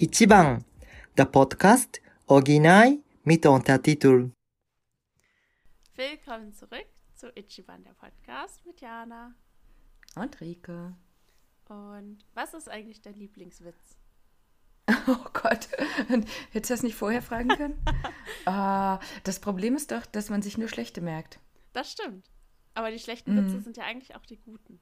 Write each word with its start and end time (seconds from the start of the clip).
Ichiban, 0.00 0.64
der 1.16 1.24
Podcast 1.24 2.00
Original 2.28 2.98
mit 3.24 3.44
Untertitel. 3.46 4.30
Willkommen 5.96 6.54
zurück 6.54 6.86
zu 7.16 7.32
Ichiban, 7.36 7.82
der 7.82 7.94
Podcast 7.94 8.64
mit 8.64 8.80
Jana. 8.80 9.34
Und 10.14 10.40
Rike. 10.40 10.94
Und 11.68 12.18
was 12.34 12.54
ist 12.54 12.68
eigentlich 12.68 13.02
dein 13.02 13.14
Lieblingswitz? 13.14 13.96
Oh 15.08 15.30
Gott, 15.32 15.68
hättest 16.52 16.70
du 16.70 16.74
das 16.74 16.82
nicht 16.84 16.94
vorher 16.94 17.20
fragen 17.22 17.48
können? 17.48 17.82
ah, 18.46 19.00
das 19.24 19.40
Problem 19.40 19.74
ist 19.74 19.90
doch, 19.90 20.06
dass 20.06 20.30
man 20.30 20.42
sich 20.42 20.58
nur 20.58 20.68
schlechte 20.68 21.00
merkt. 21.00 21.40
Das 21.72 21.90
stimmt. 21.90 22.30
Aber 22.74 22.92
die 22.92 23.00
schlechten 23.00 23.36
Witze 23.36 23.56
mm. 23.56 23.62
sind 23.62 23.76
ja 23.76 23.84
eigentlich 23.84 24.14
auch 24.14 24.24
die 24.24 24.38
guten. 24.38 24.78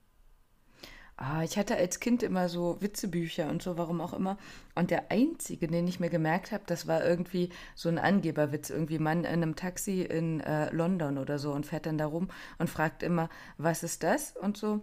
Ah, 1.19 1.43
ich 1.43 1.56
hatte 1.56 1.77
als 1.77 1.98
Kind 1.98 2.23
immer 2.23 2.48
so 2.51 2.77
Witzebücher 2.80 3.48
und 3.48 3.62
so, 3.62 3.79
warum 3.79 4.02
auch 4.02 4.12
immer. 4.12 4.37
Und 4.74 4.91
der 4.91 5.11
einzige, 5.11 5.66
den 5.66 5.88
ich 5.88 5.98
mir 5.98 6.11
gemerkt 6.11 6.52
habe, 6.52 6.65
das 6.66 6.87
war 6.87 7.02
irgendwie 7.02 7.48
so 7.74 7.88
ein 7.88 7.98
Angeberwitz. 7.98 8.69
Irgendwie 8.69 8.98
Mann 8.98 9.21
in 9.21 9.27
einem 9.27 9.57
Taxi 9.57 10.02
in 10.02 10.41
äh, 10.41 10.71
London 10.74 11.16
oder 11.16 11.38
so 11.38 11.52
und 11.52 11.65
fährt 11.65 11.87
dann 11.87 11.97
da 11.97 12.07
rum 12.07 12.29
und 12.59 12.69
fragt 12.69 13.02
immer, 13.02 13.30
was 13.57 13.83
ist 13.83 14.02
das? 14.02 14.37
Und 14.37 14.59
so. 14.59 14.83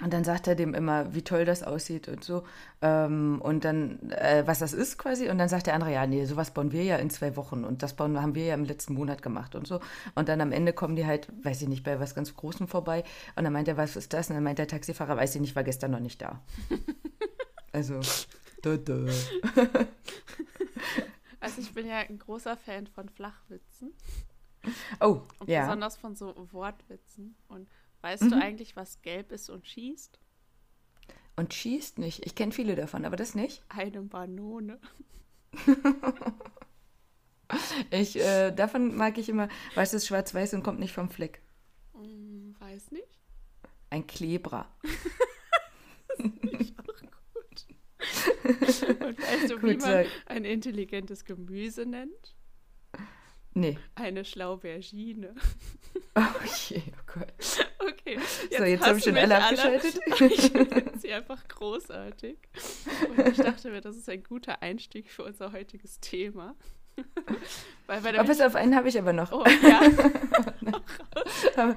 Und 0.00 0.12
dann 0.12 0.22
sagt 0.22 0.46
er 0.46 0.54
dem 0.54 0.74
immer, 0.74 1.12
wie 1.12 1.22
toll 1.22 1.44
das 1.44 1.64
aussieht 1.64 2.06
und 2.06 2.22
so. 2.22 2.44
Ähm, 2.82 3.40
und 3.42 3.64
dann, 3.64 4.10
äh, 4.10 4.44
was 4.46 4.60
das 4.60 4.72
ist 4.72 4.96
quasi. 4.96 5.28
Und 5.28 5.38
dann 5.38 5.48
sagt 5.48 5.66
der 5.66 5.74
andere, 5.74 5.92
ja, 5.92 6.06
nee, 6.06 6.24
sowas 6.24 6.52
bauen 6.52 6.70
wir 6.70 6.84
ja 6.84 6.96
in 6.96 7.10
zwei 7.10 7.34
Wochen. 7.34 7.64
Und 7.64 7.82
das 7.82 7.94
bauen, 7.94 8.20
haben 8.20 8.36
wir 8.36 8.44
ja 8.44 8.54
im 8.54 8.64
letzten 8.64 8.94
Monat 8.94 9.22
gemacht 9.22 9.56
und 9.56 9.66
so. 9.66 9.80
Und 10.14 10.28
dann 10.28 10.40
am 10.40 10.52
Ende 10.52 10.72
kommen 10.72 10.94
die 10.94 11.04
halt, 11.04 11.28
weiß 11.44 11.62
ich 11.62 11.68
nicht, 11.68 11.82
bei 11.82 11.98
was 11.98 12.14
ganz 12.14 12.34
Großem 12.36 12.68
vorbei. 12.68 13.02
Und 13.34 13.42
dann 13.42 13.52
meint 13.52 13.66
er, 13.66 13.76
was 13.76 13.96
ist 13.96 14.12
das? 14.12 14.30
Und 14.30 14.36
dann 14.36 14.44
meint 14.44 14.60
der 14.60 14.68
Taxifahrer, 14.68 15.16
weiß 15.16 15.34
ich 15.34 15.40
nicht, 15.40 15.56
war 15.56 15.64
gestern 15.64 15.90
noch 15.90 16.00
nicht 16.00 16.22
da. 16.22 16.40
also, 17.72 18.00
da, 18.62 18.76
da. 18.76 18.94
Also 21.40 21.60
ich 21.60 21.72
bin 21.72 21.86
ja 21.86 21.98
ein 21.98 22.18
großer 22.18 22.56
Fan 22.56 22.86
von 22.86 23.08
Flachwitzen. 23.08 23.92
Oh, 25.00 25.22
und 25.38 25.48
ja. 25.48 25.62
Besonders 25.62 25.96
von 25.96 26.16
so 26.16 26.34
Wortwitzen. 26.52 27.36
Und 27.48 27.68
Weißt 28.00 28.24
mhm. 28.24 28.30
du 28.30 28.36
eigentlich, 28.36 28.76
was 28.76 29.02
gelb 29.02 29.32
ist 29.32 29.50
und 29.50 29.66
schießt? 29.66 30.18
Und 31.36 31.54
schießt 31.54 31.98
nicht. 31.98 32.26
Ich 32.26 32.34
kenne 32.34 32.52
viele 32.52 32.74
davon, 32.74 33.04
aber 33.04 33.16
das 33.16 33.34
nicht. 33.34 33.62
Eine 33.68 34.02
Banone. 34.02 34.80
ich, 37.90 38.16
äh, 38.16 38.50
davon 38.50 38.96
mag 38.96 39.18
ich 39.18 39.28
immer, 39.28 39.48
weißt 39.74 39.94
du, 39.94 40.00
schwarz-weiß 40.00 40.54
und 40.54 40.62
kommt 40.62 40.80
nicht 40.80 40.92
vom 40.92 41.10
Fleck. 41.10 41.40
Hm, 41.94 42.56
weiß 42.58 42.90
nicht. 42.90 43.20
Ein 43.90 44.06
Klebra. 44.06 44.68
das 46.18 46.60
ist 46.60 46.78
auch 46.78 46.84
gut. 46.86 47.66
Und 49.00 49.18
weißt 49.18 49.50
du, 49.50 49.58
gut, 49.58 49.70
wie 49.70 49.76
man 49.76 50.06
ein 50.26 50.44
intelligentes 50.44 51.24
Gemüse 51.24 51.86
nennt? 51.86 52.36
Nee. 53.58 53.78
Eine 53.94 54.24
Schlaubergine. 54.24 55.34
Oh 56.14 56.44
je, 56.68 56.82
oh 56.86 57.12
Gott. 57.14 57.66
Okay. 57.78 58.18
Jetzt 58.50 58.56
so, 58.56 58.64
jetzt 58.64 58.86
habe 58.86 58.98
ich 58.98 59.04
schon 59.04 59.16
alle 59.16 59.42
abgeschaltet. 59.42 60.00
ich 60.06 60.50
finde 60.50 60.98
sie 60.98 61.12
einfach 61.12 61.46
großartig. 61.48 62.36
Und 63.16 63.28
ich 63.28 63.36
dachte 63.36 63.70
mir, 63.70 63.80
das 63.80 63.96
ist 63.96 64.08
ein 64.08 64.22
guter 64.22 64.62
Einstieg 64.62 65.10
für 65.10 65.24
unser 65.24 65.52
heutiges 65.52 66.00
Thema. 66.00 66.54
Weil 67.86 68.00
bei 68.00 68.20
oh, 68.20 68.24
pass 68.24 68.40
auf, 68.40 68.54
einen 68.54 68.74
habe 68.74 68.88
ich 68.88 68.98
aber 68.98 69.12
noch. 69.12 69.32
Oh, 69.32 69.44
ja. 69.62 69.80
aber, 71.56 71.76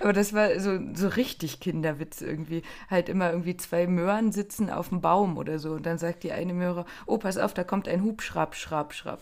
aber, 0.00 0.12
das 0.12 0.32
war 0.32 0.58
so, 0.58 0.78
so 0.94 1.08
richtig 1.08 1.60
Kinderwitz 1.60 2.20
irgendwie. 2.20 2.62
Halt 2.88 3.08
immer 3.08 3.30
irgendwie 3.30 3.56
zwei 3.56 3.86
Möhren 3.86 4.32
sitzen 4.32 4.68
auf 4.68 4.88
dem 4.88 5.00
Baum 5.00 5.38
oder 5.38 5.58
so. 5.58 5.72
Und 5.72 5.86
dann 5.86 5.98
sagt 5.98 6.24
die 6.24 6.32
eine 6.32 6.54
Möhre, 6.54 6.84
oh, 7.06 7.18
pass 7.18 7.38
auf, 7.38 7.54
da 7.54 7.64
kommt 7.64 7.88
ein 7.88 8.02
Hubschrapp, 8.02 8.54
schrapp, 8.54 8.92
schrapp. 8.94 9.20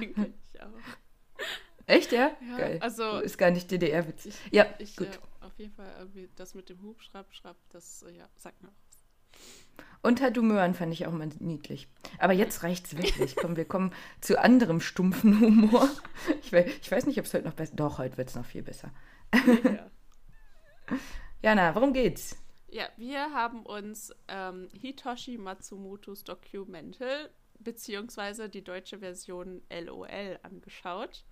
Ja, 0.00 0.26
ich 0.52 0.62
auch. 0.62 0.68
Echt, 1.86 2.12
ja? 2.12 2.30
ja 2.48 2.56
Geil. 2.56 2.78
Also, 2.80 3.18
ist 3.18 3.38
gar 3.38 3.50
nicht 3.50 3.70
DDR-witzig. 3.70 4.34
Ja, 4.50 4.66
ich, 4.78 4.96
gut. 4.96 5.08
Ja, 5.12 5.46
auf 5.46 5.58
jeden 5.58 5.72
Fall 5.74 5.92
irgendwie 5.98 6.30
das 6.36 6.54
mit 6.54 6.68
dem 6.68 6.82
Hub, 6.82 7.02
Schrapp, 7.02 7.56
das 7.70 8.02
äh, 8.02 8.16
ja, 8.16 8.28
sagt 8.36 8.62
mir 8.62 8.68
was. 8.68 8.84
Und 10.02 10.20
halt 10.20 10.36
Möhren 10.36 10.74
fand 10.74 10.92
ich 10.92 11.06
auch 11.06 11.12
mal 11.12 11.28
niedlich. 11.40 11.88
Aber 12.18 12.32
jetzt 12.32 12.62
reicht's 12.62 12.96
wirklich. 12.96 13.36
Komm, 13.40 13.56
wir 13.56 13.64
kommen 13.64 13.92
zu 14.20 14.38
anderem 14.38 14.80
stumpfen 14.80 15.40
Humor. 15.40 15.88
Ich 16.42 16.52
weiß, 16.52 16.70
ich 16.82 16.90
weiß 16.90 17.06
nicht, 17.06 17.18
ob 17.18 17.24
es 17.24 17.34
heute 17.34 17.46
noch 17.46 17.54
besser 17.54 17.74
Doch, 17.74 17.98
heute 17.98 18.18
wird 18.18 18.28
es 18.28 18.34
noch 18.34 18.44
viel 18.44 18.62
besser. 18.62 18.92
Ja. 19.32 19.90
Jana, 21.42 21.74
worum 21.74 21.92
geht's? 21.92 22.36
Ja, 22.68 22.88
wir 22.96 23.32
haben 23.32 23.64
uns 23.64 24.12
ähm, 24.28 24.68
Hitoshi 24.74 25.38
Matsumotos 25.38 26.24
Documental 26.24 27.30
beziehungsweise 27.58 28.48
die 28.48 28.62
deutsche 28.62 28.98
Version 28.98 29.62
LOL 29.70 30.38
angeschaut 30.42 31.24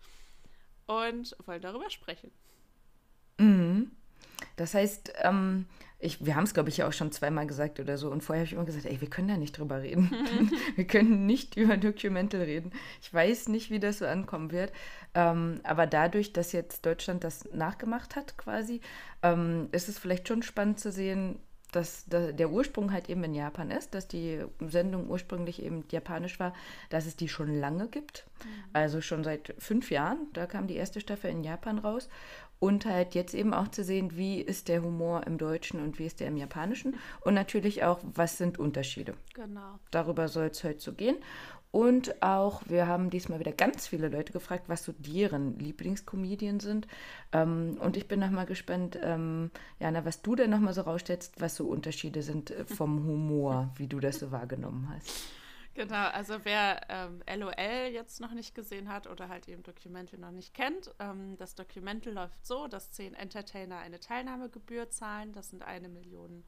und 0.86 1.36
wollen 1.46 1.62
darüber 1.62 1.90
sprechen. 1.90 2.30
Mhm. 3.38 3.92
Das 4.56 4.74
heißt, 4.74 5.12
ähm, 5.22 5.66
ich, 5.98 6.24
wir 6.24 6.34
haben 6.34 6.44
es, 6.44 6.52
glaube 6.52 6.68
ich, 6.68 6.78
ja 6.78 6.88
auch 6.88 6.92
schon 6.92 7.12
zweimal 7.12 7.46
gesagt 7.46 7.78
oder 7.78 7.96
so. 7.96 8.10
Und 8.10 8.22
vorher 8.22 8.40
habe 8.40 8.46
ich 8.46 8.52
immer 8.52 8.64
gesagt, 8.64 8.86
ey, 8.86 9.00
wir 9.00 9.08
können 9.08 9.28
da 9.28 9.36
nicht 9.36 9.56
drüber 9.56 9.82
reden. 9.82 10.10
wir 10.76 10.86
können 10.86 11.26
nicht 11.26 11.56
über 11.56 11.76
Documental 11.76 12.42
reden. 12.42 12.72
Ich 13.00 13.12
weiß 13.14 13.48
nicht, 13.48 13.70
wie 13.70 13.78
das 13.78 13.98
so 13.98 14.06
ankommen 14.06 14.50
wird. 14.50 14.72
Ähm, 15.14 15.60
aber 15.62 15.86
dadurch, 15.86 16.32
dass 16.32 16.52
jetzt 16.52 16.84
Deutschland 16.84 17.24
das 17.24 17.48
nachgemacht 17.52 18.16
hat, 18.16 18.36
quasi, 18.36 18.80
ähm, 19.22 19.68
ist 19.70 19.88
es 19.88 19.98
vielleicht 19.98 20.26
schon 20.26 20.42
spannend 20.42 20.80
zu 20.80 20.90
sehen, 20.90 21.38
dass 21.72 22.04
der 22.06 22.50
Ursprung 22.50 22.92
halt 22.92 23.08
eben 23.08 23.24
in 23.24 23.34
Japan 23.34 23.70
ist, 23.70 23.94
dass 23.94 24.06
die 24.06 24.44
Sendung 24.60 25.08
ursprünglich 25.08 25.62
eben 25.62 25.84
japanisch 25.90 26.38
war, 26.38 26.54
dass 26.90 27.06
es 27.06 27.16
die 27.16 27.28
schon 27.28 27.58
lange 27.58 27.88
gibt. 27.88 28.26
Mhm. 28.44 28.48
Also 28.72 29.00
schon 29.00 29.24
seit 29.24 29.54
fünf 29.58 29.90
Jahren. 29.90 30.28
Da 30.34 30.46
kam 30.46 30.66
die 30.66 30.76
erste 30.76 31.00
Staffel 31.00 31.30
in 31.30 31.42
Japan 31.42 31.78
raus. 31.78 32.08
Und 32.58 32.86
halt 32.86 33.16
jetzt 33.16 33.34
eben 33.34 33.54
auch 33.54 33.68
zu 33.68 33.82
sehen, 33.82 34.16
wie 34.16 34.40
ist 34.40 34.68
der 34.68 34.84
Humor 34.84 35.26
im 35.26 35.36
Deutschen 35.36 35.82
und 35.82 35.98
wie 35.98 36.06
ist 36.06 36.20
der 36.20 36.28
im 36.28 36.36
Japanischen. 36.36 36.94
Und 37.22 37.34
natürlich 37.34 37.82
auch, 37.82 37.98
was 38.14 38.38
sind 38.38 38.56
Unterschiede. 38.56 39.14
Genau. 39.34 39.80
Darüber 39.90 40.28
soll 40.28 40.46
es 40.46 40.62
heute 40.62 40.78
so 40.78 40.92
gehen. 40.92 41.16
Und 41.72 42.22
auch, 42.22 42.60
wir 42.66 42.86
haben 42.86 43.08
diesmal 43.08 43.40
wieder 43.40 43.50
ganz 43.50 43.88
viele 43.88 44.08
Leute 44.08 44.34
gefragt, 44.34 44.64
was 44.68 44.84
so 44.84 44.92
deren 44.92 45.58
Lieblingskomedien 45.58 46.60
sind. 46.60 46.86
Ähm, 47.32 47.78
und 47.80 47.96
ich 47.96 48.06
bin 48.06 48.20
nochmal 48.20 48.44
gespannt, 48.44 48.98
ähm, 49.02 49.50
Jana, 49.80 50.04
was 50.04 50.20
du 50.20 50.36
denn 50.36 50.50
nochmal 50.50 50.74
so 50.74 50.82
rausstellst, 50.82 51.40
was 51.40 51.56
so 51.56 51.66
Unterschiede 51.66 52.20
sind 52.20 52.50
äh, 52.50 52.66
vom 52.66 53.06
Humor, 53.06 53.70
wie 53.76 53.86
du 53.86 54.00
das 54.00 54.18
so 54.18 54.30
wahrgenommen 54.30 54.92
hast. 54.94 55.10
Genau, 55.72 56.08
also 56.08 56.40
wer 56.42 56.82
ähm, 56.90 57.22
LOL 57.34 57.90
jetzt 57.90 58.20
noch 58.20 58.34
nicht 58.34 58.54
gesehen 58.54 58.90
hat 58.90 59.06
oder 59.06 59.30
halt 59.30 59.48
eben 59.48 59.62
Documental 59.62 60.20
noch 60.20 60.30
nicht 60.30 60.52
kennt, 60.52 60.94
ähm, 60.98 61.38
das 61.38 61.54
Documental 61.54 62.12
läuft 62.12 62.46
so, 62.46 62.68
dass 62.68 62.90
zehn 62.90 63.14
Entertainer 63.14 63.78
eine 63.78 63.98
Teilnahmegebühr 63.98 64.90
zahlen. 64.90 65.32
Das 65.32 65.48
sind 65.48 65.62
eine 65.62 65.88
Million 65.88 66.44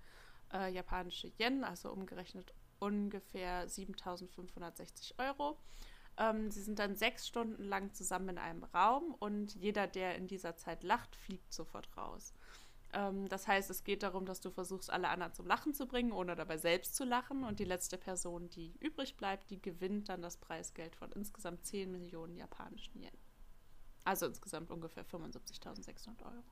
äh, 0.52 0.70
japanische 0.70 1.32
Yen, 1.38 1.64
also 1.64 1.90
umgerechnet 1.90 2.52
ungefähr 2.84 3.68
7560 3.68 5.18
Euro. 5.18 5.58
Ähm, 6.16 6.50
sie 6.50 6.62
sind 6.62 6.78
dann 6.78 6.94
sechs 6.94 7.26
Stunden 7.26 7.64
lang 7.64 7.92
zusammen 7.92 8.30
in 8.30 8.38
einem 8.38 8.64
Raum 8.64 9.14
und 9.18 9.54
jeder, 9.54 9.86
der 9.86 10.16
in 10.16 10.28
dieser 10.28 10.56
Zeit 10.56 10.84
lacht, 10.84 11.16
fliegt 11.16 11.52
sofort 11.52 11.88
raus. 11.96 12.34
Ähm, 12.92 13.28
das 13.28 13.48
heißt, 13.48 13.70
es 13.70 13.82
geht 13.82 14.02
darum, 14.02 14.24
dass 14.24 14.40
du 14.40 14.50
versuchst, 14.50 14.90
alle 14.90 15.08
anderen 15.08 15.32
zum 15.32 15.46
Lachen 15.46 15.74
zu 15.74 15.86
bringen, 15.86 16.12
ohne 16.12 16.36
dabei 16.36 16.56
selbst 16.56 16.94
zu 16.94 17.04
lachen. 17.04 17.42
Und 17.42 17.58
die 17.58 17.64
letzte 17.64 17.98
Person, 17.98 18.48
die 18.50 18.76
übrig 18.80 19.16
bleibt, 19.16 19.50
die 19.50 19.60
gewinnt 19.60 20.08
dann 20.08 20.22
das 20.22 20.36
Preisgeld 20.36 20.94
von 20.94 21.10
insgesamt 21.12 21.66
10 21.66 21.90
Millionen 21.90 22.36
japanischen 22.36 23.00
Yen. 23.00 23.10
Also 24.04 24.26
insgesamt 24.26 24.70
ungefähr 24.70 25.04
75.600 25.04 26.22
Euro. 26.24 26.44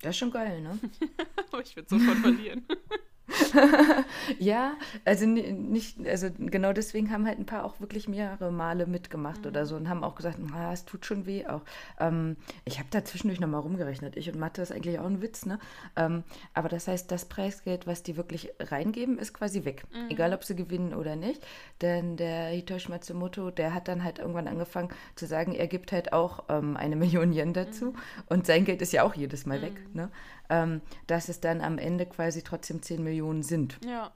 Das 0.00 0.10
ist 0.10 0.18
schon 0.18 0.30
geil, 0.30 0.62
ne? 0.62 0.78
ich 1.62 1.76
würde 1.76 1.88
sofort 1.90 2.18
verlieren. 2.18 2.66
ja, 4.38 4.74
also 5.04 5.26
nicht, 5.26 6.06
also 6.06 6.28
genau 6.38 6.72
deswegen 6.72 7.10
haben 7.10 7.26
halt 7.26 7.38
ein 7.38 7.46
paar 7.46 7.64
auch 7.64 7.80
wirklich 7.80 8.08
mehrere 8.08 8.50
Male 8.50 8.86
mitgemacht 8.86 9.42
mhm. 9.42 9.46
oder 9.48 9.66
so 9.66 9.76
und 9.76 9.88
haben 9.88 10.04
auch 10.04 10.14
gesagt, 10.14 10.38
ah, 10.54 10.72
es 10.72 10.84
tut 10.84 11.06
schon 11.06 11.26
weh 11.26 11.46
auch. 11.46 11.62
Ähm, 11.98 12.36
ich 12.64 12.78
habe 12.78 12.88
da 12.90 13.04
zwischendurch 13.04 13.40
nochmal 13.40 13.60
rumgerechnet. 13.60 14.16
Ich 14.16 14.28
und 14.32 14.38
Mathe 14.38 14.62
ist 14.62 14.72
eigentlich 14.72 14.98
auch 14.98 15.06
ein 15.06 15.22
Witz, 15.22 15.46
ne? 15.46 15.58
Ähm, 15.96 16.24
aber 16.54 16.68
das 16.68 16.88
heißt, 16.88 17.10
das 17.10 17.26
Preisgeld, 17.26 17.86
was 17.86 18.02
die 18.02 18.16
wirklich 18.16 18.50
reingeben, 18.58 19.18
ist 19.18 19.34
quasi 19.34 19.64
weg. 19.64 19.84
Mhm. 19.92 20.10
Egal, 20.10 20.34
ob 20.34 20.44
sie 20.44 20.56
gewinnen 20.56 20.94
oder 20.94 21.16
nicht. 21.16 21.44
Denn 21.80 22.16
der 22.16 22.48
Hitoshi 22.48 22.90
Matsumoto, 22.90 23.50
der 23.50 23.74
hat 23.74 23.88
dann 23.88 24.04
halt 24.04 24.18
irgendwann 24.18 24.48
angefangen 24.48 24.90
zu 25.14 25.26
sagen, 25.26 25.54
er 25.54 25.66
gibt 25.66 25.92
halt 25.92 26.12
auch 26.12 26.44
ähm, 26.48 26.76
eine 26.76 26.96
Million 26.96 27.32
Yen 27.32 27.52
dazu. 27.52 27.86
Mhm. 27.86 27.96
Und 28.26 28.46
sein 28.46 28.64
Geld 28.64 28.82
ist 28.82 28.92
ja 28.92 29.02
auch 29.02 29.14
jedes 29.14 29.46
Mal 29.46 29.62
weg, 29.62 29.74
mhm. 29.88 30.00
ne? 30.00 30.10
Ähm, 30.50 30.82
dass 31.06 31.28
es 31.28 31.40
dann 31.40 31.60
am 31.60 31.78
Ende 31.78 32.04
quasi 32.06 32.42
trotzdem 32.42 32.82
10 32.82 33.02
Millionen 33.02 33.42
sind. 33.42 33.78
Ja. 33.84 34.12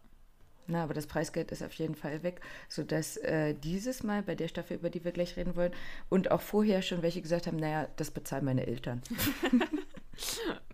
Na, 0.66 0.82
aber 0.82 0.94
das 0.94 1.06
Preisgeld 1.06 1.52
ist 1.52 1.62
auf 1.62 1.74
jeden 1.74 1.94
Fall 1.94 2.22
weg, 2.22 2.40
sodass 2.68 3.18
äh, 3.18 3.54
dieses 3.54 4.02
Mal 4.02 4.22
bei 4.22 4.34
der 4.34 4.48
Staffel, 4.48 4.78
über 4.78 4.90
die 4.90 5.04
wir 5.04 5.12
gleich 5.12 5.36
reden 5.36 5.56
wollen, 5.56 5.72
und 6.08 6.30
auch 6.30 6.40
vorher 6.40 6.80
schon 6.82 7.02
welche 7.02 7.20
gesagt 7.20 7.46
haben, 7.46 7.58
naja, 7.58 7.88
das 7.96 8.10
bezahlen 8.10 8.46
meine 8.46 8.66
Eltern. 8.66 9.02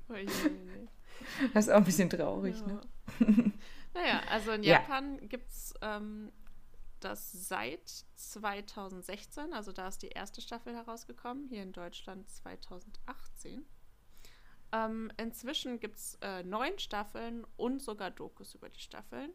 oh 0.09 0.15
das 1.55 1.67
ist 1.67 1.73
auch 1.73 1.79
ein 1.79 1.85
bisschen 1.85 2.11
traurig, 2.11 2.57
ja. 2.61 3.27
ne? 3.27 3.53
Naja, 3.93 4.23
also 4.31 4.53
in 4.53 4.62
Japan 4.62 5.19
ja. 5.21 5.27
gibt 5.27 5.51
es 5.51 5.75
ähm, 5.83 6.31
das 7.01 7.49
seit 7.49 7.89
2016, 8.15 9.53
also 9.53 9.73
da 9.73 9.89
ist 9.89 10.03
die 10.03 10.11
erste 10.11 10.41
Staffel 10.41 10.75
herausgekommen, 10.75 11.49
hier 11.49 11.65
in 11.65 11.73
Deutschland 11.73 12.29
2018. 12.31 13.67
Ähm, 14.73 15.11
inzwischen 15.17 15.81
gibt 15.81 15.97
es 15.97 16.19
äh, 16.23 16.43
neun 16.43 16.79
Staffeln 16.79 17.45
und 17.57 17.83
sogar 17.83 18.11
Dokus 18.11 18.55
über 18.55 18.69
die 18.69 18.81
Staffeln. 18.81 19.33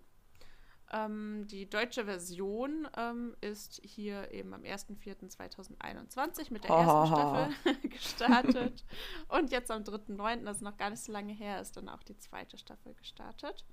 Ähm, 0.92 1.48
die 1.48 1.68
deutsche 1.70 2.06
Version 2.06 2.88
ähm, 2.96 3.36
ist 3.42 3.82
hier 3.84 4.32
eben 4.32 4.54
am 4.54 4.62
1.4.2021 4.62 6.54
mit 6.54 6.64
der 6.64 6.70
ersten 6.70 7.08
Staffel 7.08 7.90
gestartet. 7.90 8.86
Und 9.28 9.52
jetzt 9.52 9.72
am 9.72 9.82
3.9., 9.82 10.44
das 10.44 10.58
ist 10.58 10.64
noch 10.64 10.78
gar 10.78 10.92
nicht 10.92 11.04
so 11.04 11.12
lange 11.12 11.34
her, 11.34 11.60
ist 11.60 11.76
dann 11.76 11.90
auch 11.90 12.04
die 12.04 12.18
zweite 12.18 12.58
Staffel 12.58 12.94
gestartet. 12.94 13.66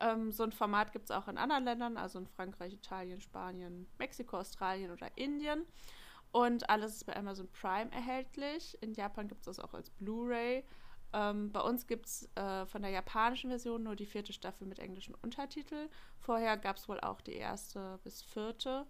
Ähm, 0.00 0.32
so 0.32 0.42
ein 0.42 0.52
Format 0.52 0.92
gibt 0.92 1.06
es 1.06 1.10
auch 1.10 1.28
in 1.28 1.38
anderen 1.38 1.64
Ländern, 1.64 1.96
also 1.96 2.18
in 2.18 2.26
Frankreich, 2.26 2.74
Italien, 2.74 3.20
Spanien, 3.20 3.86
Mexiko, 3.98 4.38
Australien 4.38 4.90
oder 4.90 5.08
Indien. 5.16 5.66
Und 6.32 6.68
alles 6.70 6.96
ist 6.96 7.04
bei 7.04 7.16
Amazon 7.16 7.48
Prime 7.52 7.90
erhältlich. 7.90 8.80
In 8.82 8.92
Japan 8.92 9.28
gibt 9.28 9.40
es 9.40 9.46
das 9.46 9.58
auch 9.58 9.74
als 9.74 9.90
Blu-ray. 9.90 10.64
Ähm, 11.12 11.50
bei 11.50 11.60
uns 11.60 11.86
gibt 11.86 12.06
es 12.06 12.30
äh, 12.36 12.66
von 12.66 12.82
der 12.82 12.90
japanischen 12.90 13.50
Version 13.50 13.82
nur 13.82 13.96
die 13.96 14.06
vierte 14.06 14.32
Staffel 14.32 14.66
mit 14.66 14.78
englischen 14.78 15.14
Untertitel. 15.16 15.88
Vorher 16.18 16.56
gab 16.56 16.76
es 16.76 16.88
wohl 16.88 17.00
auch 17.00 17.20
die 17.20 17.34
erste 17.34 17.98
bis 18.04 18.22
vierte. 18.22 18.86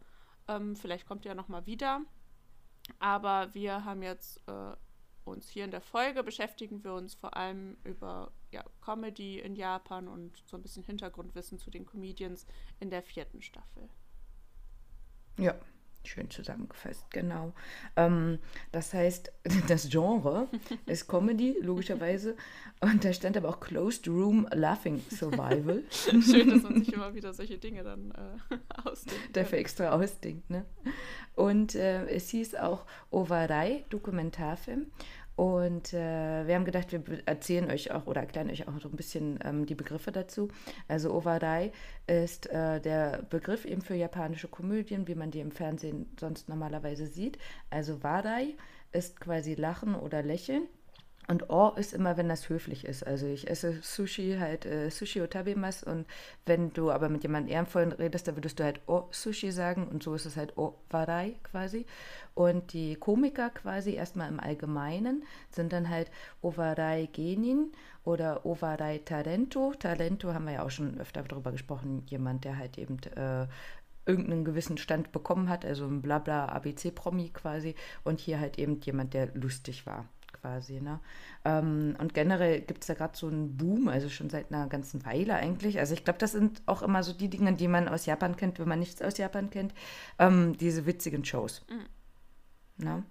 Ähm, 0.49 0.77
vielleicht 0.77 1.07
kommt 1.07 1.25
die 1.25 1.29
ja 1.29 1.35
nochmal 1.35 1.67
wieder. 1.67 2.03
Aber 2.99 3.55
wir 3.55 3.85
haben 3.85 4.03
jetzt 4.03 4.41
äh, 4.49 4.75
uns 5.25 5.49
hier 5.49 5.65
in 5.65 5.71
der 5.71 5.81
Folge 5.81 6.23
beschäftigen 6.23 6.83
wir 6.85 6.95
uns 6.95 7.15
vor 7.15 7.37
allem 7.37 7.77
über 7.85 8.33
ja, 8.51 8.65
Comedy 8.81 9.39
in 9.39 9.55
Japan 9.55 10.09
und 10.09 10.43
so 10.47 10.57
ein 10.57 10.63
bisschen 10.63 10.83
Hintergrundwissen 10.83 11.59
zu 11.59 11.71
den 11.71 11.87
Comedians 11.87 12.47
in 12.81 12.91
der 12.91 13.03
vierten 13.03 13.43
Staffel. 13.43 13.89
Ja, 15.39 15.55
Schön 16.03 16.31
zusammengefasst, 16.31 17.11
genau. 17.11 17.53
Ähm, 17.95 18.39
das 18.73 18.95
heißt, 18.95 19.33
das 19.69 19.89
Genre 19.91 20.49
ist 20.87 21.09
Comedy, 21.09 21.57
logischerweise. 21.61 22.37
Und 22.81 23.05
da 23.05 23.13
stand 23.13 23.37
aber 23.37 23.51
auch 23.51 23.61
Closed 23.61 24.09
Room 24.09 24.49
Laughing 24.53 25.03
Survival. 25.11 25.85
Schön, 25.91 26.49
dass 26.49 26.63
man 26.63 26.79
sich 26.83 26.93
immer 26.93 27.15
wieder 27.15 27.35
solche 27.35 27.59
Dinge 27.59 27.83
dann 27.85 28.13
äh, 28.51 28.57
ausdenkt. 28.89 29.37
Dafür 29.37 29.59
extra 29.59 29.91
ausdenkt, 29.91 30.49
ne? 30.49 30.65
Und 31.37 31.75
äh, 31.75 32.07
es 32.07 32.31
hieß 32.31 32.55
auch 32.55 32.87
Ovarei, 33.11 33.85
Dokumentarfilm. 33.91 34.87
Und 35.41 35.95
äh, 35.95 36.47
wir 36.47 36.55
haben 36.55 36.67
gedacht, 36.67 36.93
wir 36.93 37.03
erzählen 37.25 37.71
euch 37.71 37.93
auch 37.93 38.07
oder 38.07 38.21
erklären 38.21 38.51
euch 38.51 38.69
auch 38.69 38.79
so 38.79 38.91
ein 38.91 38.97
bisschen 38.97 39.39
ähm, 39.43 39.65
die 39.65 39.75
Begriffe 39.75 40.13
dazu. 40.13 40.49
Also 40.87 41.15
Owadai 41.15 41.73
ist 42.07 42.51
äh, 42.51 42.79
der 42.79 43.23
Begriff 43.23 43.65
eben 43.65 43.81
für 43.81 43.95
japanische 43.95 44.49
Komödien, 44.49 45.09
wie 45.09 45.15
man 45.15 45.31
die 45.31 45.41
im 45.41 45.51
Fernsehen 45.51 46.15
sonst 46.21 46.51
normalerweise 46.51 47.07
sieht. 47.07 47.39
Also 47.71 48.03
Wadai 48.03 48.55
ist 48.93 49.19
quasi 49.19 49.55
Lachen 49.55 49.95
oder 49.95 50.23
Lächeln. 50.23 50.69
Und 51.31 51.49
O 51.49 51.69
ist 51.77 51.95
immer, 51.95 52.17
wenn 52.17 52.29
das 52.29 52.49
höflich 52.49 52.85
ist. 52.85 53.07
Also 53.07 53.29
ich 53.29 53.49
esse 53.49 53.79
Sushi 53.83 54.39
halt 54.41 54.67
äh, 54.67 54.91
Sushi 54.91 55.23
Otabimas 55.23 55.85
und 55.85 56.05
wenn 56.45 56.73
du 56.73 56.91
aber 56.91 57.09
mit 57.09 57.23
jemandem 57.23 57.53
ehrenvollen 57.53 57.93
redest, 57.93 58.27
dann 58.27 58.37
würdest 58.37 58.59
du 58.59 58.65
halt 58.65 58.81
O 58.89 59.07
Sushi 59.13 59.53
sagen 59.53 59.87
und 59.87 60.03
so 60.03 60.13
ist 60.17 60.27
es 60.27 60.37
halt 60.37 60.59
O 60.59 60.75
Warai 60.91 61.37
quasi. 61.45 61.87
Und 62.35 62.73
die 62.73 62.97
Komiker 62.97 63.51
quasi 63.51 63.95
erstmal 63.95 64.29
im 64.29 64.41
Allgemeinen 64.41 65.23
sind 65.53 65.73
dann 65.73 65.89
halt 65.89 66.11
Owarai 66.43 67.09
Genin 67.13 67.71
oder 68.03 68.45
Owarai 68.45 68.99
Talento. 68.99 69.73
Talento 69.79 70.35
haben 70.35 70.47
wir 70.47 70.55
ja 70.55 70.65
auch 70.65 70.71
schon 70.71 70.99
öfter 70.99 71.23
darüber 71.23 71.53
gesprochen, 71.53 72.03
jemand, 72.07 72.45
der 72.45 72.59
halt 72.59 72.77
eben 72.77 72.99
äh, 73.15 73.47
irgendeinen 74.05 74.45
gewissen 74.45 74.79
Stand 74.79 75.13
bekommen 75.13 75.49
hat, 75.49 75.65
also 75.65 75.87
ein 75.87 76.03
Blabla 76.03 76.47
ABC-Promi 76.47 77.29
quasi 77.29 77.77
und 78.03 78.19
hier 78.19 78.41
halt 78.41 78.59
eben 78.59 78.81
jemand, 78.81 79.15
der 79.15 79.33
lustig 79.35 79.87
war 79.87 80.09
quasi. 80.33 80.81
Ne? 80.81 81.01
Ähm, 81.45 81.97
und 81.99 82.15
generell 82.15 82.61
gibt 82.61 82.83
es 82.83 82.87
da 82.89 82.95
gerade 82.95 83.17
so 83.17 83.29
einen 83.29 83.57
Boom, 83.57 83.89
also 83.89 84.09
schon 84.09 84.31
seit 84.31 84.53
einer 84.53 84.69
ganzen 84.69 85.05
Weile 85.05 85.35
eigentlich. 85.35 85.79
Also 85.79 85.95
ich 85.95 86.05
glaube, 86.05 86.19
das 86.19 86.33
sind 86.33 86.63
auch 86.67 86.83
immer 86.83 87.03
so 87.03 87.13
die 87.13 87.29
Dinge, 87.29 87.55
die 87.55 87.69
man 87.69 87.89
aus 87.89 88.07
Japan 88.07 88.37
kennt, 88.37 88.59
wenn 88.59 88.69
man 88.69 88.79
nichts 88.79 89.03
aus 89.03 89.19
Japan 89.19 89.51
kennt, 89.51 89.75
ähm, 90.19 90.57
diese 90.57 90.87
witzigen 90.87 91.25
Shows. 91.25 91.65
Mhm. 91.69 92.85
Ne? 92.85 93.05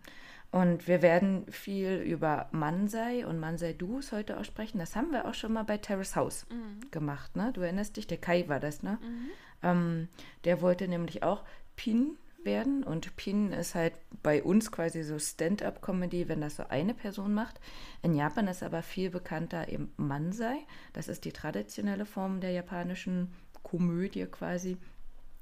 Und 0.51 0.87
wir 0.87 1.03
werden 1.03 1.45
viel 1.51 1.97
über 1.97 2.49
Mansei 2.51 3.25
und 3.25 3.39
Mansei-Dus 3.39 4.11
heute 4.11 4.39
auch 4.39 4.45
sprechen. 4.45 4.79
Das 4.79 4.95
haben 4.95 5.11
wir 5.11 5.27
auch 5.27 5.35
schon 5.35 5.53
mal 5.53 5.63
bei 5.63 5.77
Terrace 5.77 6.15
House 6.15 6.47
mhm. 6.49 6.89
gemacht. 6.89 7.35
Ne? 7.35 7.51
Du 7.53 7.61
erinnerst 7.61 7.97
dich, 7.97 8.07
der 8.07 8.17
Kai 8.17 8.47
war 8.47 8.59
das, 8.59 8.81
ne? 8.81 8.97
Mhm. 9.01 9.29
Ähm, 9.61 10.07
der 10.45 10.61
wollte 10.61 10.87
nämlich 10.87 11.21
auch 11.21 11.43
Pin 11.75 12.17
werden. 12.43 12.83
Und 12.83 13.15
Pin 13.15 13.51
ist 13.51 13.75
halt 13.75 13.93
bei 14.23 14.43
uns 14.43 14.71
quasi 14.71 15.03
so 15.03 15.19
Stand-up-Comedy, 15.19 16.27
wenn 16.27 16.41
das 16.41 16.57
so 16.57 16.63
eine 16.69 16.93
Person 16.93 17.33
macht. 17.33 17.59
In 18.01 18.13
Japan 18.13 18.47
ist 18.47 18.63
aber 18.63 18.81
viel 18.81 19.09
bekannter 19.09 19.69
eben 19.69 19.91
Mansei. 19.97 20.57
Das 20.93 21.07
ist 21.07 21.25
die 21.25 21.31
traditionelle 21.31 22.05
Form 22.05 22.39
der 22.39 22.51
japanischen 22.51 23.33
Komödie 23.63 24.25
quasi 24.25 24.77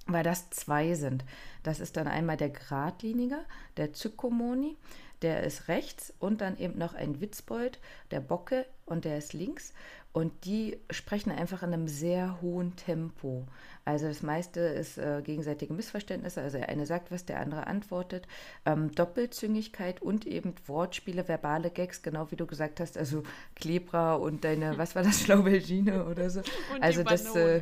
weil 0.07 0.23
das 0.23 0.49
zwei 0.49 0.95
sind. 0.95 1.25
Das 1.63 1.79
ist 1.79 1.97
dann 1.97 2.07
einmal 2.07 2.37
der 2.37 2.49
Gradlinige, 2.49 3.39
der 3.75 3.93
Tsukomoni, 3.93 4.77
der 5.21 5.43
ist 5.43 5.67
rechts 5.67 6.13
und 6.19 6.41
dann 6.41 6.57
eben 6.57 6.77
noch 6.77 6.93
ein 6.93 7.19
Witzbold, 7.21 7.79
der 8.11 8.19
Bocke 8.19 8.65
und 8.85 9.05
der 9.05 9.17
ist 9.17 9.33
links. 9.33 9.73
Und 10.13 10.45
die 10.45 10.77
sprechen 10.89 11.31
einfach 11.31 11.61
in 11.61 11.73
einem 11.73 11.87
sehr 11.87 12.41
hohen 12.41 12.75
Tempo. 12.75 13.45
Also 13.85 14.07
das 14.07 14.21
meiste 14.21 14.59
ist 14.59 14.97
äh, 14.97 15.21
gegenseitige 15.23 15.73
Missverständnisse. 15.73 16.41
Also 16.41 16.57
der 16.57 16.69
eine 16.69 16.85
sagt 16.85 17.11
was, 17.11 17.25
der 17.25 17.39
andere 17.39 17.67
antwortet. 17.67 18.27
Ähm, 18.65 18.91
Doppelzüngigkeit 18.93 20.01
und 20.01 20.25
eben 20.25 20.55
Wortspiele, 20.65 21.27
verbale 21.27 21.69
Gags, 21.69 22.01
genau 22.01 22.31
wie 22.31 22.35
du 22.35 22.45
gesagt 22.45 22.79
hast. 22.79 22.97
Also 22.97 23.23
Klebra 23.55 24.15
und 24.15 24.43
deine, 24.43 24.77
was 24.77 24.95
war 24.95 25.03
das, 25.03 25.21
Schlaubergine 25.23 26.05
oder 26.05 26.29
so. 26.29 26.41
Und 26.73 26.83
also 26.83 27.03
das. 27.03 27.35
Äh, 27.35 27.61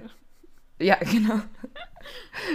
ja, 0.80 0.96
genau. 1.12 1.42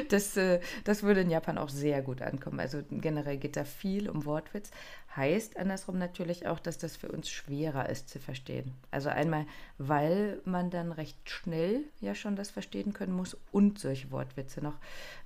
Das, 0.09 0.37
äh, 0.37 0.61
das 0.85 1.03
würde 1.03 1.23
in 1.23 1.31
Japan 1.31 1.59
auch 1.59 1.71
sehr 1.71 2.03
gut 2.03 2.23
ankommen. 2.23 2.61
Also 2.61 2.83
generell 2.91 3.37
geht 3.37 3.57
da 3.57 3.65
viel 3.65 4.09
um 4.09 4.25
Wortwitz. 4.25 4.71
Heißt 5.17 5.57
andersrum 5.57 5.99
natürlich 5.99 6.47
auch, 6.47 6.61
dass 6.61 6.79
das 6.79 6.97
für 6.97 7.11
uns 7.11 7.29
schwerer 7.29 7.89
ist 7.89 8.09
zu 8.09 8.21
verstehen. 8.21 8.75
Also 8.93 9.09
einmal, 9.09 9.47
weil 9.79 10.41
man 10.45 10.71
dann 10.71 10.93
recht 10.93 11.29
schnell 11.29 11.81
ja 12.01 12.15
schon 12.15 12.37
das 12.37 12.51
verstehen 12.51 12.93
können 12.93 13.13
muss 13.13 13.37
und 13.51 13.81
solche 13.81 14.13
Wortwitze 14.13 14.61
noch 14.61 14.77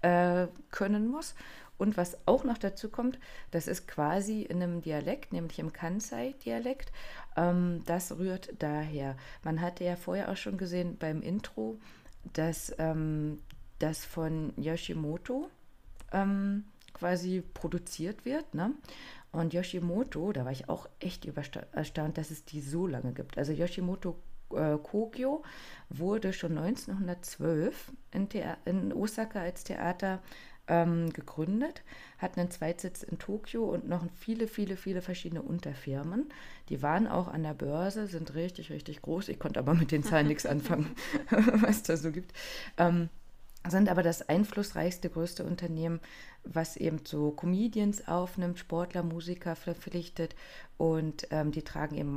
äh, 0.01 0.47
können 0.71 1.09
muss. 1.09 1.35
Und 1.77 1.97
was 1.97 2.17
auch 2.27 2.45
noch 2.45 2.57
dazu 2.57 2.89
kommt, 2.89 3.19
das 3.51 3.67
ist 3.67 3.89
quasi 3.89 4.43
in 4.43 4.63
einem 4.63 4.81
Dialekt, 4.81 5.33
nämlich 5.33 5.59
im 5.59 5.73
Kansai-Dialekt. 5.73 6.93
Ähm, 7.37 7.83
das 7.85 8.17
rührt 8.17 8.55
daher. 8.61 9.17
Man 9.43 9.61
hatte 9.61 9.85
ja 9.85 9.97
vorher 9.97 10.31
auch 10.31 10.37
schon 10.37 10.57
gesehen 10.57 10.97
beim 10.97 11.21
Intro, 11.21 11.77
dass 12.33 12.75
ähm, 12.79 13.39
das 13.79 14.05
von 14.05 14.53
Yoshimoto 14.57 15.49
ähm, 16.13 16.65
quasi 16.93 17.43
produziert 17.55 18.25
wird. 18.25 18.55
Ne? 18.55 18.73
Und 19.33 19.53
Yoshimoto, 19.53 20.33
da 20.33 20.45
war 20.45 20.53
ich 20.53 20.69
auch 20.69 20.89
echt 21.01 21.27
erstaunt, 21.73 22.19
dass 22.19 22.31
es 22.31 22.45
die 22.45 22.61
so 22.61 22.87
lange 22.87 23.13
gibt. 23.13 23.37
Also 23.37 23.53
Yoshimoto 23.53 24.17
äh, 24.55 24.79
Kogyo 24.79 25.43
wurde 25.89 26.33
schon 26.33 26.57
1912 26.57 27.93
in, 28.13 28.29
in 28.65 28.93
Osaka 28.93 29.41
als 29.41 29.65
Theater 29.65 30.21
ähm, 30.69 31.13
gegründet, 31.13 31.83
hat 32.19 32.39
einen 32.39 32.51
Zweitsitz 32.51 33.03
in 33.03 33.19
Tokio 33.19 33.65
und 33.65 33.89
noch 33.89 34.05
viele, 34.15 34.47
viele, 34.47 34.77
viele 34.77 35.03
verschiedene 35.03 35.43
Unterfirmen. 35.43 36.31
Die 36.69 36.83
waren 36.83 37.07
auch 37.07 37.29
an 37.29 37.43
der 37.43 37.55
Börse, 37.55 38.07
sind 38.07 38.35
richtig, 38.35 38.71
richtig 38.71 39.03
groß. 39.03 39.29
Ich 39.29 39.39
konnte 39.39 39.61
aber 39.61 39.75
mit 39.75 39.93
den 39.93 40.03
Zahlen 40.03 40.29
nichts 40.29 40.47
anfangen, 40.47 40.95
was 41.31 41.83
da 41.83 41.97
so 41.97 42.11
gibt. 42.11 42.33
Ähm, 42.79 43.09
sind 43.67 43.89
aber 43.89 44.03
das 44.03 44.29
einflussreichste, 44.29 45.09
größte 45.09 45.45
Unternehmen, 45.45 46.01
was 46.45 46.77
eben 46.77 47.01
so 47.05 47.31
Comedians 47.31 48.07
aufnimmt, 48.07 48.59
Sportler, 48.59 49.03
Musiker 49.03 49.57
verpflichtet 49.57 50.35
und 50.77 51.27
ähm, 51.31 51.51
die 51.51 51.63
tragen 51.63 51.97
eben 51.97 52.13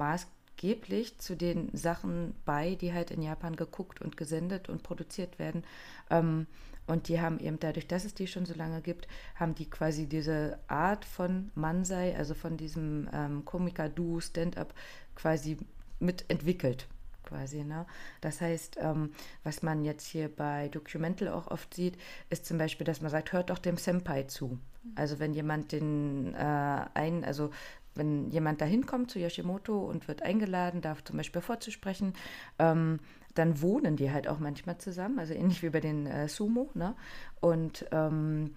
maßgeblich 0.57 1.19
zu 1.19 1.35
den 1.35 1.69
Sachen 1.75 2.33
bei, 2.45 2.75
die 2.75 2.93
halt 2.93 3.11
in 3.11 3.21
Japan 3.21 3.55
geguckt 3.55 4.01
und 4.01 4.17
gesendet 4.17 4.69
und 4.69 4.83
produziert 4.83 5.39
werden. 5.39 5.63
Ähm, 6.09 6.47
und 6.87 7.09
die 7.09 7.19
haben 7.19 7.39
eben 7.39 7.59
dadurch, 7.59 7.87
dass 7.87 8.05
es 8.05 8.13
die 8.13 8.27
schon 8.27 8.45
so 8.45 8.53
lange 8.53 8.81
gibt, 8.81 9.07
haben 9.35 9.55
die 9.55 9.69
quasi 9.69 10.07
diese 10.07 10.57
Art 10.67 11.03
von 11.05 11.51
Mansei, 11.53 12.15
also 12.17 12.33
von 12.33 12.57
diesem 12.57 13.09
ähm, 13.13 13.43
Komiker-Duo, 13.45 14.21
Stand-up, 14.21 14.73
quasi 15.15 15.57
mitentwickelt. 15.99 16.87
Quasi, 17.23 17.65
ne? 17.65 17.85
Das 18.21 18.39
heißt, 18.39 18.77
ähm, 18.79 19.11
was 19.43 19.61
man 19.61 19.83
jetzt 19.83 20.07
hier 20.07 20.33
bei 20.33 20.69
Documental 20.69 21.27
auch 21.27 21.47
oft 21.47 21.73
sieht, 21.73 21.97
ist 22.29 22.45
zum 22.45 22.57
Beispiel, 22.57 22.85
dass 22.85 23.01
man 23.01 23.11
sagt, 23.11 23.33
hört 23.33 23.49
doch 23.49 23.59
dem 23.59 23.75
Senpai 23.75 24.23
zu. 24.23 24.57
Also 24.95 25.19
wenn 25.19 25.33
jemand 25.33 25.73
den 25.73 26.33
äh, 26.35 26.85
einen, 26.93 27.25
also 27.25 27.51
wenn 27.97 28.29
jemand 28.29 28.61
da 28.61 28.65
hinkommt 28.65 29.11
zu 29.11 29.19
Yoshimoto 29.19 29.77
und 29.77 30.07
wird 30.07 30.21
eingeladen, 30.23 30.81
darf 30.81 31.03
zum 31.03 31.17
Beispiel 31.17 31.41
vorzusprechen, 31.41 32.13
ähm, 32.59 32.99
dann 33.35 33.61
wohnen 33.61 33.95
die 33.95 34.11
halt 34.11 34.27
auch 34.27 34.39
manchmal 34.39 34.77
zusammen, 34.77 35.19
also 35.19 35.33
ähnlich 35.33 35.61
wie 35.63 35.69
bei 35.69 35.79
den 35.79 36.07
äh, 36.07 36.27
Sumo, 36.27 36.69
ne? 36.73 36.95
Und 37.39 37.85
ähm, 37.91 38.55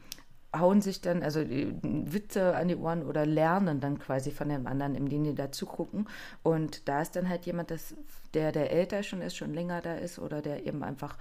hauen 0.56 0.80
sich 0.80 1.00
dann, 1.00 1.22
also 1.22 1.40
Witze 1.40 2.56
an 2.56 2.68
die 2.68 2.76
Ohren 2.76 3.04
oder 3.04 3.24
lernen 3.24 3.80
dann 3.80 3.98
quasi 3.98 4.30
von 4.30 4.48
dem 4.48 4.66
anderen, 4.66 4.94
indem 4.94 5.24
die 5.24 5.34
da 5.34 5.52
zugucken. 5.52 6.08
Und 6.42 6.88
da 6.88 7.02
ist 7.02 7.14
dann 7.14 7.28
halt 7.28 7.46
jemand, 7.46 7.70
das, 7.70 7.94
der, 8.34 8.50
der 8.50 8.72
älter 8.72 9.02
schon 9.02 9.22
ist, 9.22 9.36
schon 9.36 9.54
länger 9.54 9.80
da 9.80 9.94
ist 9.94 10.18
oder 10.18 10.42
der 10.42 10.66
eben 10.66 10.82
einfach 10.82 11.16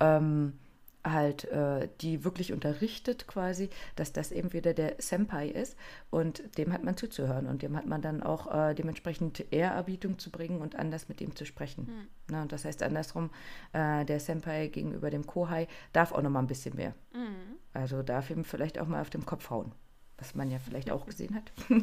ähm, 0.00 0.54
halt 1.04 1.44
äh, 1.44 1.88
die 2.00 2.24
wirklich 2.24 2.52
unterrichtet 2.52 3.26
quasi, 3.26 3.70
dass 3.96 4.12
das 4.12 4.32
eben 4.32 4.52
wieder 4.52 4.72
der 4.74 4.96
Senpai 4.98 5.48
ist 5.48 5.76
und 6.10 6.42
dem 6.58 6.72
hat 6.72 6.84
man 6.84 6.96
zuzuhören 6.96 7.46
und 7.46 7.62
dem 7.62 7.76
hat 7.76 7.86
man 7.86 8.02
dann 8.02 8.22
auch 8.22 8.52
äh, 8.52 8.74
dementsprechend 8.74 9.52
Ehrerbietung 9.52 10.18
zu 10.18 10.30
bringen 10.30 10.60
und 10.60 10.76
anders 10.76 11.08
mit 11.08 11.20
ihm 11.20 11.34
zu 11.34 11.44
sprechen. 11.44 11.86
Hm. 11.86 12.06
Na, 12.30 12.42
und 12.42 12.52
das 12.52 12.64
heißt 12.64 12.82
andersrum, 12.82 13.30
äh, 13.72 14.04
der 14.04 14.20
Senpai 14.20 14.68
gegenüber 14.68 15.10
dem 15.10 15.26
Kohai 15.26 15.66
darf 15.92 16.12
auch 16.12 16.22
noch 16.22 16.30
mal 16.30 16.40
ein 16.40 16.46
bisschen 16.46 16.76
mehr. 16.76 16.94
Mhm. 17.12 17.56
Also 17.72 18.02
darf 18.02 18.30
ihm 18.30 18.44
vielleicht 18.44 18.78
auch 18.78 18.86
mal 18.86 19.00
auf 19.00 19.10
den 19.10 19.26
Kopf 19.26 19.50
hauen, 19.50 19.72
was 20.18 20.34
man 20.34 20.50
ja 20.50 20.58
vielleicht 20.58 20.90
auch 20.90 21.06
gesehen 21.06 21.34
hat. 21.34 21.52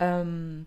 ähm, 0.00 0.66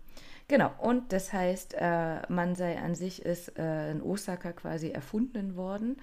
Genau, 0.50 0.72
und 0.80 1.12
das 1.12 1.32
heißt, 1.32 1.76
äh, 1.78 2.22
Mansei 2.28 2.76
an 2.76 2.96
sich 2.96 3.24
ist 3.24 3.56
äh, 3.56 3.92
in 3.92 4.02
Osaka 4.02 4.50
quasi 4.50 4.90
erfunden 4.90 5.54
worden 5.54 5.98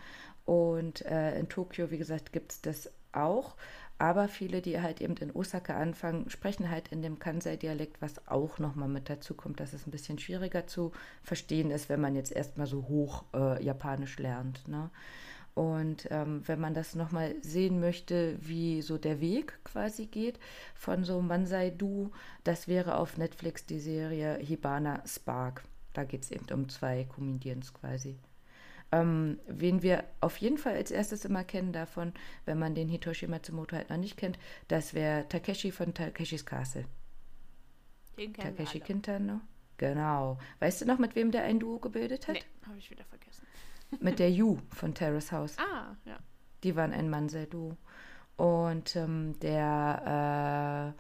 und 0.48 1.06
äh, 1.06 1.38
in 1.38 1.50
Tokio, 1.50 1.92
wie 1.92 1.98
gesagt, 1.98 2.32
gibt 2.32 2.54
es 2.54 2.62
das 2.62 2.90
auch. 3.12 3.58
Aber 3.98 4.30
viele, 4.30 4.62
die 4.62 4.80
halt 4.80 5.02
eben 5.02 5.18
in 5.18 5.36
Osaka 5.36 5.76
anfangen, 5.78 6.30
sprechen 6.30 6.70
halt 6.70 6.88
in 6.88 7.02
dem 7.02 7.20
Kansai-Dialekt, 7.20 8.02
was 8.02 8.26
auch 8.30 8.58
nochmal 8.58 8.88
mit 8.88 9.10
dazu 9.10 9.34
kommt, 9.34 9.60
dass 9.60 9.74
es 9.74 9.86
ein 9.86 9.92
bisschen 9.92 10.20
schwieriger 10.20 10.66
zu 10.66 10.94
verstehen 11.22 11.70
ist, 11.70 11.90
wenn 11.90 12.00
man 12.00 12.16
jetzt 12.16 12.32
erstmal 12.32 12.66
so 12.66 12.88
hoch 12.88 13.26
äh, 13.34 13.62
Japanisch 13.62 14.20
lernt. 14.20 14.66
Ne? 14.70 14.90
Und 15.54 16.08
ähm, 16.12 16.44
wenn 16.46 16.62
man 16.62 16.74
das 16.74 16.96
nochmal 16.96 17.36
sehen 17.42 17.82
möchte, 17.82 18.38
wie 18.40 18.82
so 18.82 18.98
der 18.98 19.20
Weg 19.20 19.60
quasi 19.66 20.06
geht 20.06 20.40
von 20.76 21.04
so 21.04 21.22
Mansai-Du, 21.22 22.12
das 22.46 22.70
wäre 22.70 22.98
auf 22.98 23.18
Netflix 23.18 23.66
die 23.66 23.82
Serie 23.82 24.38
Hibana 24.38 25.04
Spark. 25.06 25.66
Da 25.92 26.06
geht 26.06 26.24
es 26.24 26.32
eben 26.32 26.46
um 26.54 26.70
zwei 26.70 27.04
Comedians 27.04 27.74
quasi. 27.74 28.18
Ähm, 28.92 29.40
wen 29.48 29.82
wir 29.82 30.06
auf 30.22 30.38
jeden 30.38 30.58
Fall 30.58 30.76
als 30.76 30.92
erstes 30.92 31.26
immer 31.26 31.44
kennen 31.44 31.74
davon, 31.74 32.14
wenn 32.46 32.58
man 32.58 32.74
den 32.74 32.88
Hitoshi 32.88 33.28
Matsumoto 33.28 33.76
halt 33.76 33.90
noch 33.90 33.98
nicht 33.98 34.16
kennt, 34.16 34.40
das 34.70 34.94
wäre 34.94 35.28
Takeshi 35.28 35.72
von 35.72 35.94
Takeshis 35.94 36.46
Castle. 36.46 36.86
Den 38.18 38.34
kennen 38.34 38.56
Takeshi 38.56 38.80
Kintano. 38.80 39.42
Genau. 39.78 40.38
Weißt 40.60 40.82
du 40.82 40.86
noch, 40.86 40.98
mit 40.98 41.16
wem 41.16 41.32
der 41.32 41.44
ein 41.44 41.60
Duo 41.60 41.80
gebildet 41.80 42.28
hat? 42.28 42.36
Nee, 42.36 42.44
habe 42.66 42.78
ich 42.78 42.90
wieder 42.90 43.06
vergessen. 43.06 43.46
mit 44.00 44.20
der 44.20 44.32
Yu 44.32 44.58
von 44.72 44.94
Terrace 44.94 45.32
House. 45.32 45.58
Ah, 45.60 45.96
ja. 46.06 46.18
Die 46.64 46.76
waren 46.76 46.94
ein 46.94 47.10
Mansei-Duo. 47.10 47.78
Und 48.36 48.96
ähm, 48.96 49.38
der 49.42 50.94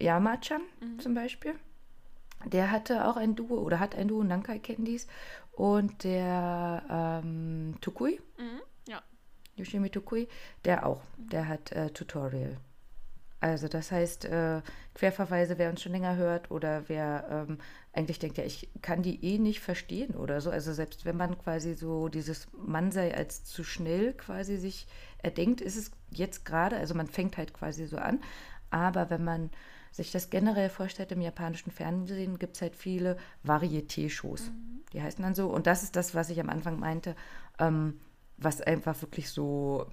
äh, 0.00 0.04
Yama-chan 0.04 0.62
mhm. 0.80 0.98
zum 0.98 1.14
Beispiel, 1.14 1.54
der 2.44 2.70
hatte 2.70 3.06
auch 3.06 3.16
ein 3.16 3.34
Duo 3.34 3.58
oder 3.58 3.80
hat 3.80 3.94
ein 3.94 4.08
Duo, 4.08 4.22
Nankai 4.22 4.58
Candies. 4.58 5.06
Und 5.56 6.04
der 6.04 6.84
ähm, 7.24 7.76
Tukui, 7.80 8.20
mhm, 8.36 8.60
ja. 8.86 9.02
Yoshimi 9.56 9.88
Tukui, 9.88 10.28
der 10.66 10.84
auch, 10.84 11.02
mhm. 11.16 11.30
der 11.30 11.48
hat 11.48 11.72
äh, 11.72 11.88
Tutorial. 11.90 12.58
Also 13.40 13.66
das 13.66 13.90
heißt, 13.90 14.26
äh, 14.26 14.60
Querverweise, 14.94 15.56
wer 15.56 15.70
uns 15.70 15.82
schon 15.82 15.92
länger 15.92 16.16
hört 16.16 16.50
oder 16.50 16.88
wer 16.88 17.46
ähm, 17.48 17.58
eigentlich 17.94 18.18
denkt, 18.18 18.36
ja, 18.36 18.44
ich 18.44 18.68
kann 18.82 19.02
die 19.02 19.24
eh 19.24 19.38
nicht 19.38 19.60
verstehen 19.60 20.14
oder 20.14 20.42
so. 20.42 20.50
Also 20.50 20.74
selbst 20.74 21.06
wenn 21.06 21.16
man 21.16 21.38
quasi 21.38 21.72
so 21.72 22.08
dieses 22.08 22.48
Mann 22.52 22.92
sei 22.92 23.14
als 23.14 23.44
zu 23.44 23.64
schnell 23.64 24.12
quasi 24.12 24.58
sich 24.58 24.86
erdenkt, 25.22 25.62
ist 25.62 25.76
es 25.76 25.90
jetzt 26.10 26.44
gerade, 26.44 26.76
also 26.76 26.94
man 26.94 27.06
fängt 27.06 27.38
halt 27.38 27.54
quasi 27.54 27.86
so 27.86 27.96
an. 27.96 28.20
Aber 28.68 29.08
wenn 29.08 29.24
man 29.24 29.50
sich 29.96 30.12
das 30.12 30.30
generell 30.30 30.68
vorstellt, 30.68 31.12
im 31.12 31.20
japanischen 31.20 31.70
Fernsehen 31.70 32.38
gibt 32.38 32.56
es 32.56 32.62
halt 32.62 32.76
viele 32.76 33.16
Varieté-Shows. 33.44 34.50
Mhm. 34.50 34.84
Die 34.92 35.02
heißen 35.02 35.22
dann 35.22 35.34
so. 35.34 35.48
Und 35.48 35.66
das 35.66 35.82
ist 35.82 35.96
das, 35.96 36.14
was 36.14 36.30
ich 36.30 36.40
am 36.40 36.50
Anfang 36.50 36.78
meinte, 36.78 37.16
ähm, 37.58 38.00
was 38.36 38.60
einfach 38.60 39.00
wirklich 39.00 39.30
so 39.30 39.86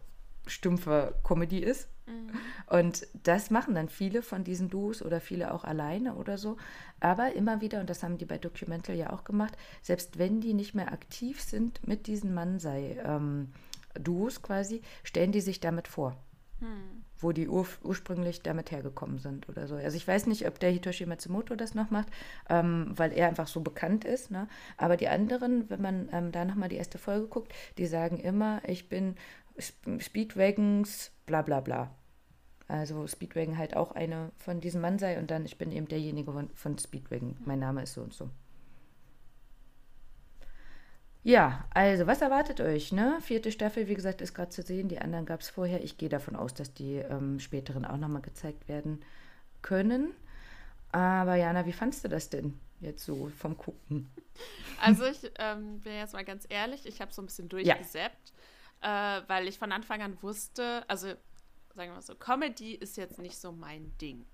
stumpfe 0.45 1.15
Comedy 1.23 1.59
ist. 1.59 1.87
Mhm. 2.05 2.31
Und 2.67 3.07
das 3.23 3.49
machen 3.49 3.75
dann 3.75 3.87
viele 3.87 4.21
von 4.21 4.43
diesen 4.43 4.69
Duos 4.69 5.01
oder 5.01 5.21
viele 5.21 5.53
auch 5.53 5.63
alleine 5.63 6.15
oder 6.15 6.37
so. 6.37 6.57
Aber 6.99 7.33
immer 7.33 7.61
wieder, 7.61 7.79
und 7.79 7.89
das 7.89 8.03
haben 8.03 8.17
die 8.17 8.25
bei 8.25 8.37
Documental 8.37 8.95
ja 8.95 9.13
auch 9.13 9.23
gemacht, 9.23 9.57
selbst 9.81 10.17
wenn 10.17 10.41
die 10.41 10.53
nicht 10.53 10.75
mehr 10.75 10.91
aktiv 10.91 11.41
sind 11.41 11.87
mit 11.87 12.07
diesen 12.07 12.33
Mansei-Duos 12.33 14.35
ähm, 14.35 14.43
quasi, 14.43 14.81
stellen 15.03 15.31
die 15.31 15.41
sich 15.41 15.61
damit 15.61 15.87
vor. 15.87 16.17
Hm. 16.59 17.05
Wo 17.23 17.31
die 17.31 17.47
ur 17.47 17.65
ursprünglich 17.83 18.41
damit 18.41 18.71
hergekommen 18.71 19.17
sind 19.17 19.49
oder 19.49 19.67
so. 19.67 19.75
Also 19.75 19.97
ich 19.97 20.07
weiß 20.07 20.27
nicht, 20.27 20.45
ob 20.47 20.59
der 20.59 20.71
Hitoshi 20.71 21.05
Matsumoto 21.05 21.55
das 21.55 21.73
noch 21.73 21.89
macht, 21.89 22.09
ähm, 22.49 22.91
weil 22.95 23.13
er 23.13 23.27
einfach 23.27 23.47
so 23.47 23.61
bekannt 23.61 24.05
ist. 24.05 24.29
Ne? 24.29 24.47
Aber 24.77 24.97
die 24.97 25.07
anderen, 25.07 25.69
wenn 25.69 25.81
man 25.81 26.09
ähm, 26.11 26.31
da 26.31 26.45
nochmal 26.45 26.69
die 26.69 26.75
erste 26.75 26.97
Folge 26.97 27.27
guckt, 27.27 27.53
die 27.77 27.87
sagen 27.87 28.17
immer, 28.17 28.61
ich 28.67 28.89
bin 28.89 29.15
Speedwagons, 29.57 31.11
bla 31.25 31.41
bla 31.41 31.61
bla. 31.61 31.91
Also 32.67 33.07
Speedwagon 33.07 33.57
halt 33.57 33.75
auch 33.75 33.91
eine 33.91 34.31
von 34.37 34.59
diesem 34.59 34.81
Mann 34.81 34.97
sei 34.99 35.19
und 35.19 35.31
dann 35.31 35.45
ich 35.45 35.57
bin 35.57 35.71
eben 35.71 35.87
derjenige 35.87 36.31
von, 36.31 36.49
von 36.53 36.77
Speedwagon. 36.77 37.37
Mein 37.45 37.59
Name 37.59 37.83
ist 37.83 37.93
so 37.93 38.01
und 38.01 38.13
so. 38.13 38.29
Ja, 41.23 41.65
also 41.73 42.05
was 42.05 42.21
erwartet 42.21 42.59
euch? 42.59 42.91
Ne? 42.91 43.17
Vierte 43.21 43.51
Staffel, 43.51 43.87
wie 43.87 43.95
gesagt, 43.95 44.19
ist 44.21 44.33
gerade 44.33 44.49
zu 44.49 44.61
sehen. 44.61 44.89
Die 44.89 44.99
anderen 44.99 45.25
gab 45.25 45.39
es 45.39 45.49
vorher. 45.49 45.81
Ich 45.81 45.97
gehe 45.97 46.09
davon 46.09 46.35
aus, 46.35 46.53
dass 46.53 46.73
die 46.73 46.95
ähm, 46.95 47.39
späteren 47.39 47.85
auch 47.85 47.97
nochmal 47.97 48.21
gezeigt 48.21 48.67
werden 48.67 49.01
können. 49.61 50.13
Aber 50.91 51.35
Jana, 51.35 51.65
wie 51.65 51.71
fandst 51.71 52.03
du 52.03 52.09
das 52.09 52.29
denn 52.29 52.59
jetzt 52.81 53.05
so 53.05 53.31
vom 53.37 53.57
Gucken? 53.57 54.09
Also 54.81 55.05
ich 55.05 55.31
ähm, 55.37 55.79
bin 55.79 55.93
jetzt 55.93 56.13
mal 56.13 56.25
ganz 56.25 56.45
ehrlich, 56.49 56.85
ich 56.87 56.99
habe 56.99 57.13
so 57.13 57.21
ein 57.21 57.27
bisschen 57.27 57.47
durchgesäppt, 57.47 58.33
ja. 58.81 59.19
äh, 59.19 59.23
weil 59.27 59.47
ich 59.47 59.59
von 59.59 59.71
Anfang 59.71 60.01
an 60.01 60.17
wusste, 60.21 60.83
also 60.89 61.07
sagen 61.07 61.91
wir 61.91 61.93
mal 61.93 62.01
so, 62.01 62.15
Comedy 62.15 62.73
ist 62.73 62.97
jetzt 62.97 63.19
nicht 63.19 63.37
so 63.37 63.51
mein 63.51 63.95
Ding 63.99 64.25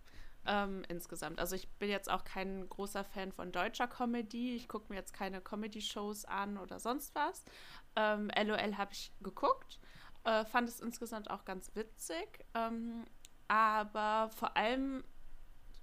ähm, 0.49 0.83
insgesamt. 0.89 1.39
Also 1.39 1.55
ich 1.55 1.69
bin 1.77 1.89
jetzt 1.89 2.09
auch 2.09 2.23
kein 2.23 2.67
großer 2.67 3.03
Fan 3.03 3.31
von 3.31 3.51
deutscher 3.51 3.87
Comedy. 3.87 4.55
Ich 4.55 4.67
gucke 4.67 4.87
mir 4.89 4.95
jetzt 4.95 5.13
keine 5.13 5.41
Comedy-Shows 5.41 6.25
an 6.25 6.57
oder 6.57 6.79
sonst 6.79 7.13
was. 7.13 7.45
Ähm, 7.95 8.31
LOL 8.35 8.75
habe 8.75 8.91
ich 8.91 9.13
geguckt, 9.21 9.79
äh, 10.23 10.43
fand 10.45 10.67
es 10.67 10.79
insgesamt 10.79 11.29
auch 11.29 11.45
ganz 11.45 11.75
witzig. 11.75 12.45
Ähm, 12.55 13.05
aber 13.47 14.31
vor 14.31 14.57
allem 14.57 15.03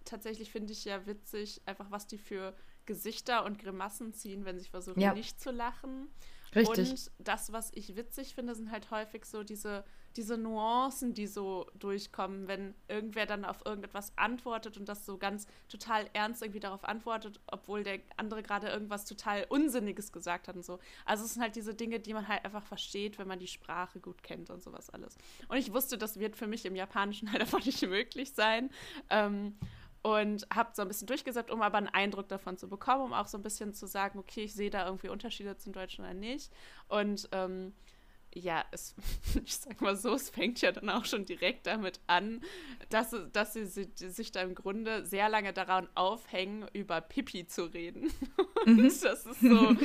tatsächlich 0.05 0.51
finde 0.51 0.73
ich 0.73 0.85
ja 0.85 1.07
witzig, 1.07 1.63
einfach 1.67 1.93
was 1.93 2.09
die 2.09 2.19
für 2.19 2.53
Gesichter 2.87 3.45
und 3.45 3.59
Grimassen 3.59 4.13
ziehen, 4.13 4.45
wenn 4.45 4.59
sie 4.59 4.69
versuchen, 4.69 5.01
ja. 5.01 5.15
nicht 5.15 5.41
zu 5.41 5.53
lachen. 5.53 6.09
Richtig. 6.57 6.91
Und 6.91 7.11
das, 7.19 7.53
was 7.53 7.71
ich 7.73 7.95
witzig 7.97 8.35
finde, 8.35 8.57
sind 8.57 8.73
halt 8.73 8.91
häufig 8.91 9.27
so 9.27 9.45
diese 9.45 9.85
diese 10.17 10.39
Nuancen, 10.39 11.15
die 11.15 11.27
so 11.27 11.67
durchkommen, 11.79 12.49
wenn 12.49 12.75
irgendwer 12.89 13.27
dann 13.27 13.45
auf 13.45 13.65
irgendetwas 13.65 14.13
antwortet 14.17 14.79
und 14.79 14.89
das 14.89 15.05
so 15.05 15.19
ganz 15.19 15.47
total 15.69 16.09
ernst 16.13 16.43
irgendwie 16.43 16.61
darauf 16.61 16.85
antwortet, 16.85 17.41
obwohl 17.47 17.83
der 17.83 18.01
andere 18.17 18.43
gerade 18.43 18.69
irgendwas 18.69 19.05
total 19.05 19.47
Unsinniges 19.49 20.13
gesagt 20.13 20.49
hat 20.49 20.57
und 20.57 20.65
so. 20.65 20.79
Also 21.05 21.25
es 21.25 21.35
sind 21.35 21.43
halt 21.43 21.57
diese 21.57 21.75
Dinge, 21.75 22.01
die 22.01 22.15
man 22.15 22.29
halt 22.29 22.45
einfach 22.45 22.65
versteht, 22.65 23.19
wenn 23.19 23.29
man 23.29 23.39
die 23.39 23.47
Sprache 23.47 24.01
gut 24.01 24.23
kennt 24.23 24.51
und 24.51 24.63
sowas 24.63 24.91
alles. 24.91 25.17
Und 25.49 25.59
ich 25.59 25.73
wusste, 25.73 25.99
das 25.99 26.19
wird 26.19 26.37
für 26.37 26.47
mich 26.47 26.65
im 26.65 26.77
Japanischen 26.77 27.31
halt 27.33 27.43
einfach 27.43 27.65
nicht 27.65 27.83
möglich 27.83 28.33
sein. 28.33 28.71
Ähm, 29.11 29.57
und 30.03 30.47
habe 30.55 30.71
so 30.73 30.83
ein 30.83 30.89
bisschen 30.89 31.09
durchgesetzt, 31.09 31.51
um 31.51 31.63
aber 31.63 31.79
einen 31.79 31.89
Eindruck 31.89 32.29
davon 32.29 32.57
zu 32.57 32.69
bekommen, 32.69 33.07
um 33.07 33.13
auch 33.13 33.27
so 33.27 33.39
ein 33.39 33.43
bisschen 33.43 33.75
zu 33.75 33.89
sagen, 33.89 34.21
okay, 34.21 34.45
ich 34.45 34.55
sehe 34.55 34.71
da 34.71 34.87
irgendwie 34.87 35.09
Unterschiede 35.09 35.57
zum 35.57 35.73
Deutschen 35.73 36.05
oder 36.05 36.15
nicht. 36.15 36.53
Und 36.87 37.29
ähm, 37.33 37.75
ja, 38.37 38.65
es, 38.71 38.95
ich 39.45 39.57
sag 39.57 39.81
mal 39.81 39.97
so, 39.97 40.15
es 40.15 40.31
fängt 40.31 40.61
ja 40.61 40.73
dann 40.73 40.91
auch 40.91 41.05
schon 41.05 41.25
direkt 41.25 41.67
damit 41.67 42.01
an, 42.07 42.43
dass, 42.91 43.15
dass 43.33 43.55
sie 43.55 43.65
sich 43.65 44.33
da 44.33 44.43
im 44.43 44.55
Grunde 44.55 45.05
sehr 45.07 45.29
lange 45.29 45.53
daran 45.53 45.89
aufhängen, 45.95 46.67
über 46.73 47.01
Pipi 47.01 47.47
zu 47.47 47.65
reden. 47.65 48.13
Und 48.67 48.77
mhm. 48.77 48.83
das 48.83 49.03
ist 49.03 49.41
so, 49.41 49.77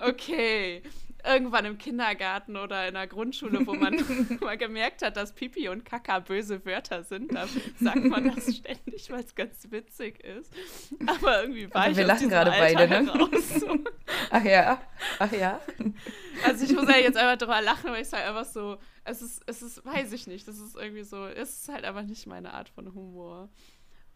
okay, 0.00 0.82
irgendwann 1.24 1.64
im 1.64 1.78
Kindergarten 1.78 2.56
oder 2.56 2.86
in 2.86 2.94
der 2.94 3.06
Grundschule, 3.06 3.66
wo 3.66 3.74
man 3.74 3.96
mal 4.40 4.56
gemerkt 4.56 5.02
hat, 5.02 5.16
dass 5.16 5.32
Pipi 5.34 5.68
und 5.68 5.84
Kaka 5.84 6.20
böse 6.20 6.64
Wörter 6.64 7.02
sind, 7.02 7.34
da 7.34 7.46
sagt 7.80 8.04
man 8.04 8.34
das 8.34 8.56
ständig, 8.56 9.10
weil 9.10 9.24
es 9.24 9.34
ganz 9.34 9.70
witzig 9.70 10.22
ist. 10.24 10.52
Aber 11.06 11.42
irgendwie 11.42 11.72
war 11.72 11.82
Aber 11.82 11.90
ich 11.90 11.96
wir 11.96 12.06
lachen 12.06 12.28
gerade 12.28 12.50
beide, 12.50 12.88
ne? 12.88 13.10
Raus, 13.10 13.60
so. 13.60 13.78
Ach 14.30 14.44
ja, 14.44 14.80
ach 15.18 15.32
ja. 15.32 15.60
Also 16.44 16.64
ich 16.64 16.74
muss 16.74 16.88
ja 16.88 16.96
jetzt 16.96 17.16
einfach 17.16 17.38
drüber 17.38 17.62
lachen, 17.62 17.90
weil 17.90 18.02
ich 18.02 18.08
sage 18.08 18.24
einfach 18.24 18.44
so, 18.44 18.76
es 19.04 19.22
ist, 19.22 19.42
es 19.46 19.62
ist, 19.62 19.84
weiß 19.84 20.12
ich 20.12 20.26
nicht, 20.26 20.46
das 20.46 20.58
ist 20.58 20.76
irgendwie 20.76 21.02
so, 21.02 21.26
es 21.26 21.60
ist 21.60 21.68
halt 21.68 21.84
einfach 21.84 22.02
nicht 22.02 22.26
meine 22.26 22.52
Art 22.52 22.68
von 22.68 22.94
Humor. 22.94 23.48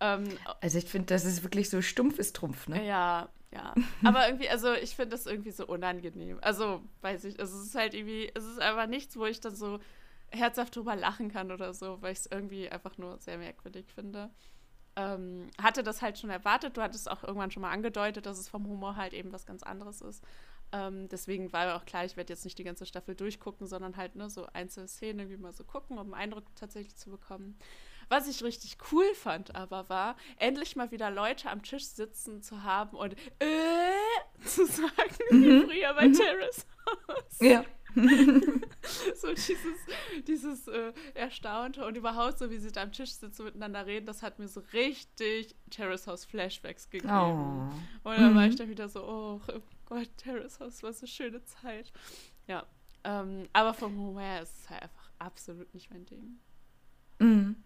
Ähm, 0.01 0.25
also 0.61 0.79
ich 0.79 0.85
finde, 0.85 1.07
das 1.07 1.25
ist 1.25 1.43
wirklich 1.43 1.71
so 1.71 1.81
stumpf 1.81 2.19
ist 2.19 2.37
Trumpf, 2.37 2.69
ne? 2.69 2.85
Ja, 2.87 3.31
ja. 3.53 3.75
Aber 4.05 4.27
irgendwie, 4.27 4.49
also 4.49 4.73
ich 4.73 4.97
finde 4.97 5.11
das 5.11 5.27
irgendwie 5.27 5.51
so 5.51 5.67
unangenehm. 5.67 6.39
Also, 6.43 6.83
weiß 7.03 7.25
ich, 7.25 7.39
also 7.39 7.57
es 7.59 7.67
ist 7.67 7.75
halt 7.75 7.95
irgendwie, 7.95 8.31
es 8.35 8.45
ist 8.45 8.61
einfach 8.61 8.87
nichts, 8.87 9.17
wo 9.17 9.27
ich 9.27 9.41
dann 9.41 9.55
so 9.55 9.79
herzhaft 10.31 10.75
drüber 10.77 10.97
lachen 10.97 11.31
kann 11.31 11.53
oder 11.53 11.75
so, 11.75 12.01
weil 12.01 12.13
ich 12.13 12.21
es 12.21 12.27
irgendwie 12.27 12.69
einfach 12.69 12.97
nur 12.99 13.19
sehr 13.19 13.39
merkwürdig 13.39 13.87
finde. 13.95 14.31
Ähm, 14.97 15.51
hatte 15.61 15.83
das 15.83 16.03
halt 16.03 16.19
schon 16.19 16.31
erwartet. 16.31 16.77
Du 16.77 16.83
hattest 16.83 17.11
auch 17.11 17.23
irgendwann 17.23 17.51
schon 17.51 17.63
mal 17.63 17.71
angedeutet, 17.71 18.27
dass 18.27 18.39
es 18.39 18.49
vom 18.49 18.67
Humor 18.67 18.97
halt 18.97 19.13
eben 19.13 19.33
was 19.33 19.47
ganz 19.47 19.63
anderes 19.63 20.01
ist. 20.01 20.25
Ähm, 20.73 21.09
deswegen 21.09 21.53
war 21.53 21.77
auch 21.77 21.85
klar, 21.85 22.05
ich 22.05 22.17
werde 22.17 22.33
jetzt 22.33 22.45
nicht 22.45 22.59
die 22.59 22.65
ganze 22.65 22.87
Staffel 22.87 23.15
durchgucken, 23.15 23.67
sondern 23.67 23.97
halt 23.97 24.17
nur 24.17 24.31
so 24.31 24.47
einzelne 24.55 24.89
Szenen 24.89 25.21
irgendwie 25.21 25.37
mal 25.37 25.53
so 25.53 25.65
gucken, 25.65 25.99
um 25.99 26.13
einen 26.13 26.23
Eindruck 26.23 26.45
tatsächlich 26.57 26.97
zu 26.97 27.11
bekommen. 27.11 27.59
Was 28.13 28.29
ich 28.29 28.45
richtig 28.45 28.77
cool 28.93 29.07
fand 29.15 29.57
aber 29.57 29.89
war, 29.89 30.17
endlich 30.37 30.77
mal 30.77 30.91
wieder 30.91 31.11
Leute 31.11 31.49
am 31.49 31.63
Tisch 31.63 31.87
sitzen 31.87 32.43
zu 32.43 32.63
haben 32.63 32.95
und 32.95 33.15
äh, 33.39 33.89
zu 34.45 34.67
sagen, 34.67 35.17
mhm. 35.31 35.43
wie 35.43 35.63
früher 35.63 35.95
bei 35.95 36.09
mhm. 36.09 36.13
Terrace 36.13 36.67
House. 37.09 37.39
Ja. 37.41 37.65
so 39.15 39.29
dieses, 39.29 39.57
dieses 40.27 40.69
äh, 40.69 40.93
Erstaunte 41.15 41.87
und 41.87 41.97
überhaupt 41.97 42.39
so, 42.39 42.51
wie 42.51 42.59
sie 42.59 42.71
da 42.71 42.83
am 42.83 42.93
Tisch 42.93 43.13
sitzen 43.13 43.41
und 43.41 43.47
miteinander 43.47 43.87
reden, 43.87 44.05
das 44.05 44.23
hat 44.23 44.39
mir 44.39 44.49
so 44.49 44.61
richtig 44.75 45.57
Terrace 45.71 46.07
House 46.07 46.27
Flashbacks 46.27 46.91
gegeben. 46.91 47.11
Oh. 47.11 48.11
Und 48.11 48.19
dann 48.19 48.33
mhm. 48.33 48.37
war 48.37 48.47
ich 48.47 48.57
da 48.57 48.69
wieder 48.69 48.91
so, 48.91 49.03
oh 49.03 49.41
Gott, 49.87 50.11
Terrace 50.19 50.61
House 50.61 50.83
war 50.83 50.93
so 50.93 51.01
eine 51.01 51.09
schöne 51.09 51.45
Zeit. 51.45 51.91
Ja, 52.47 52.67
ähm, 53.05 53.49
aber 53.55 53.73
vom 53.73 53.97
Humor 53.97 54.43
ist 54.43 54.65
es 54.65 54.69
halt 54.69 54.83
einfach 54.83 55.11
absolut 55.19 55.73
nicht 55.73 55.91
mein 55.91 56.05
Ding. 56.05 56.39
Mhm. 57.19 57.57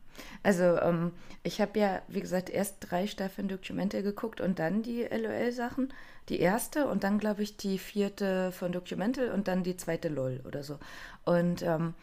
Also, 0.43 0.81
ähm, 0.81 1.13
ich 1.43 1.61
habe 1.61 1.79
ja, 1.79 2.03
wie 2.09 2.21
gesagt, 2.21 2.51
erst 2.51 2.77
drei 2.81 3.07
Staffeln 3.07 3.49
Dokumente 3.49 4.03
geguckt 4.03 4.41
und 4.41 4.59
dann 4.59 4.83
die 4.83 5.03
LOL-Sachen. 5.03 5.93
Die 6.29 6.41
erste 6.41 6.89
und 6.89 7.05
dann, 7.05 7.19
glaube 7.19 7.43
ich, 7.43 7.57
die 7.57 7.79
vierte 7.79 8.51
von 8.51 8.73
Documental 8.73 9.31
und 9.31 9.47
dann 9.47 9.63
die 9.63 9.77
zweite 9.77 10.09
LOL 10.09 10.43
oder 10.45 10.65
so. 10.65 10.79
Und 11.25 11.63
ähm, 11.63 11.95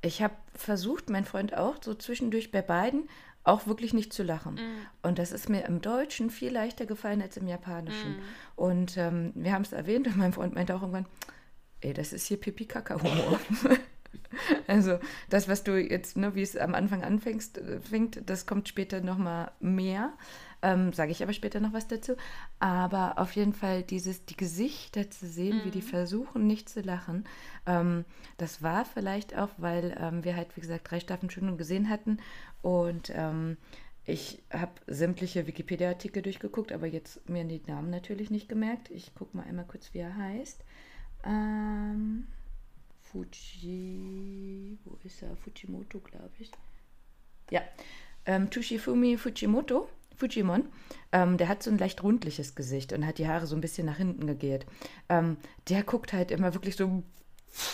ich 0.00 0.22
habe 0.22 0.34
versucht, 0.54 1.10
mein 1.10 1.24
Freund 1.24 1.54
auch, 1.56 1.76
so 1.82 1.94
zwischendurch 1.94 2.50
bei 2.50 2.62
beiden, 2.62 3.08
auch 3.44 3.66
wirklich 3.66 3.94
nicht 3.94 4.12
zu 4.12 4.22
lachen. 4.22 4.54
Mm. 4.54 5.06
Und 5.06 5.18
das 5.18 5.32
ist 5.32 5.48
mir 5.48 5.64
im 5.64 5.80
Deutschen 5.80 6.30
viel 6.30 6.52
leichter 6.52 6.86
gefallen 6.86 7.22
als 7.22 7.36
im 7.36 7.48
Japanischen. 7.48 8.16
Mm. 8.16 8.22
Und 8.56 8.96
ähm, 8.96 9.32
wir 9.34 9.52
haben 9.52 9.62
es 9.62 9.72
erwähnt 9.72 10.06
und 10.06 10.16
mein 10.16 10.32
Freund 10.32 10.54
meinte 10.54 10.74
auch 10.74 10.82
irgendwann, 10.82 11.06
ey, 11.80 11.94
das 11.94 12.12
ist 12.12 12.26
hier 12.26 12.38
Pipi-Kaka-Humor. 12.38 13.40
Also 14.66 14.98
das, 15.30 15.48
was 15.48 15.64
du 15.64 15.76
jetzt, 15.80 16.16
ne, 16.16 16.34
wie 16.34 16.42
es 16.42 16.56
am 16.56 16.74
Anfang 16.74 17.02
anfängst, 17.02 17.58
äh, 17.58 17.80
fängt, 17.80 18.28
das 18.28 18.46
kommt 18.46 18.68
später 18.68 19.00
nochmal 19.00 19.50
mehr. 19.60 20.12
Ähm, 20.60 20.92
Sage 20.92 21.12
ich 21.12 21.22
aber 21.22 21.32
später 21.32 21.60
noch 21.60 21.72
was 21.72 21.86
dazu. 21.86 22.16
Aber 22.58 23.18
auf 23.18 23.32
jeden 23.32 23.52
Fall 23.52 23.82
dieses, 23.82 24.24
die 24.24 24.36
Gesichter 24.36 25.10
zu 25.10 25.26
sehen, 25.26 25.58
mhm. 25.58 25.64
wie 25.64 25.70
die 25.70 25.78
mhm. 25.78 25.88
versuchen, 25.88 26.46
nicht 26.46 26.68
zu 26.68 26.80
lachen, 26.80 27.24
ähm, 27.66 28.04
das 28.36 28.62
war 28.62 28.84
vielleicht 28.84 29.36
auch, 29.36 29.50
weil 29.56 29.96
ähm, 30.00 30.24
wir 30.24 30.36
halt, 30.36 30.56
wie 30.56 30.60
gesagt, 30.60 30.90
drei 30.90 31.00
Staffeln 31.00 31.30
schon 31.30 31.56
gesehen 31.56 31.88
hatten. 31.88 32.18
Und 32.60 33.12
ähm, 33.14 33.56
ich 34.04 34.42
habe 34.50 34.72
sämtliche 34.86 35.46
Wikipedia-Artikel 35.46 36.22
durchgeguckt, 36.22 36.72
aber 36.72 36.86
jetzt 36.86 37.28
mir 37.28 37.44
die 37.44 37.62
Namen 37.66 37.90
natürlich 37.90 38.30
nicht 38.30 38.48
gemerkt. 38.48 38.90
Ich 38.90 39.14
gucke 39.14 39.36
mal 39.36 39.44
einmal 39.44 39.66
kurz, 39.66 39.92
wie 39.92 39.98
er 39.98 40.16
heißt. 40.16 40.64
Ähm, 41.24 42.26
Fuji, 43.10 44.78
wo 44.84 44.98
ist 45.04 45.22
er? 45.22 45.36
Fujimoto, 45.36 46.00
glaube 46.00 46.30
ich. 46.38 46.50
Ja, 47.50 47.62
ähm, 48.26 48.50
Tushifumi 48.50 49.16
Fujimoto, 49.16 49.88
Fujimon, 50.14 50.68
ähm, 51.12 51.38
der 51.38 51.48
hat 51.48 51.62
so 51.62 51.70
ein 51.70 51.78
leicht 51.78 52.02
rundliches 52.02 52.54
Gesicht 52.54 52.92
und 52.92 53.06
hat 53.06 53.18
die 53.18 53.26
Haare 53.26 53.46
so 53.46 53.54
ein 53.54 53.62
bisschen 53.62 53.86
nach 53.86 53.96
hinten 53.96 54.26
gegelt. 54.26 54.66
Ähm, 55.08 55.38
der 55.68 55.84
guckt 55.84 56.12
halt 56.12 56.30
immer 56.30 56.52
wirklich 56.52 56.76
so 56.76 57.02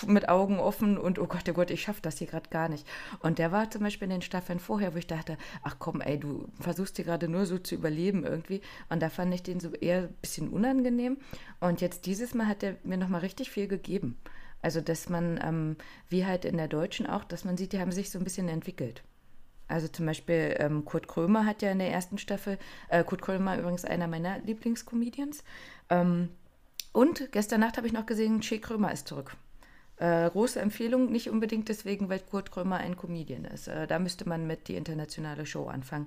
mit 0.06 0.28
Augen 0.28 0.60
offen 0.60 0.96
und 0.96 1.18
oh 1.18 1.26
Gott, 1.26 1.48
oh 1.48 1.52
Gott, 1.52 1.70
ich 1.72 1.82
schaffe 1.82 2.00
das 2.00 2.18
hier 2.18 2.28
gerade 2.28 2.48
gar 2.50 2.68
nicht. 2.68 2.86
Und 3.20 3.40
der 3.40 3.50
war 3.50 3.68
zum 3.70 3.82
Beispiel 3.82 4.06
in 4.06 4.10
den 4.10 4.22
Staffeln 4.22 4.60
vorher, 4.60 4.94
wo 4.94 4.98
ich 4.98 5.08
dachte, 5.08 5.36
ach 5.64 5.76
komm, 5.80 6.00
ey, 6.00 6.18
du 6.18 6.46
versuchst 6.60 6.96
hier 6.96 7.04
gerade 7.04 7.28
nur 7.28 7.46
so 7.46 7.58
zu 7.58 7.74
überleben 7.74 8.24
irgendwie. 8.24 8.60
Und 8.88 9.02
da 9.02 9.08
fand 9.08 9.34
ich 9.34 9.42
den 9.42 9.58
so 9.58 9.72
eher 9.72 10.04
ein 10.04 10.14
bisschen 10.20 10.48
unangenehm. 10.48 11.16
Und 11.58 11.80
jetzt 11.80 12.06
dieses 12.06 12.34
Mal 12.34 12.46
hat 12.46 12.62
er 12.62 12.76
mir 12.84 12.98
nochmal 12.98 13.22
richtig 13.22 13.50
viel 13.50 13.66
gegeben. 13.66 14.16
Also, 14.64 14.80
dass 14.80 15.10
man, 15.10 15.38
ähm, 15.44 15.76
wie 16.08 16.24
halt 16.24 16.46
in 16.46 16.56
der 16.56 16.68
Deutschen 16.68 17.06
auch, 17.06 17.22
dass 17.22 17.44
man 17.44 17.58
sieht, 17.58 17.74
die 17.74 17.80
haben 17.80 17.92
sich 17.92 18.10
so 18.10 18.18
ein 18.18 18.24
bisschen 18.24 18.48
entwickelt. 18.48 19.02
Also 19.68 19.88
zum 19.88 20.06
Beispiel 20.06 20.56
ähm, 20.58 20.86
Kurt 20.86 21.06
Krömer 21.06 21.44
hat 21.44 21.60
ja 21.60 21.70
in 21.70 21.80
der 21.80 21.92
ersten 21.92 22.16
Staffel, 22.16 22.58
äh, 22.88 23.04
Kurt 23.04 23.20
Krömer 23.20 23.58
übrigens 23.58 23.84
einer 23.84 24.08
meiner 24.08 24.38
Lieblingscomedians. 24.38 25.44
Ähm, 25.90 26.30
und 26.92 27.30
gestern 27.30 27.60
Nacht 27.60 27.76
habe 27.76 27.86
ich 27.86 27.92
noch 27.92 28.06
gesehen, 28.06 28.40
Che 28.40 28.58
Krömer 28.58 28.90
ist 28.90 29.06
zurück. 29.06 29.36
Äh, 29.98 30.30
große 30.30 30.62
Empfehlung, 30.62 31.12
nicht 31.12 31.28
unbedingt 31.28 31.68
deswegen, 31.68 32.08
weil 32.08 32.20
Kurt 32.20 32.50
Krömer 32.50 32.78
ein 32.78 32.96
Comedian 32.96 33.44
ist. 33.44 33.68
Äh, 33.68 33.86
da 33.86 33.98
müsste 33.98 34.26
man 34.26 34.46
mit 34.46 34.68
die 34.68 34.76
internationale 34.76 35.44
Show 35.44 35.66
anfangen. 35.66 36.06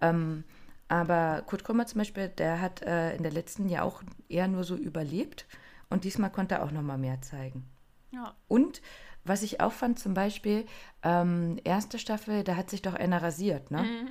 Ähm, 0.00 0.44
aber 0.86 1.42
Kurt 1.44 1.64
Krömer 1.64 1.86
zum 1.86 1.98
Beispiel, 1.98 2.28
der 2.28 2.60
hat 2.60 2.82
äh, 2.82 3.16
in 3.16 3.24
der 3.24 3.32
letzten 3.32 3.68
Jahr 3.68 3.84
auch 3.84 4.04
eher 4.28 4.46
nur 4.46 4.62
so 4.62 4.76
überlebt 4.76 5.46
und 5.90 6.04
diesmal 6.04 6.30
konnte 6.30 6.54
er 6.54 6.62
auch 6.62 6.70
noch 6.70 6.82
mal 6.82 6.98
mehr 6.98 7.20
zeigen. 7.20 7.64
Ja. 8.10 8.34
Und 8.48 8.80
was 9.24 9.42
ich 9.42 9.60
auch 9.60 9.72
fand, 9.72 9.98
zum 9.98 10.14
Beispiel, 10.14 10.66
ähm, 11.02 11.58
erste 11.64 11.98
Staffel, 11.98 12.44
da 12.44 12.56
hat 12.56 12.70
sich 12.70 12.82
doch 12.82 12.94
einer 12.94 13.22
rasiert, 13.22 13.70
ne? 13.70 13.82
Mhm. 13.82 14.10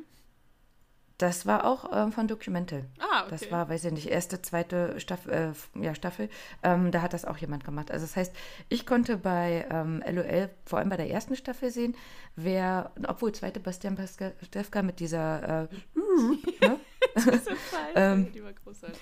Das 1.18 1.46
war 1.46 1.64
auch 1.64 1.90
ähm, 1.94 2.12
von 2.12 2.28
Documental. 2.28 2.84
Ah, 3.00 3.22
okay. 3.22 3.30
Das 3.30 3.52
war, 3.52 3.70
weiß 3.70 3.86
ich 3.86 3.92
nicht, 3.94 4.08
erste, 4.08 4.42
zweite 4.42 5.00
Staffel, 5.00 5.32
äh, 5.32 5.82
ja, 5.82 5.96
Staffel. 5.96 6.30
Ähm, 6.62 6.92
da 6.92 7.02
hat 7.02 7.14
das 7.14 7.24
auch 7.24 7.38
jemand 7.38 7.64
gemacht. 7.64 7.90
Also 7.90 8.06
das 8.06 8.18
heißt, 8.18 8.36
ich 8.68 8.86
konnte 8.86 9.16
bei 9.16 9.66
ähm, 9.72 10.04
LOL, 10.06 10.50
vor 10.66 10.80
allem 10.80 10.90
bei 10.90 10.98
der 10.98 11.10
ersten 11.10 11.38
Staffel 11.38 11.72
sehen, 11.72 11.96
wer, 12.36 12.92
obwohl 13.08 13.32
zweite 13.32 13.62
Bastian 13.62 13.96
Pastewka 13.96 14.82
mit 14.82 15.00
dieser 15.00 15.64
äh, 15.64 15.68
ne? 16.68 16.80
ähm, 17.96 18.32
die 18.34 18.44
war 18.44 18.52
großartig. 18.52 19.00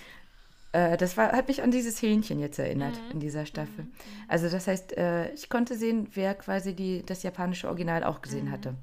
Äh, 0.74 0.98
das 0.98 1.16
war, 1.16 1.32
hat 1.32 1.48
mich 1.48 1.64
an 1.64 1.72
dieses 1.72 2.02
Hähnchen 2.02 2.40
jetzt 2.40 2.60
erinnert 2.60 3.00
mhm. 3.06 3.12
in 3.12 3.20
dieser 3.22 3.46
Staffel. 3.46 3.86
Mhm. 3.86 3.94
Also 4.28 4.50
das 4.50 4.68
heißt, 4.68 4.98
äh, 4.98 5.32
ich 5.32 5.50
konnte 5.50 5.78
sehen, 5.78 6.10
wer 6.14 6.36
quasi 6.36 6.76
die, 6.76 7.06
das 7.06 7.24
japanische 7.24 7.68
Original 7.68 8.04
auch 8.04 8.22
gesehen 8.22 8.48
mhm. 8.48 8.52
hatte 8.52 8.76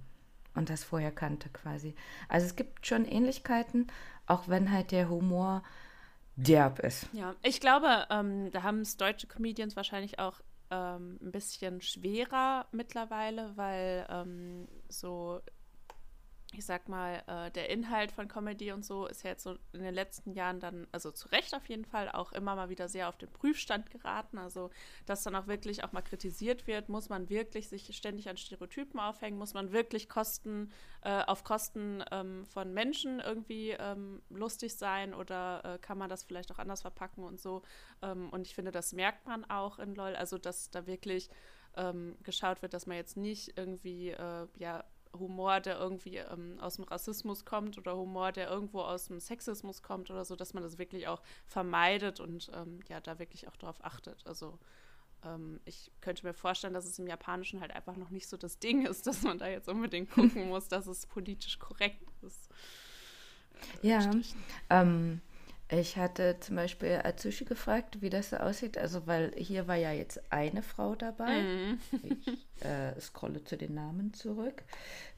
und 0.54 0.70
das 0.70 0.84
vorher 0.84 1.10
kannte 1.10 1.48
quasi. 1.50 1.94
Also 2.28 2.46
es 2.46 2.56
gibt 2.56 2.86
schon 2.86 3.04
Ähnlichkeiten, 3.04 3.88
auch 4.26 4.48
wenn 4.48 4.72
halt 4.72 4.92
der 4.92 5.08
Humor 5.10 5.62
derb 6.36 6.78
ist. 6.78 7.08
Ja, 7.12 7.34
ich 7.42 7.60
glaube, 7.60 8.06
ähm, 8.08 8.50
da 8.52 8.62
haben 8.62 8.80
es 8.80 8.96
deutsche 8.96 9.26
Comedians 9.26 9.76
wahrscheinlich 9.76 10.18
auch 10.18 10.40
ähm, 10.70 11.18
ein 11.20 11.32
bisschen 11.32 11.82
schwerer 11.82 12.66
mittlerweile, 12.72 13.56
weil 13.56 14.06
ähm, 14.08 14.68
so 14.88 15.40
ich 16.52 16.64
sag 16.64 16.88
mal, 16.88 17.22
äh, 17.26 17.50
der 17.52 17.70
Inhalt 17.70 18.12
von 18.12 18.28
Comedy 18.28 18.72
und 18.72 18.84
so 18.84 19.06
ist 19.06 19.22
ja 19.22 19.30
jetzt 19.30 19.42
so 19.42 19.56
in 19.72 19.82
den 19.82 19.94
letzten 19.94 20.32
Jahren 20.32 20.60
dann, 20.60 20.86
also 20.92 21.10
zu 21.10 21.28
Recht 21.28 21.54
auf 21.54 21.68
jeden 21.68 21.84
Fall, 21.84 22.10
auch 22.10 22.32
immer 22.32 22.56
mal 22.56 22.68
wieder 22.68 22.88
sehr 22.88 23.08
auf 23.08 23.16
den 23.16 23.30
Prüfstand 23.30 23.90
geraten. 23.90 24.38
Also, 24.38 24.70
dass 25.06 25.22
dann 25.22 25.36
auch 25.36 25.46
wirklich 25.46 25.84
auch 25.84 25.92
mal 25.92 26.02
kritisiert 26.02 26.66
wird, 26.66 26.88
muss 26.88 27.08
man 27.08 27.28
wirklich 27.28 27.68
sich 27.68 27.96
ständig 27.96 28.28
an 28.28 28.36
Stereotypen 28.36 28.98
aufhängen, 28.98 29.38
muss 29.38 29.54
man 29.54 29.72
wirklich 29.72 30.08
Kosten, 30.08 30.72
äh, 31.02 31.22
auf 31.24 31.44
Kosten 31.44 32.02
ähm, 32.10 32.44
von 32.46 32.72
Menschen 32.72 33.20
irgendwie 33.20 33.70
ähm, 33.70 34.22
lustig 34.30 34.74
sein 34.74 35.14
oder 35.14 35.64
äh, 35.64 35.78
kann 35.78 35.98
man 35.98 36.10
das 36.10 36.24
vielleicht 36.24 36.50
auch 36.52 36.58
anders 36.58 36.82
verpacken 36.82 37.24
und 37.24 37.40
so. 37.40 37.62
Ähm, 38.02 38.28
und 38.30 38.46
ich 38.46 38.54
finde, 38.54 38.70
das 38.72 38.92
merkt 38.92 39.26
man 39.26 39.44
auch 39.48 39.78
in 39.78 39.94
LOL, 39.94 40.16
also 40.16 40.38
dass 40.38 40.70
da 40.70 40.86
wirklich 40.86 41.30
ähm, 41.76 42.16
geschaut 42.22 42.62
wird, 42.62 42.74
dass 42.74 42.86
man 42.86 42.96
jetzt 42.96 43.16
nicht 43.16 43.56
irgendwie, 43.56 44.10
äh, 44.10 44.46
ja, 44.58 44.84
Humor, 45.18 45.60
der 45.60 45.78
irgendwie 45.78 46.16
ähm, 46.16 46.58
aus 46.60 46.76
dem 46.76 46.84
Rassismus 46.84 47.44
kommt 47.44 47.78
oder 47.78 47.96
Humor, 47.96 48.32
der 48.32 48.48
irgendwo 48.48 48.80
aus 48.80 49.06
dem 49.06 49.20
Sexismus 49.20 49.82
kommt 49.82 50.10
oder 50.10 50.24
so, 50.24 50.36
dass 50.36 50.54
man 50.54 50.62
das 50.62 50.78
wirklich 50.78 51.08
auch 51.08 51.22
vermeidet 51.46 52.20
und 52.20 52.50
ähm, 52.54 52.80
ja, 52.88 53.00
da 53.00 53.18
wirklich 53.18 53.48
auch 53.48 53.56
darauf 53.56 53.84
achtet. 53.84 54.26
Also 54.26 54.58
ähm, 55.24 55.60
ich 55.64 55.90
könnte 56.00 56.26
mir 56.26 56.32
vorstellen, 56.32 56.74
dass 56.74 56.86
es 56.86 56.98
im 56.98 57.06
Japanischen 57.06 57.60
halt 57.60 57.72
einfach 57.72 57.96
noch 57.96 58.10
nicht 58.10 58.28
so 58.28 58.36
das 58.36 58.58
Ding 58.58 58.86
ist, 58.86 59.06
dass 59.06 59.22
man 59.22 59.38
da 59.38 59.48
jetzt 59.48 59.68
unbedingt 59.68 60.10
gucken 60.10 60.48
muss, 60.48 60.68
dass 60.68 60.86
es 60.86 61.06
politisch 61.06 61.58
korrekt 61.58 62.02
ist. 62.22 62.50
Äh, 63.82 63.88
ja, 63.88 64.10
ähm, 64.70 65.20
ich 65.72 65.96
hatte 65.96 66.36
zum 66.40 66.56
Beispiel 66.56 67.00
Atsushi 67.04 67.44
gefragt, 67.44 68.02
wie 68.02 68.10
das 68.10 68.30
so 68.30 68.36
aussieht. 68.36 68.76
Also, 68.76 69.06
weil 69.06 69.32
hier 69.36 69.68
war 69.68 69.76
ja 69.76 69.92
jetzt 69.92 70.20
eine 70.32 70.62
Frau 70.62 70.96
dabei. 70.96 71.42
Mhm. 71.42 71.78
Ich 72.02 72.64
äh, 72.64 73.00
scrolle 73.00 73.44
zu 73.44 73.56
den 73.56 73.74
Namen 73.74 74.12
zurück. 74.12 74.64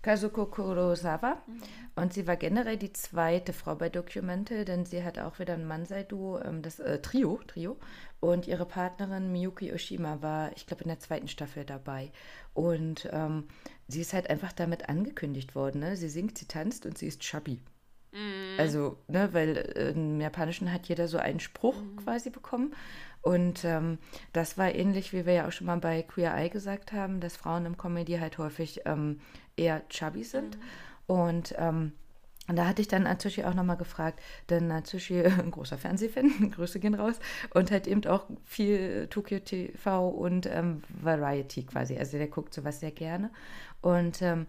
Kazuko 0.02 0.46
Kurosawa. 0.46 1.42
Mhm. 1.46 1.62
Und 1.96 2.12
sie 2.12 2.26
war 2.26 2.36
generell 2.36 2.76
die 2.76 2.92
zweite 2.92 3.54
Frau 3.54 3.76
bei 3.76 3.88
Documental, 3.88 4.66
denn 4.66 4.84
sie 4.84 5.02
hat 5.02 5.18
auch 5.18 5.38
wieder 5.38 5.54
ein 5.54 5.66
Mansei-Duo, 5.66 6.40
ähm, 6.42 6.60
das 6.60 6.80
äh, 6.80 7.00
Trio, 7.00 7.40
Trio. 7.46 7.78
Und 8.20 8.46
ihre 8.46 8.66
Partnerin 8.66 9.32
Miyuki 9.32 9.72
Oshima 9.72 10.20
war, 10.20 10.52
ich 10.54 10.66
glaube, 10.66 10.84
in 10.84 10.88
der 10.88 11.00
zweiten 11.00 11.28
Staffel 11.28 11.64
dabei. 11.64 12.12
Und 12.52 13.08
ähm, 13.10 13.48
sie 13.88 14.02
ist 14.02 14.12
halt 14.12 14.28
einfach 14.28 14.52
damit 14.52 14.88
angekündigt 14.90 15.54
worden. 15.54 15.80
Ne? 15.80 15.96
Sie 15.96 16.10
singt, 16.10 16.36
sie 16.36 16.46
tanzt 16.46 16.84
und 16.84 16.98
sie 16.98 17.06
ist 17.06 17.20
chubby. 17.20 17.60
Mhm. 18.12 18.58
Also, 18.58 18.98
ne, 19.08 19.30
weil 19.32 19.56
äh, 19.56 19.90
im 19.90 20.20
Japanischen 20.20 20.72
hat 20.72 20.86
jeder 20.86 21.08
so 21.08 21.18
einen 21.18 21.40
Spruch 21.40 21.76
mhm. 21.82 21.96
quasi 21.96 22.30
bekommen. 22.30 22.74
Und 23.22 23.64
ähm, 23.64 23.98
das 24.32 24.58
war 24.58 24.74
ähnlich, 24.74 25.12
wie 25.12 25.26
wir 25.26 25.32
ja 25.32 25.48
auch 25.48 25.52
schon 25.52 25.68
mal 25.68 25.78
bei 25.78 26.02
Queer 26.02 26.34
Eye 26.34 26.50
gesagt 26.50 26.92
haben, 26.92 27.20
dass 27.20 27.36
Frauen 27.36 27.66
im 27.66 27.76
Comedy 27.76 28.18
halt 28.18 28.36
häufig 28.38 28.80
ähm, 28.84 29.20
eher 29.56 29.88
chubby 29.88 30.24
sind. 30.24 30.56
Mhm. 30.56 30.62
Und 31.06 31.54
ähm, 31.56 31.92
da 32.48 32.66
hatte 32.66 32.82
ich 32.82 32.88
dann 32.88 33.06
Atsushi 33.06 33.44
auch 33.44 33.54
nochmal 33.54 33.76
gefragt, 33.76 34.20
denn 34.50 34.70
Atsushi, 34.72 35.22
ein 35.24 35.50
großer 35.50 35.78
Fernsehfan, 35.78 36.50
Grüße 36.56 36.80
gehen 36.80 36.94
raus, 36.94 37.20
und 37.54 37.70
halt 37.70 37.86
eben 37.86 38.04
auch 38.06 38.26
viel 38.44 39.06
Tokyo 39.08 39.38
TV 39.38 40.08
und 40.08 40.46
ähm, 40.46 40.82
Variety 40.88 41.64
quasi. 41.64 41.96
Also 41.96 42.18
der 42.18 42.28
guckt 42.28 42.52
sowas 42.52 42.80
sehr 42.80 42.90
gerne. 42.90 43.30
Und 43.80 44.20
ähm, 44.22 44.46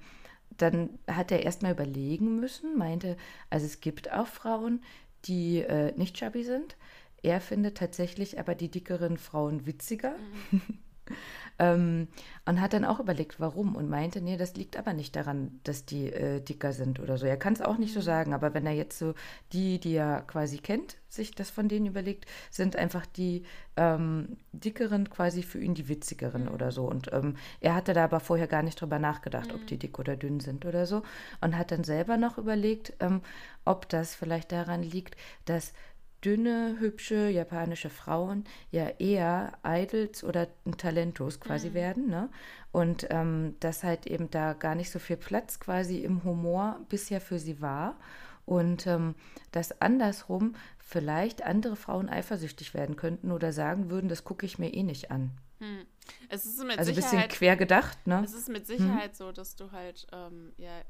dann 0.58 1.00
hat 1.08 1.32
er 1.32 1.44
erstmal 1.44 1.74
überlegen 1.74 2.40
müssen, 2.40 2.78
meinte, 2.78 3.18
also 3.50 3.66
es 3.66 3.82
gibt 3.82 4.12
auch 4.12 4.28
Frauen, 4.28 4.82
die 5.26 5.60
äh, 5.60 5.94
nicht 5.98 6.18
chubby 6.18 6.44
sind. 6.44 6.76
Er 7.22 7.40
findet 7.40 7.78
tatsächlich 7.78 8.40
aber 8.40 8.56
die 8.56 8.70
dickeren 8.70 9.18
Frauen 9.18 9.66
witziger. 9.66 10.16
Mhm. 10.52 10.62
ähm, 11.60 12.08
und 12.46 12.60
hat 12.60 12.74
dann 12.74 12.86
auch 12.86 13.00
überlegt, 13.00 13.40
warum 13.40 13.76
und 13.76 13.90
meinte, 13.90 14.22
nee, 14.22 14.38
das 14.38 14.56
liegt 14.56 14.78
aber 14.78 14.94
nicht 14.94 15.16
daran, 15.16 15.60
dass 15.64 15.86
die 15.86 16.12
äh, 16.12 16.42
dicker 16.42 16.74
sind 16.74 17.00
oder 17.00 17.18
so. 17.18 17.26
Er 17.26 17.38
kann 17.38 17.54
es 17.54 17.62
auch 17.62 17.78
nicht 17.78 17.94
so 17.94 18.00
mhm. 18.00 18.04
sagen, 18.04 18.34
aber 18.34 18.54
wenn 18.54 18.66
er 18.66 18.74
jetzt 18.74 18.98
so 18.98 19.14
die, 19.54 19.80
die 19.80 19.96
er 19.96 20.22
quasi 20.22 20.58
kennt, 20.58 20.98
sich 21.08 21.32
das 21.32 21.50
von 21.50 21.70
denen 21.70 21.86
überlegt, 21.86 22.26
sind 22.50 22.76
einfach 22.76 23.06
die 23.06 23.44
ähm, 23.78 24.38
dickeren 24.52 25.10
quasi 25.10 25.44
für 25.44 25.60
ihn 25.60 25.76
die 25.76 25.88
witzigeren 25.88 26.44
mhm. 26.44 26.54
oder 26.54 26.72
so. 26.72 26.86
Und 26.86 27.12
ähm, 27.14 27.36
er 27.62 27.76
hatte 27.76 27.94
da 27.94 28.04
aber 28.06 28.20
vorher 28.20 28.48
gar 28.48 28.64
nicht 28.64 28.82
drüber 28.82 29.00
nachgedacht, 29.00 29.50
mhm. 29.50 29.56
ob 29.56 29.68
die 29.68 29.78
dick 29.78 30.00
oder 30.00 30.16
dünn 30.16 30.40
sind 30.40 30.66
oder 30.66 30.86
so. 30.86 31.04
Und 31.42 31.58
hat 31.58 31.72
dann 31.72 31.84
selber 31.84 32.18
noch 32.18 32.38
überlegt, 32.38 32.94
ähm, 33.00 33.22
ob 33.66 33.88
das 33.90 34.16
vielleicht 34.16 34.52
daran 34.52 34.84
liegt, 34.84 35.16
dass 35.46 35.74
dünne, 36.24 36.78
hübsche 36.80 37.30
japanische 37.30 37.90
Frauen 37.90 38.46
ja 38.72 38.88
eher 39.00 39.54
Idols 39.64 40.24
oder 40.24 40.48
Talentos 40.78 41.40
quasi 41.40 41.70
mhm. 41.70 41.74
werden. 41.74 42.08
Ne? 42.08 42.30
Und 42.72 43.08
ähm, 43.10 43.56
dass 43.60 43.84
halt 43.84 44.08
eben 44.08 44.30
da 44.32 44.54
gar 44.54 44.76
nicht 44.76 44.92
so 44.92 45.00
viel 45.00 45.18
Platz 45.18 45.60
quasi 45.60 46.00
im 46.00 46.24
Humor 46.24 46.80
bisher 46.90 47.22
für 47.22 47.40
sie 47.40 47.62
war. 47.62 48.00
Und 48.46 48.88
ähm, 48.88 49.16
dass 49.52 49.80
andersrum 49.82 50.56
vielleicht 50.80 51.44
andere 51.44 51.76
Frauen 51.76 52.10
eifersüchtig 52.10 52.74
werden 52.74 52.98
könnten 52.98 53.32
oder 53.32 53.54
sagen 53.54 53.90
würden, 53.90 54.10
das 54.10 54.26
gucke 54.26 54.46
ich 54.46 54.60
mir 54.60 54.74
eh 54.74 54.84
nicht 54.84 55.12
an. 55.12 55.32
Hm. 55.60 55.86
Es 56.28 56.46
ist 56.46 56.62
mit 56.62 56.78
also 56.78 56.92
ein 56.92 56.96
bisschen 56.96 57.28
quer 57.30 57.56
gedacht, 57.56 58.06
ne? 58.06 58.22
Es 58.26 58.34
ist 58.34 58.50
mit 58.50 58.68
Sicherheit 58.68 59.12
hm. 59.12 59.16
so, 59.16 59.32
dass 59.32 59.56
du 59.56 59.72
halt, 59.72 60.08
ähm, 60.12 60.52
ja, 60.58 60.82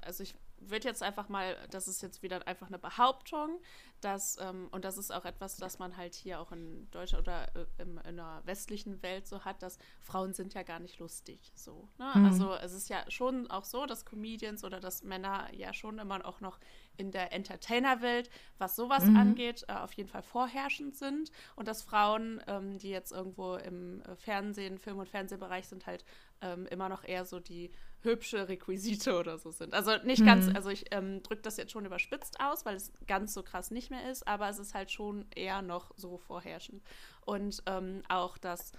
also 0.00 0.22
ich 0.22 0.34
würde 0.70 0.88
jetzt 0.88 1.02
einfach 1.02 1.28
mal, 1.28 1.56
das 1.70 1.88
ist 1.88 2.02
jetzt 2.02 2.22
wieder 2.22 2.46
einfach 2.46 2.68
eine 2.68 2.78
Behauptung, 2.78 3.60
dass, 4.00 4.36
ähm, 4.40 4.68
und 4.72 4.84
das 4.84 4.98
ist 4.98 5.12
auch 5.12 5.24
etwas, 5.24 5.56
das 5.56 5.78
man 5.78 5.96
halt 5.96 6.14
hier 6.14 6.40
auch 6.40 6.50
in 6.52 6.90
Deutschland 6.90 7.22
oder 7.22 7.48
äh, 7.54 7.82
in, 7.82 7.98
in 7.98 8.16
der 8.16 8.42
westlichen 8.44 9.00
Welt 9.02 9.26
so 9.26 9.44
hat, 9.44 9.62
dass 9.62 9.78
Frauen 10.00 10.34
sind 10.34 10.54
ja 10.54 10.62
gar 10.62 10.80
nicht 10.80 10.98
lustig. 10.98 11.52
So, 11.54 11.88
ne? 11.98 12.10
mhm. 12.14 12.24
Also 12.26 12.54
es 12.54 12.72
ist 12.72 12.88
ja 12.88 13.08
schon 13.08 13.48
auch 13.50 13.64
so, 13.64 13.86
dass 13.86 14.04
Comedians 14.04 14.64
oder 14.64 14.80
dass 14.80 15.02
Männer 15.04 15.48
ja 15.54 15.72
schon 15.72 15.98
immer 15.98 16.24
auch 16.26 16.40
noch 16.40 16.58
in 16.96 17.12
der 17.12 17.32
Entertainer-Welt, 17.32 18.28
was 18.58 18.76
sowas 18.76 19.04
mhm. 19.04 19.16
angeht, 19.16 19.64
äh, 19.68 19.74
auf 19.74 19.92
jeden 19.92 20.08
Fall 20.08 20.22
vorherrschend 20.22 20.96
sind 20.96 21.30
und 21.54 21.68
dass 21.68 21.82
Frauen, 21.82 22.42
ähm, 22.48 22.78
die 22.78 22.90
jetzt 22.90 23.12
irgendwo 23.12 23.54
im 23.56 24.02
äh, 24.02 24.16
Fernsehen, 24.16 24.78
Film- 24.78 24.98
und 24.98 25.08
Fernsehbereich 25.08 25.68
sind, 25.68 25.86
halt 25.86 26.04
ähm, 26.40 26.66
immer 26.66 26.88
noch 26.88 27.04
eher 27.04 27.24
so 27.24 27.40
die 27.40 27.70
hübsche 28.02 28.48
Requisite 28.48 29.16
oder 29.18 29.38
so 29.38 29.50
sind. 29.50 29.74
Also 29.74 29.96
nicht 30.04 30.24
ganz, 30.24 30.46
mhm. 30.46 30.56
also 30.56 30.70
ich 30.70 30.86
ähm, 30.90 31.22
drücke 31.22 31.42
das 31.42 31.56
jetzt 31.56 31.72
schon 31.72 31.86
überspitzt 31.86 32.40
aus, 32.40 32.64
weil 32.64 32.76
es 32.76 32.92
ganz 33.06 33.32
so 33.34 33.42
krass 33.42 33.70
nicht 33.70 33.90
mehr 33.90 34.10
ist, 34.10 34.26
aber 34.26 34.48
es 34.48 34.58
ist 34.58 34.74
halt 34.74 34.90
schon 34.90 35.26
eher 35.34 35.62
noch 35.62 35.92
so 35.96 36.18
vorherrschend. 36.18 36.82
Und 37.24 37.62
ähm, 37.66 38.02
auch, 38.08 38.38
dass 38.38 38.72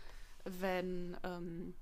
wenn 0.45 1.17
ähm, 1.23 1.73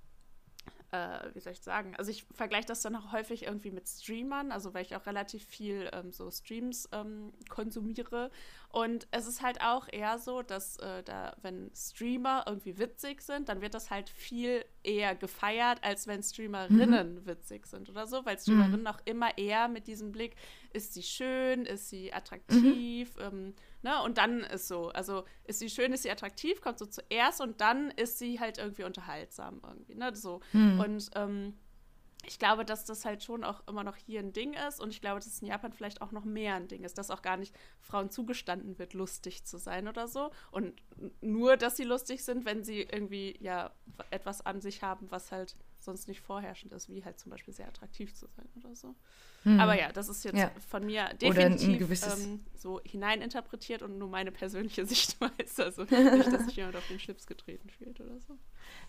äh, 0.91 1.33
wie 1.33 1.39
soll 1.39 1.53
ich 1.53 1.61
sagen? 1.61 1.95
Also 1.97 2.11
ich 2.11 2.25
vergleiche 2.33 2.67
das 2.67 2.81
dann 2.81 2.95
auch 2.95 3.11
häufig 3.11 3.43
irgendwie 3.43 3.71
mit 3.71 3.87
Streamern, 3.87 4.51
also 4.51 4.73
weil 4.73 4.85
ich 4.85 4.95
auch 4.95 5.05
relativ 5.05 5.45
viel 5.45 5.89
ähm, 5.93 6.11
so 6.11 6.29
Streams 6.29 6.89
ähm, 6.91 7.31
konsumiere. 7.49 8.29
Und 8.69 9.07
es 9.11 9.27
ist 9.27 9.41
halt 9.41 9.61
auch 9.61 9.87
eher 9.91 10.19
so, 10.19 10.41
dass 10.41 10.77
äh, 10.77 11.03
da, 11.03 11.35
wenn 11.41 11.71
Streamer 11.73 12.43
irgendwie 12.45 12.77
witzig 12.77 13.21
sind, 13.21 13.49
dann 13.49 13.61
wird 13.61 13.73
das 13.73 13.89
halt 13.89 14.09
viel 14.09 14.65
eher 14.83 15.15
gefeiert, 15.15 15.83
als 15.83 16.07
wenn 16.07 16.23
Streamerinnen 16.23 17.15
mhm. 17.15 17.25
witzig 17.25 17.67
sind 17.67 17.89
oder 17.89 18.07
so, 18.07 18.25
weil 18.25 18.37
Streamerinnen 18.37 18.81
mhm. 18.81 18.87
auch 18.87 18.99
immer 19.05 19.37
eher 19.37 19.67
mit 19.67 19.87
diesem 19.87 20.11
Blick, 20.11 20.35
ist 20.73 20.93
sie 20.93 21.03
schön, 21.03 21.65
ist 21.65 21.89
sie 21.89 22.13
attraktiv, 22.13 23.15
mhm. 23.15 23.21
ähm, 23.21 23.53
ne? 23.83 24.01
Und 24.03 24.17
dann 24.17 24.41
ist 24.41 24.67
so, 24.67 24.89
also 24.89 25.25
ist 25.45 25.59
sie 25.59 25.69
schön, 25.69 25.93
ist 25.93 26.03
sie 26.03 26.11
attraktiv, 26.11 26.61
kommt 26.61 26.79
so 26.79 26.85
zuerst 26.85 27.41
und 27.41 27.61
dann 27.61 27.91
ist 27.91 28.19
sie 28.19 28.39
halt 28.39 28.57
irgendwie 28.57 28.83
unterhaltsam 28.83 29.61
irgendwie, 29.63 29.95
ne? 29.95 30.15
So. 30.15 30.41
Mhm. 30.53 30.79
Und 30.79 31.09
ähm, 31.15 31.57
ich 32.23 32.37
glaube, 32.37 32.65
dass 32.65 32.85
das 32.85 33.03
halt 33.05 33.23
schon 33.23 33.43
auch 33.43 33.65
immer 33.67 33.83
noch 33.83 33.95
hier 33.95 34.19
ein 34.19 34.33
Ding 34.33 34.53
ist 34.53 34.79
und 34.79 34.89
ich 34.91 35.01
glaube, 35.01 35.19
dass 35.19 35.27
es 35.27 35.41
in 35.41 35.47
Japan 35.47 35.73
vielleicht 35.73 36.01
auch 36.01 36.11
noch 36.11 36.23
mehr 36.23 36.55
ein 36.55 36.67
Ding 36.67 36.83
ist, 36.83 36.97
dass 36.97 37.09
auch 37.09 37.21
gar 37.21 37.37
nicht 37.37 37.55
Frauen 37.79 38.11
zugestanden 38.11 38.77
wird, 38.77 38.93
lustig 38.93 39.43
zu 39.45 39.57
sein 39.57 39.87
oder 39.87 40.07
so. 40.07 40.31
Und 40.51 40.81
nur, 41.21 41.57
dass 41.57 41.77
sie 41.77 41.83
lustig 41.83 42.23
sind, 42.23 42.45
wenn 42.45 42.63
sie 42.63 42.81
irgendwie 42.81 43.37
ja 43.39 43.71
etwas 44.11 44.45
an 44.45 44.61
sich 44.61 44.83
haben, 44.83 45.09
was 45.09 45.31
halt 45.31 45.55
sonst 45.83 46.07
nicht 46.07 46.21
vorherrschend 46.21 46.71
ist, 46.73 46.89
wie 46.89 47.03
halt 47.03 47.19
zum 47.19 47.31
Beispiel 47.31 47.53
sehr 47.53 47.67
attraktiv 47.67 48.13
zu 48.13 48.27
sein 48.27 48.47
oder 48.57 48.75
so. 48.75 48.95
Hm. 49.43 49.59
Aber 49.59 49.77
ja, 49.79 49.91
das 49.91 50.09
ist 50.09 50.23
jetzt 50.23 50.37
ja. 50.37 50.51
von 50.69 50.85
mir 50.85 51.09
definitiv 51.15 52.03
ähm, 52.03 52.45
so 52.55 52.79
hineininterpretiert 52.83 53.81
und 53.81 53.97
nur 53.97 54.09
meine 54.09 54.31
persönliche 54.31 54.85
Sichtweise. 54.87 55.65
Also 55.65 55.83
nicht, 55.89 56.31
dass 56.31 56.45
sich 56.45 56.55
jemand 56.55 56.75
auf 56.75 56.87
den 56.87 56.99
Schlips 56.99 57.25
getreten 57.25 57.69
fühlt 57.69 57.99
oder 57.99 58.19
so. 58.19 58.37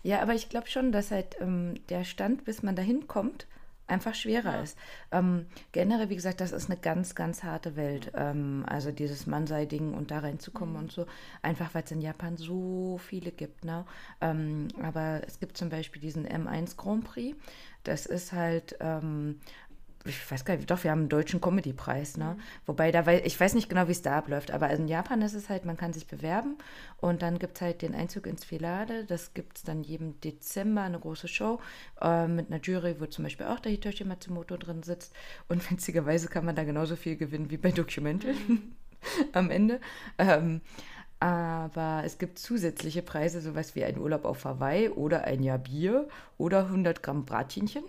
Ja, 0.03 0.21
aber 0.21 0.35
ich 0.35 0.49
glaube 0.49 0.67
schon, 0.67 0.91
dass 0.91 1.11
halt 1.11 1.35
ähm, 1.39 1.75
der 1.89 2.03
Stand, 2.03 2.45
bis 2.45 2.63
man 2.63 2.75
dahin 2.75 3.07
kommt, 3.07 3.47
einfach 3.93 4.15
schwerer 4.15 4.55
ja. 4.55 4.61
ist. 4.61 4.77
Ähm, 5.11 5.45
generell, 5.71 6.09
wie 6.09 6.15
gesagt, 6.15 6.41
das 6.41 6.51
ist 6.51 6.69
eine 6.69 6.79
ganz, 6.79 7.15
ganz 7.15 7.43
harte 7.43 7.75
Welt. 7.75 8.11
Ähm, 8.15 8.65
also 8.67 8.91
dieses 8.91 9.27
Mansei-Ding 9.27 9.93
und 9.93 10.11
da 10.11 10.19
reinzukommen 10.19 10.73
mhm. 10.73 10.81
und 10.81 10.91
so. 10.91 11.05
Einfach, 11.41 11.73
weil 11.73 11.83
es 11.83 11.91
in 11.91 12.01
Japan 12.01 12.37
so 12.37 12.97
viele 12.97 13.31
gibt. 13.31 13.63
Ne? 13.63 13.85
Ähm, 14.21 14.67
aber 14.81 15.21
es 15.25 15.39
gibt 15.39 15.57
zum 15.57 15.69
Beispiel 15.69 16.01
diesen 16.01 16.27
M1 16.27 16.75
Grand 16.75 17.05
Prix. 17.05 17.37
Das 17.83 18.05
ist 18.05 18.31
halt 18.31 18.77
ähm, 18.79 19.39
ich 20.05 20.31
weiß 20.31 20.43
gar 20.43 20.55
nicht, 20.55 20.69
doch, 20.69 20.83
wir 20.83 20.91
haben 20.91 21.01
einen 21.01 21.09
deutschen 21.09 21.39
Comedy-Preis, 21.39 22.17
ne? 22.17 22.35
Mhm. 22.35 22.41
Wobei 22.65 22.91
da, 22.91 23.05
weil 23.05 23.21
ich 23.25 23.39
weiß 23.39 23.53
nicht 23.53 23.69
genau, 23.69 23.87
wie 23.87 23.93
es 23.93 24.01
da 24.01 24.17
abläuft, 24.17 24.51
aber 24.51 24.69
in 24.69 24.87
Japan 24.87 25.21
ist 25.21 25.33
es 25.33 25.49
halt, 25.49 25.65
man 25.65 25.77
kann 25.77 25.93
sich 25.93 26.07
bewerben 26.07 26.57
und 26.97 27.21
dann 27.21 27.39
gibt 27.39 27.55
es 27.55 27.61
halt 27.61 27.81
den 27.81 27.95
Einzug 27.95 28.27
ins 28.27 28.43
Filade. 28.43 29.05
Das 29.05 29.33
gibt 29.33 29.57
es 29.57 29.63
dann 29.63 29.83
jeden 29.83 30.19
Dezember, 30.21 30.81
eine 30.81 30.99
große 30.99 31.27
Show 31.27 31.59
äh, 32.01 32.27
mit 32.27 32.51
einer 32.51 32.61
Jury, 32.61 32.99
wo 32.99 33.05
zum 33.05 33.23
Beispiel 33.23 33.45
auch 33.45 33.59
der 33.59 33.71
Hitoshi 33.71 34.03
Matsumoto 34.03 34.57
drin 34.57 34.83
sitzt. 34.83 35.13
Und 35.47 35.69
witzigerweise 35.71 36.27
kann 36.27 36.45
man 36.45 36.55
da 36.55 36.63
genauso 36.63 36.95
viel 36.95 37.15
gewinnen 37.15 37.49
wie 37.49 37.57
bei 37.57 37.71
Documental 37.71 38.33
mhm. 38.47 38.73
am 39.33 39.49
Ende. 39.49 39.79
Ähm, 40.17 40.61
aber 41.19 42.01
es 42.03 42.17
gibt 42.17 42.37
zusätzliche 42.37 43.01
Preise, 43.01 43.39
sowas 43.39 43.75
wie 43.75 43.85
ein 43.85 43.97
Urlaub 43.97 44.25
auf 44.25 44.43
Hawaii 44.43 44.89
oder 44.89 45.23
ein 45.23 45.41
Jahr 45.41 45.57
Bier 45.57 46.09
oder 46.37 46.65
100 46.65 47.01
Gramm 47.01 47.23
Brathähnchen. 47.23 47.85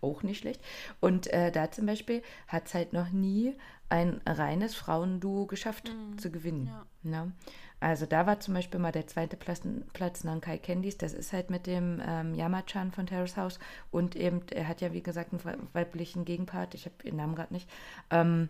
Auch 0.00 0.22
nicht 0.22 0.38
schlecht. 0.38 0.60
Und 1.00 1.26
äh, 1.28 1.52
da 1.52 1.70
zum 1.70 1.86
Beispiel 1.86 2.22
hat 2.48 2.66
es 2.66 2.74
halt 2.74 2.92
noch 2.92 3.10
nie 3.10 3.54
ein 3.88 4.20
reines 4.26 4.74
Frauenduo 4.74 5.46
geschafft 5.46 5.92
mhm. 5.92 6.18
zu 6.18 6.30
gewinnen. 6.30 6.66
Ja. 6.66 6.86
Ne? 7.02 7.32
Also 7.80 8.06
da 8.06 8.26
war 8.26 8.40
zum 8.40 8.54
Beispiel 8.54 8.80
mal 8.80 8.92
der 8.92 9.06
zweite 9.06 9.36
Platz, 9.36 9.60
Platz 9.92 10.24
Nankai 10.24 10.58
Candies. 10.58 10.96
Das 10.96 11.12
ist 11.12 11.32
halt 11.32 11.50
mit 11.50 11.66
dem 11.66 12.00
ähm, 12.06 12.34
Yamachan 12.34 12.92
von 12.92 13.06
Terrace 13.06 13.36
House. 13.36 13.58
Und 13.90 14.16
eben, 14.16 14.40
er 14.50 14.68
hat 14.68 14.80
ja 14.80 14.92
wie 14.92 15.02
gesagt 15.02 15.32
einen 15.32 15.68
weiblichen 15.74 16.24
Gegenpart. 16.24 16.74
Ich 16.74 16.86
habe 16.86 16.94
ihren 17.04 17.16
Namen 17.16 17.34
gerade 17.34 17.52
nicht. 17.52 17.68
Ähm, 18.10 18.48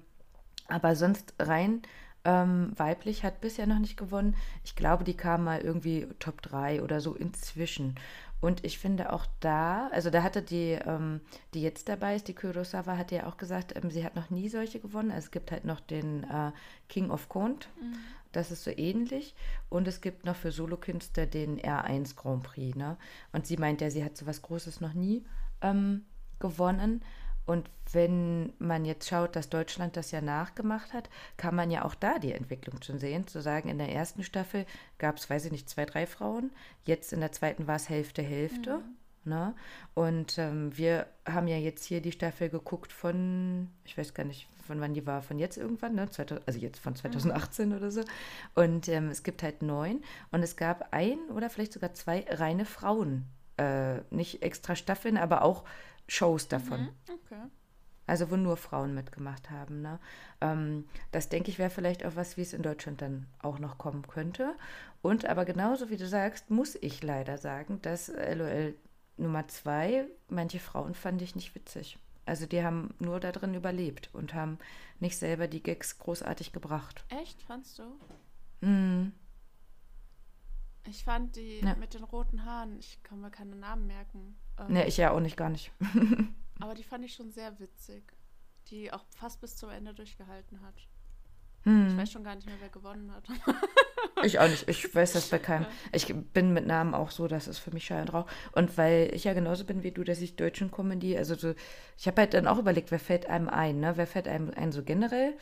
aber 0.68 0.94
sonst 0.94 1.34
rein 1.38 1.82
ähm, 2.24 2.72
weiblich 2.76 3.22
hat 3.22 3.40
bisher 3.40 3.66
noch 3.66 3.78
nicht 3.78 3.96
gewonnen. 3.96 4.36
Ich 4.64 4.76
glaube, 4.76 5.04
die 5.04 5.16
kam 5.16 5.44
mal 5.44 5.60
irgendwie 5.60 6.06
Top 6.18 6.40
3 6.42 6.82
oder 6.82 7.00
so 7.00 7.14
inzwischen. 7.14 7.96
Und 8.44 8.62
ich 8.62 8.78
finde 8.78 9.10
auch 9.10 9.24
da, 9.40 9.88
also 9.88 10.10
da 10.10 10.22
hatte 10.22 10.42
die, 10.42 10.72
ähm, 10.72 11.22
die 11.54 11.62
jetzt 11.62 11.88
dabei 11.88 12.14
ist, 12.14 12.28
die 12.28 12.34
Kurosawa, 12.34 12.98
hat 12.98 13.10
ja 13.10 13.26
auch 13.26 13.38
gesagt, 13.38 13.74
ähm, 13.74 13.90
sie 13.90 14.04
hat 14.04 14.16
noch 14.16 14.28
nie 14.28 14.50
solche 14.50 14.80
gewonnen. 14.80 15.10
Also 15.10 15.24
es 15.24 15.30
gibt 15.30 15.50
halt 15.50 15.64
noch 15.64 15.80
den 15.80 16.24
äh, 16.24 16.52
King 16.90 17.10
of 17.10 17.30
Cont, 17.30 17.70
mhm. 17.80 17.94
das 18.32 18.50
ist 18.50 18.62
so 18.64 18.70
ähnlich. 18.70 19.34
Und 19.70 19.88
es 19.88 20.02
gibt 20.02 20.26
noch 20.26 20.36
für 20.36 20.52
Solokünstler 20.52 21.24
den 21.24 21.58
R1 21.58 22.16
Grand 22.16 22.42
Prix. 22.42 22.76
Ne? 22.76 22.98
Und 23.32 23.46
sie 23.46 23.56
meint 23.56 23.80
ja, 23.80 23.88
sie 23.88 24.04
hat 24.04 24.14
so 24.14 24.26
was 24.26 24.42
Großes 24.42 24.82
noch 24.82 24.92
nie 24.92 25.24
ähm, 25.62 26.04
gewonnen. 26.38 27.02
Und 27.46 27.68
wenn 27.92 28.52
man 28.58 28.84
jetzt 28.84 29.08
schaut, 29.08 29.36
dass 29.36 29.50
Deutschland 29.50 29.96
das 29.96 30.10
ja 30.10 30.20
nachgemacht 30.20 30.92
hat, 30.92 31.10
kann 31.36 31.54
man 31.54 31.70
ja 31.70 31.84
auch 31.84 31.94
da 31.94 32.18
die 32.18 32.32
Entwicklung 32.32 32.82
schon 32.82 32.98
sehen. 32.98 33.26
Zu 33.26 33.42
sagen, 33.42 33.68
in 33.68 33.78
der 33.78 33.92
ersten 33.92 34.22
Staffel 34.22 34.66
gab 34.98 35.16
es, 35.16 35.28
weiß 35.28 35.44
ich 35.46 35.52
nicht, 35.52 35.68
zwei, 35.68 35.84
drei 35.84 36.06
Frauen. 36.06 36.50
Jetzt 36.84 37.12
in 37.12 37.20
der 37.20 37.32
zweiten 37.32 37.66
war 37.66 37.76
es 37.76 37.88
Hälfte, 37.88 38.22
Hälfte. 38.22 38.78
Mhm. 38.78 38.84
Ne? 39.26 39.54
Und 39.94 40.38
ähm, 40.38 40.76
wir 40.76 41.06
haben 41.26 41.48
ja 41.48 41.56
jetzt 41.56 41.84
hier 41.84 42.02
die 42.02 42.12
Staffel 42.12 42.50
geguckt 42.50 42.92
von, 42.92 43.70
ich 43.84 43.96
weiß 43.96 44.12
gar 44.12 44.24
nicht, 44.24 44.48
von 44.66 44.80
wann 44.80 44.94
die 44.94 45.06
war, 45.06 45.22
von 45.22 45.38
jetzt 45.38 45.56
irgendwann, 45.56 45.94
ne? 45.94 46.10
2000, 46.10 46.46
also 46.46 46.58
jetzt 46.58 46.78
von 46.78 46.94
2018 46.94 47.68
mhm. 47.68 47.76
oder 47.76 47.90
so. 47.90 48.02
Und 48.54 48.88
ähm, 48.88 49.08
es 49.08 49.22
gibt 49.22 49.42
halt 49.42 49.62
neun. 49.62 50.02
Und 50.30 50.42
es 50.42 50.56
gab 50.56 50.92
ein 50.92 51.18
oder 51.34 51.48
vielleicht 51.50 51.72
sogar 51.72 51.94
zwei 51.94 52.24
reine 52.28 52.64
Frauen. 52.64 53.26
Äh, 53.56 54.00
nicht 54.10 54.42
extra 54.42 54.74
Staffeln, 54.74 55.16
aber 55.16 55.42
auch 55.42 55.64
Shows 56.08 56.48
davon. 56.48 56.82
Mhm. 56.82 56.88
Okay. 57.08 57.42
Also 58.06 58.30
wo 58.30 58.36
nur 58.36 58.56
Frauen 58.56 58.94
mitgemacht 58.94 59.50
haben. 59.50 59.80
Ne? 59.80 59.98
Ähm, 60.40 60.84
das 61.10 61.30
denke 61.30 61.50
ich 61.50 61.58
wäre 61.58 61.70
vielleicht 61.70 62.04
auch 62.04 62.16
was, 62.16 62.36
wie 62.36 62.42
es 62.42 62.52
in 62.52 62.62
Deutschland 62.62 63.00
dann 63.00 63.26
auch 63.40 63.58
noch 63.58 63.78
kommen 63.78 64.06
könnte. 64.06 64.54
Und 65.00 65.24
aber 65.24 65.44
genauso 65.44 65.88
wie 65.88 65.96
du 65.96 66.06
sagst, 66.06 66.50
muss 66.50 66.74
ich 66.76 67.02
leider 67.02 67.38
sagen, 67.38 67.80
dass 67.82 68.08
LOL 68.08 68.74
Nummer 69.16 69.46
zwei, 69.48 70.06
manche 70.28 70.58
Frauen 70.58 70.94
fand 70.94 71.22
ich 71.22 71.34
nicht 71.36 71.54
witzig. 71.54 71.98
Also 72.26 72.46
die 72.46 72.62
haben 72.62 72.94
nur 72.98 73.20
da 73.20 73.32
drin 73.32 73.54
überlebt 73.54 74.10
und 74.12 74.34
haben 74.34 74.58
nicht 74.98 75.16
selber 75.18 75.46
die 75.46 75.62
Gags 75.62 75.98
großartig 75.98 76.52
gebracht. 76.52 77.04
Echt, 77.08 77.42
fandst 77.42 77.78
du? 77.78 77.84
Mhm. 78.60 79.12
Ich 80.86 81.04
fand 81.04 81.36
die 81.36 81.60
ja. 81.60 81.74
mit 81.76 81.94
den 81.94 82.04
roten 82.04 82.44
Haaren, 82.44 82.78
ich 82.78 83.02
kann 83.02 83.20
mir 83.20 83.30
keine 83.30 83.56
Namen 83.56 83.86
merken. 83.86 84.36
Ähm, 84.58 84.72
ne, 84.72 84.86
ich 84.86 84.96
ja 84.96 85.10
auch 85.10 85.20
nicht, 85.20 85.36
gar 85.36 85.48
nicht. 85.48 85.72
aber 86.60 86.74
die 86.74 86.84
fand 86.84 87.04
ich 87.04 87.14
schon 87.14 87.30
sehr 87.30 87.58
witzig. 87.58 88.04
Die 88.68 88.92
auch 88.92 89.04
fast 89.10 89.40
bis 89.40 89.56
zum 89.56 89.70
Ende 89.70 89.94
durchgehalten 89.94 90.60
hat. 90.62 90.74
Hm. 91.64 91.88
Ich 91.88 91.96
weiß 91.96 92.12
schon 92.12 92.24
gar 92.24 92.34
nicht 92.34 92.46
mehr, 92.46 92.56
wer 92.60 92.68
gewonnen 92.68 93.10
hat. 93.12 93.24
ich 94.24 94.38
auch 94.38 94.48
nicht. 94.48 94.68
Ich 94.68 94.94
weiß 94.94 95.14
das 95.14 95.28
bei 95.28 95.38
keinem. 95.38 95.66
Ich 95.92 96.14
bin 96.14 96.52
mit 96.52 96.66
Namen 96.66 96.94
auch 96.94 97.10
so, 97.10 97.28
das 97.28 97.48
ist 97.48 97.58
für 97.58 97.70
mich 97.70 97.86
Schall 97.86 98.02
und 98.02 98.12
Rauch. 98.12 98.26
Und 98.52 98.76
weil 98.76 99.10
ich 99.14 99.24
ja 99.24 99.32
genauso 99.32 99.64
bin 99.64 99.82
wie 99.82 99.90
du, 99.90 100.04
dass 100.04 100.20
ich 100.20 100.36
deutschen 100.36 100.70
Comedy, 100.70 101.16
also 101.16 101.34
so, 101.34 101.54
ich 101.96 102.06
habe 102.06 102.20
halt 102.20 102.34
dann 102.34 102.46
auch 102.46 102.58
überlegt, 102.58 102.90
wer 102.90 102.98
fällt 102.98 103.26
einem 103.26 103.48
ein, 103.48 103.80
ne? 103.80 103.96
Wer 103.96 104.06
fällt 104.06 104.28
einem 104.28 104.50
ein 104.54 104.72
so 104.72 104.82
generell? 104.82 105.34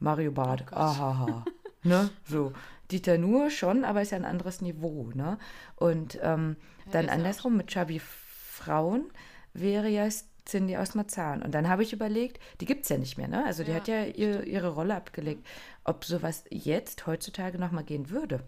Mario 0.00 0.32
Barth. 0.32 0.64
Oh 0.72 0.76
Ahaha. 0.76 1.44
ne? 1.84 2.10
So. 2.24 2.52
Dieter 2.90 3.18
Nuhr 3.18 3.50
schon, 3.50 3.84
aber 3.84 4.02
ist 4.02 4.12
ja 4.12 4.18
ein 4.18 4.24
anderes 4.24 4.60
Niveau, 4.60 5.10
ne? 5.14 5.38
Und 5.76 6.18
ähm, 6.22 6.56
ja, 6.86 6.92
dann 6.92 7.08
andersrum 7.08 7.56
mit 7.56 7.68
Chubby 7.68 8.00
Frauen 8.00 9.10
wäre 9.52 9.88
ja 9.88 10.08
Cindy 10.48 10.76
aus 10.76 10.94
Marzahn. 10.94 11.42
Und 11.42 11.52
dann 11.52 11.68
habe 11.68 11.82
ich 11.82 11.92
überlegt, 11.92 12.40
die 12.60 12.64
gibt 12.64 12.84
es 12.84 12.88
ja 12.88 12.98
nicht 12.98 13.18
mehr, 13.18 13.28
ne? 13.28 13.44
Also 13.44 13.62
die 13.62 13.70
ja, 13.70 13.76
hat 13.76 13.88
ja 13.88 14.04
ihr, 14.04 14.44
ihre 14.44 14.68
Rolle 14.68 14.94
abgelegt. 14.94 15.46
Ob 15.84 16.04
sowas 16.04 16.44
jetzt 16.50 17.06
heutzutage 17.06 17.58
nochmal 17.58 17.84
gehen 17.84 18.10
würde. 18.10 18.42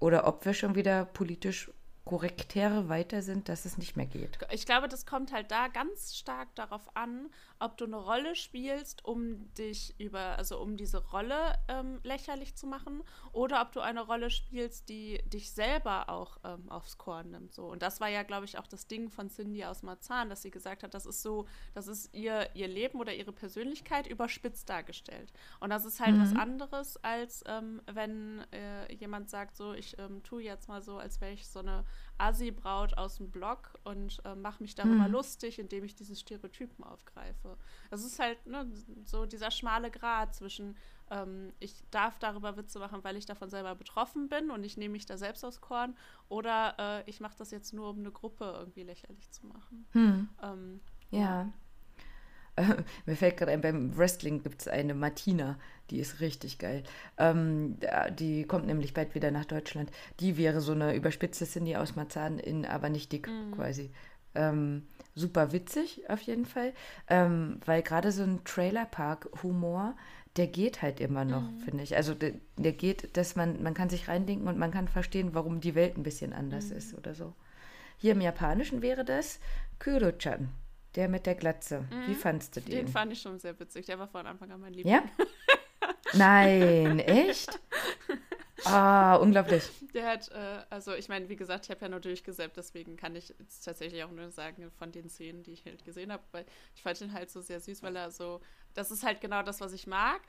Oder 0.00 0.26
ob 0.26 0.44
wir 0.44 0.54
schon 0.54 0.74
wieder 0.74 1.04
politisch 1.04 1.70
korrektere 2.04 2.88
weiter 2.88 3.22
sind, 3.22 3.48
dass 3.48 3.64
es 3.64 3.78
nicht 3.78 3.96
mehr 3.96 4.06
geht. 4.06 4.38
Ich 4.50 4.66
glaube, 4.66 4.88
das 4.88 5.06
kommt 5.06 5.32
halt 5.32 5.50
da 5.50 5.68
ganz 5.68 6.16
stark 6.16 6.52
darauf 6.56 6.96
an, 6.96 7.30
ob 7.60 7.76
du 7.76 7.84
eine 7.84 7.96
Rolle 7.96 8.34
spielst, 8.34 9.04
um 9.04 9.52
dich 9.54 9.94
über, 10.00 10.36
also 10.36 10.60
um 10.60 10.76
diese 10.76 10.98
Rolle 10.98 11.54
ähm, 11.68 12.00
lächerlich 12.02 12.56
zu 12.56 12.66
machen, 12.66 13.04
oder 13.32 13.62
ob 13.62 13.72
du 13.72 13.80
eine 13.80 14.00
Rolle 14.00 14.30
spielst, 14.30 14.88
die 14.88 15.22
dich 15.26 15.52
selber 15.52 16.08
auch 16.08 16.38
ähm, 16.44 16.68
aufs 16.70 16.98
Korn 16.98 17.30
nimmt. 17.30 17.54
So. 17.54 17.66
Und 17.66 17.82
das 17.82 18.00
war 18.00 18.08
ja, 18.08 18.24
glaube 18.24 18.46
ich, 18.46 18.58
auch 18.58 18.66
das 18.66 18.88
Ding 18.88 19.08
von 19.08 19.28
Cindy 19.28 19.64
aus 19.64 19.84
Marzahn, 19.84 20.28
dass 20.28 20.42
sie 20.42 20.50
gesagt 20.50 20.82
hat, 20.82 20.94
das 20.94 21.06
ist 21.06 21.22
so, 21.22 21.46
das 21.72 21.86
ist 21.86 22.12
ihr, 22.14 22.50
ihr 22.54 22.66
Leben 22.66 22.98
oder 22.98 23.14
ihre 23.14 23.32
Persönlichkeit 23.32 24.08
überspitzt 24.08 24.68
dargestellt. 24.68 25.32
Und 25.60 25.70
das 25.70 25.84
ist 25.84 26.00
halt 26.00 26.16
mhm. 26.16 26.22
was 26.22 26.36
anderes, 26.36 26.96
als 27.04 27.44
ähm, 27.46 27.80
wenn 27.86 28.40
äh, 28.52 28.92
jemand 28.92 29.30
sagt, 29.30 29.56
so, 29.56 29.72
ich 29.72 29.96
ähm, 30.00 30.24
tue 30.24 30.42
jetzt 30.42 30.68
mal 30.68 30.82
so, 30.82 30.98
als 30.98 31.20
wäre 31.20 31.32
ich 31.32 31.46
so 31.46 31.60
eine 31.60 31.84
Assi-Braut 32.18 32.96
aus 32.96 33.16
dem 33.16 33.30
Blog 33.30 33.78
und 33.84 34.20
äh, 34.24 34.34
mache 34.34 34.62
mich 34.62 34.74
darüber 34.74 35.08
mhm. 35.08 35.12
lustig, 35.12 35.58
indem 35.58 35.84
ich 35.84 35.94
diese 35.94 36.14
Stereotypen 36.14 36.84
aufgreife. 36.84 37.56
Das 37.90 38.04
ist 38.04 38.18
halt 38.18 38.46
ne, 38.46 38.70
so 39.04 39.26
dieser 39.26 39.50
schmale 39.50 39.90
Grat 39.90 40.34
zwischen, 40.34 40.76
ähm, 41.10 41.52
ich 41.58 41.82
darf 41.90 42.18
darüber 42.18 42.56
Witze 42.56 42.78
machen, 42.78 43.02
weil 43.02 43.16
ich 43.16 43.26
davon 43.26 43.50
selber 43.50 43.74
betroffen 43.74 44.28
bin 44.28 44.50
und 44.50 44.62
ich 44.64 44.76
nehme 44.76 44.92
mich 44.92 45.06
da 45.06 45.16
selbst 45.16 45.44
aus 45.44 45.60
Korn, 45.60 45.96
oder 46.28 46.74
äh, 46.78 47.10
ich 47.10 47.20
mache 47.20 47.36
das 47.38 47.50
jetzt 47.50 47.72
nur, 47.72 47.90
um 47.90 47.98
eine 47.98 48.12
Gruppe 48.12 48.54
irgendwie 48.56 48.82
lächerlich 48.82 49.30
zu 49.30 49.46
machen. 49.46 49.86
Mhm. 49.92 50.28
Ähm, 50.42 50.80
ja. 51.10 51.52
mir 53.06 53.16
fällt 53.16 53.36
gerade 53.36 53.52
ein, 53.52 53.60
beim 53.60 53.96
Wrestling 53.96 54.42
gibt 54.42 54.62
es 54.62 54.68
eine 54.68 54.94
Martina, 54.94 55.58
die 55.90 56.00
ist 56.00 56.20
richtig 56.20 56.58
geil. 56.58 56.82
Ähm, 57.18 57.78
die 58.18 58.44
kommt 58.44 58.66
nämlich 58.66 58.94
bald 58.94 59.14
wieder 59.14 59.30
nach 59.30 59.44
Deutschland. 59.44 59.90
Die 60.20 60.36
wäre 60.36 60.60
so 60.60 60.72
eine 60.72 60.94
überspitzte 60.94 61.46
Cindy 61.46 61.76
aus 61.76 61.96
Marzahn, 61.96 62.38
in, 62.38 62.66
aber 62.66 62.88
nicht 62.88 63.12
dick 63.12 63.28
mhm. 63.28 63.52
quasi. 63.52 63.90
Ähm, 64.34 64.86
super 65.14 65.52
witzig 65.52 66.08
auf 66.08 66.22
jeden 66.22 66.46
Fall, 66.46 66.72
ähm, 67.08 67.60
weil 67.66 67.82
gerade 67.82 68.12
so 68.12 68.22
ein 68.22 68.44
Trailerpark-Humor, 68.44 69.94
der 70.36 70.46
geht 70.46 70.80
halt 70.80 71.00
immer 71.00 71.26
noch, 71.26 71.42
mhm. 71.42 71.58
finde 71.60 71.84
ich. 71.84 71.96
Also 71.96 72.14
der, 72.14 72.32
der, 72.56 72.72
geht, 72.72 73.16
dass 73.16 73.36
man, 73.36 73.62
man 73.62 73.74
kann 73.74 73.90
sich 73.90 74.08
reindenken 74.08 74.48
und 74.48 74.58
man 74.58 74.70
kann 74.70 74.88
verstehen, 74.88 75.34
warum 75.34 75.60
die 75.60 75.74
Welt 75.74 75.98
ein 75.98 76.02
bisschen 76.02 76.32
anders 76.32 76.70
mhm. 76.70 76.76
ist 76.76 76.94
oder 76.96 77.14
so. 77.14 77.34
Hier 77.98 78.12
im 78.12 78.20
Japanischen 78.20 78.80
wäre 78.82 79.04
das 79.04 79.38
Kuro-chan. 79.78 80.48
Der 80.94 81.08
mit 81.08 81.26
der 81.26 81.34
Glatze. 81.34 81.80
Mhm. 81.90 82.06
Wie 82.08 82.14
fandst 82.14 82.56
du 82.56 82.60
den? 82.60 82.70
Den 82.70 82.88
fand 82.88 83.12
ich 83.12 83.20
schon 83.22 83.38
sehr 83.38 83.58
witzig. 83.58 83.86
Der 83.86 83.98
war 83.98 84.08
von 84.08 84.26
Anfang 84.26 84.50
an 84.50 84.60
mein 84.60 84.74
Liebling. 84.74 84.94
Ja? 84.94 85.02
Nein, 86.14 86.98
echt? 86.98 87.60
Ah, 88.64 89.16
unglaublich. 89.16 89.68
Der 89.92 90.06
hat, 90.06 90.28
äh, 90.28 90.62
also 90.70 90.94
ich 90.94 91.08
meine, 91.08 91.28
wie 91.28 91.34
gesagt, 91.36 91.64
ich 91.64 91.70
habe 91.70 91.80
ja 91.80 91.88
nur 91.88 91.98
durchgesäppt, 92.00 92.56
deswegen 92.56 92.96
kann 92.96 93.16
ich 93.16 93.34
jetzt 93.38 93.64
tatsächlich 93.64 94.04
auch 94.04 94.10
nur 94.10 94.30
sagen 94.30 94.70
von 94.78 94.92
den 94.92 95.08
Szenen, 95.08 95.42
die 95.42 95.52
ich 95.52 95.64
halt 95.64 95.84
gesehen 95.84 96.12
habe, 96.12 96.22
weil 96.30 96.44
ich 96.74 96.82
fand 96.82 97.00
ihn 97.00 97.12
halt 97.12 97.30
so 97.30 97.40
sehr 97.40 97.58
süß, 97.58 97.82
weil 97.82 97.96
er 97.96 98.10
so, 98.12 98.40
das 98.74 98.90
ist 98.90 99.02
halt 99.02 99.20
genau 99.20 99.42
das, 99.42 99.60
was 99.60 99.72
ich 99.72 99.86
mag 99.86 100.20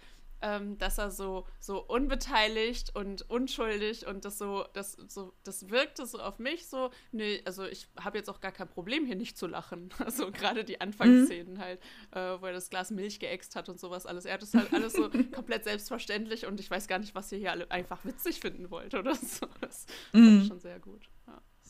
ähm, 0.44 0.78
dass 0.78 0.98
er 0.98 1.10
so, 1.10 1.48
so 1.60 1.82
unbeteiligt 1.82 2.96
und 2.96 3.28
unschuldig 3.30 4.06
und 4.06 4.26
das 4.26 4.38
so, 4.38 4.66
das 4.74 4.98
so, 5.08 5.34
das 5.44 5.70
wirkte 5.70 6.06
so 6.06 6.20
auf 6.20 6.38
mich 6.38 6.68
so, 6.68 6.92
nee, 7.12 7.42
also 7.46 7.64
ich 7.64 7.88
habe 8.00 8.18
jetzt 8.18 8.30
auch 8.30 8.42
gar 8.42 8.52
kein 8.52 8.68
Problem 8.68 9.06
hier 9.06 9.16
nicht 9.16 9.38
zu 9.38 9.48
lachen. 9.48 9.90
Also 10.04 10.32
gerade 10.32 10.66
die 10.66 10.82
Anfangsszenen 10.82 11.54
mhm. 11.54 11.60
halt, 11.60 11.80
äh, 12.12 12.42
wo 12.42 12.48
er 12.48 12.52
das 12.52 12.70
Glas 12.70 12.92
Milch 12.92 13.20
geäxt 13.20 13.56
hat 13.56 13.70
und 13.70 13.80
sowas 13.80 14.06
alles. 14.06 14.26
Er 14.26 14.34
hat 14.34 14.42
das 14.42 14.54
halt 14.54 14.74
alles 14.74 14.94
so 14.94 15.10
komplett 15.34 15.64
selbstverständlich 15.64 16.46
und 16.46 16.60
ich 16.60 16.70
weiß 16.70 16.88
gar 16.88 17.00
nicht, 17.00 17.16
was 17.16 17.32
ihr 17.32 17.38
hier 17.38 17.52
alle 17.52 17.72
einfach 17.72 18.04
witzig 18.04 18.42
finden 18.42 18.70
wollt 18.70 18.94
oder 18.94 19.16
so. 19.16 19.48
Das 19.62 19.86
mhm. 20.12 20.26
fand 20.26 20.42
ich 20.42 20.48
schon 20.50 20.60
sehr 20.60 20.80
gut. 20.80 21.10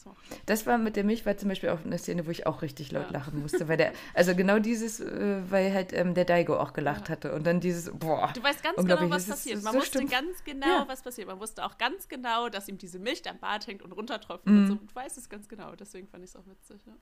So. 0.04 0.16
Das 0.46 0.66
war 0.66 0.78
mit 0.78 0.96
der 0.96 1.04
Milch 1.04 1.26
war 1.26 1.38
zum 1.38 1.50
Beispiel 1.50 1.70
auch 1.70 1.84
eine 1.86 1.98
Szene, 1.98 2.28
wo 2.28 2.32
ich 2.32 2.46
auch 2.46 2.62
richtig 2.62 2.92
laut 2.92 3.08
ja. 3.08 3.20
lachen 3.20 3.42
musste, 3.42 3.68
weil 3.68 3.78
der, 3.78 3.94
also 4.14 4.36
genau 4.36 4.60
dieses, 4.60 5.00
äh, 5.00 5.42
weil 5.50 5.74
halt 5.74 5.94
ähm, 5.94 6.14
der 6.14 6.26
Daigo 6.26 6.58
auch 6.58 6.74
gelacht 6.74 7.08
ja. 7.08 7.14
hatte 7.14 7.34
und 7.34 7.46
dann 7.46 7.60
dieses, 7.60 7.92
boah. 7.92 8.32
Du 8.34 8.44
weißt 8.44 8.64
ganz 8.64 8.78
genau, 8.78 9.10
was 9.10 9.28
passiert. 9.28 9.64
Man 9.64 9.74
so 9.74 9.80
wusste 9.80 10.00
stimmt. 10.00 10.12
ganz 10.12 10.44
genau, 10.44 10.68
ja. 10.68 10.88
was 10.88 11.02
passiert. 11.02 11.28
Man 11.28 11.40
wusste 11.40 11.64
auch 11.64 11.78
ganz 11.78 12.08
genau, 12.10 12.50
dass 12.50 12.68
ihm 12.68 12.78
diese 12.78 13.00
Milch 13.00 13.28
am 13.30 13.40
Bart 13.40 13.68
hängt 13.68 13.82
und 13.82 13.92
runtertropft 13.92 14.46
mhm. 14.46 14.58
und 14.58 14.68
so. 14.68 14.76
Du 14.76 14.96
weißt 14.96 15.18
es 15.18 15.30
ganz 15.30 15.48
genau, 15.48 15.76
deswegen 15.76 16.08
fand 16.08 16.24
ich 16.24 16.32
es 16.32 16.36
auch 16.36 16.46
witzig, 16.48 16.86
ja. 16.86 16.94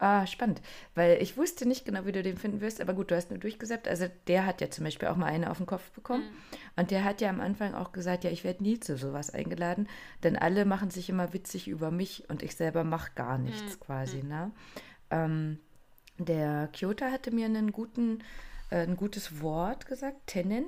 Ah, 0.00 0.26
spannend. 0.26 0.60
Weil 0.94 1.20
ich 1.20 1.36
wusste 1.36 1.66
nicht 1.66 1.84
genau, 1.84 2.06
wie 2.06 2.12
du 2.12 2.22
den 2.22 2.36
finden 2.36 2.60
wirst, 2.60 2.80
aber 2.80 2.94
gut, 2.94 3.10
du 3.10 3.16
hast 3.16 3.30
nur 3.30 3.40
durchgesäppt. 3.40 3.88
Also 3.88 4.06
der 4.28 4.46
hat 4.46 4.60
ja 4.60 4.70
zum 4.70 4.84
Beispiel 4.84 5.08
auch 5.08 5.16
mal 5.16 5.26
eine 5.26 5.50
auf 5.50 5.56
den 5.56 5.66
Kopf 5.66 5.90
bekommen. 5.90 6.22
Mhm. 6.22 6.58
Und 6.76 6.90
der 6.92 7.02
hat 7.04 7.20
ja 7.20 7.30
am 7.30 7.40
Anfang 7.40 7.74
auch 7.74 7.90
gesagt, 7.90 8.22
ja, 8.22 8.30
ich 8.30 8.44
werde 8.44 8.62
nie 8.62 8.78
zu 8.78 8.96
sowas 8.96 9.30
eingeladen, 9.30 9.88
denn 10.22 10.36
alle 10.36 10.64
machen 10.64 10.90
sich 10.90 11.08
immer 11.08 11.32
witzig 11.32 11.66
über 11.66 11.90
mich 11.90 12.30
und 12.30 12.44
ich 12.44 12.54
selber 12.54 12.84
mache 12.84 13.10
gar 13.16 13.38
nichts 13.38 13.74
mhm. 13.74 13.80
quasi. 13.80 14.22
Mhm. 14.22 14.28
Ne? 14.28 14.52
Ähm, 15.10 15.58
der 16.18 16.68
Kyoto 16.72 17.06
hatte 17.06 17.32
mir 17.32 17.46
einen 17.46 17.72
guten, 17.72 18.20
äh, 18.70 18.82
ein 18.82 18.96
gutes 18.96 19.40
Wort 19.40 19.86
gesagt, 19.86 20.28
Tennen. 20.28 20.66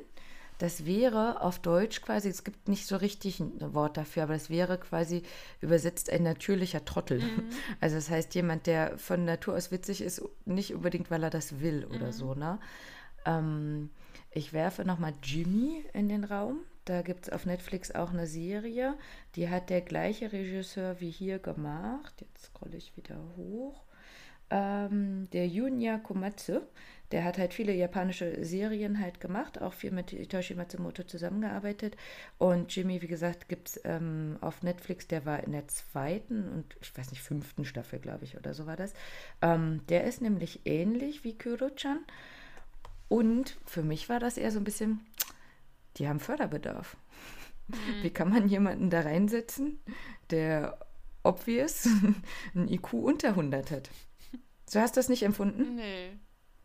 Das 0.61 0.85
wäre 0.85 1.41
auf 1.41 1.59
Deutsch 1.59 2.03
quasi, 2.03 2.29
es 2.29 2.45
gibt 2.45 2.69
nicht 2.69 2.87
so 2.87 2.97
richtig 2.97 3.41
ein 3.41 3.73
Wort 3.73 3.97
dafür, 3.97 4.25
aber 4.25 4.35
das 4.35 4.51
wäre 4.51 4.77
quasi 4.77 5.23
übersetzt 5.63 6.11
ein 6.11 6.23
natürlicher 6.23 6.85
Trottel. 6.85 7.21
Mhm. 7.21 7.49
Also 7.81 7.97
das 7.97 8.11
heißt 8.11 8.35
jemand, 8.35 8.67
der 8.67 8.99
von 8.99 9.25
Natur 9.25 9.55
aus 9.55 9.73
witzig 9.73 10.03
ist, 10.03 10.23
nicht 10.45 10.75
unbedingt, 10.75 11.11
weil 11.11 11.23
er 11.23 11.31
das 11.31 11.61
will 11.61 11.87
oder 11.87 12.09
mhm. 12.09 12.13
so. 12.13 12.35
Ne? 12.35 12.59
Ähm, 13.25 13.89
ich 14.33 14.53
werfe 14.53 14.85
nochmal 14.85 15.15
Jimmy 15.23 15.83
in 15.95 16.11
den 16.11 16.25
Raum. 16.25 16.59
Da 16.85 17.01
gibt 17.01 17.25
es 17.25 17.33
auf 17.33 17.47
Netflix 17.47 17.95
auch 17.95 18.11
eine 18.11 18.27
Serie, 18.27 18.99
die 19.37 19.49
hat 19.49 19.71
der 19.71 19.81
gleiche 19.81 20.31
Regisseur 20.31 21.01
wie 21.01 21.11
hier 21.11 21.39
gemacht. 21.39 22.13
Jetzt 22.21 22.47
scrolle 22.47 22.77
ich 22.77 22.95
wieder 22.99 23.17
hoch. 23.39 23.83
Ähm, 24.51 25.27
der 25.33 25.47
Junya 25.47 25.97
Komatsu, 25.97 26.61
der 27.13 27.25
hat 27.25 27.39
halt 27.39 27.55
viele 27.55 27.73
japanische 27.75 28.45
Serien 28.45 29.01
halt 29.01 29.21
gemacht, 29.21 29.61
auch 29.61 29.73
viel 29.73 29.91
mit 29.91 30.11
Hitoshi 30.11 30.55
Matsumoto 30.55 31.03
zusammengearbeitet. 31.03 31.97
Und 32.39 32.75
Jimmy, 32.75 33.03
wie 33.03 33.09
gesagt, 33.09 33.49
gibt 33.49 33.69
es 33.69 33.81
ähm, 33.85 34.37
auf 34.41 34.63
Netflix, 34.63 35.09
der 35.09 35.27
war 35.27 35.43
in 35.43 35.53
der 35.53 35.67
zweiten 35.69 36.49
und 36.49 36.77
ich 36.81 36.97
weiß 36.97 37.11
nicht, 37.11 37.23
fünften 37.23 37.65
Staffel, 37.65 37.99
glaube 37.99 38.25
ich, 38.25 38.37
oder 38.37 38.55
so 38.55 38.67
war 38.67 38.77
das. 38.77 38.93
Ähm, 39.43 39.81
der 39.89 40.05
ist 40.05 40.21
nämlich 40.21 40.61
ähnlich 40.65 41.25
wie 41.25 41.37
Kuro-chan. 41.37 41.99
Und 43.09 43.57
für 43.67 43.83
mich 43.83 44.09
war 44.09 44.21
das 44.21 44.37
eher 44.37 44.53
so 44.53 44.61
ein 44.61 44.65
bisschen, 44.65 45.01
die 45.97 46.09
haben 46.09 46.21
Förderbedarf. 46.21 46.97
Mhm. 47.67 48.03
Wie 48.03 48.11
kann 48.11 48.31
man 48.31 48.49
jemanden 48.49 48.89
da 48.89 49.01
reinsetzen, 49.01 49.81
der 50.31 50.79
obvious 51.23 51.87
ein 52.55 52.69
IQ 52.69 52.95
unter 52.95 53.31
100 53.31 53.71
hat. 53.71 53.91
So 54.69 54.81
hast 54.81 54.97
du 54.97 55.01
das 55.01 55.09
nicht 55.09 55.23
empfunden? 55.23 55.75
Nee. 55.75 56.13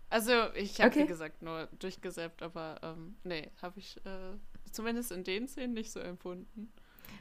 Also 0.10 0.54
ich 0.56 0.82
habe, 0.82 0.92
Okay. 0.92 1.04
wie 1.04 1.08
gesagt, 1.08 1.42
nur 1.42 1.68
durchgesäppt, 1.80 2.42
aber 2.44 2.80
ähm, 2.84 3.18
nee, 3.24 3.50
habe 3.62 3.80
ich 3.80 3.98
äh, 4.06 4.38
zumindest 4.72 5.12
in 5.12 5.24
den 5.24 5.48
Szenen 5.48 5.74
nicht 5.74 5.92
so 5.92 6.00
empfunden. 6.00 6.72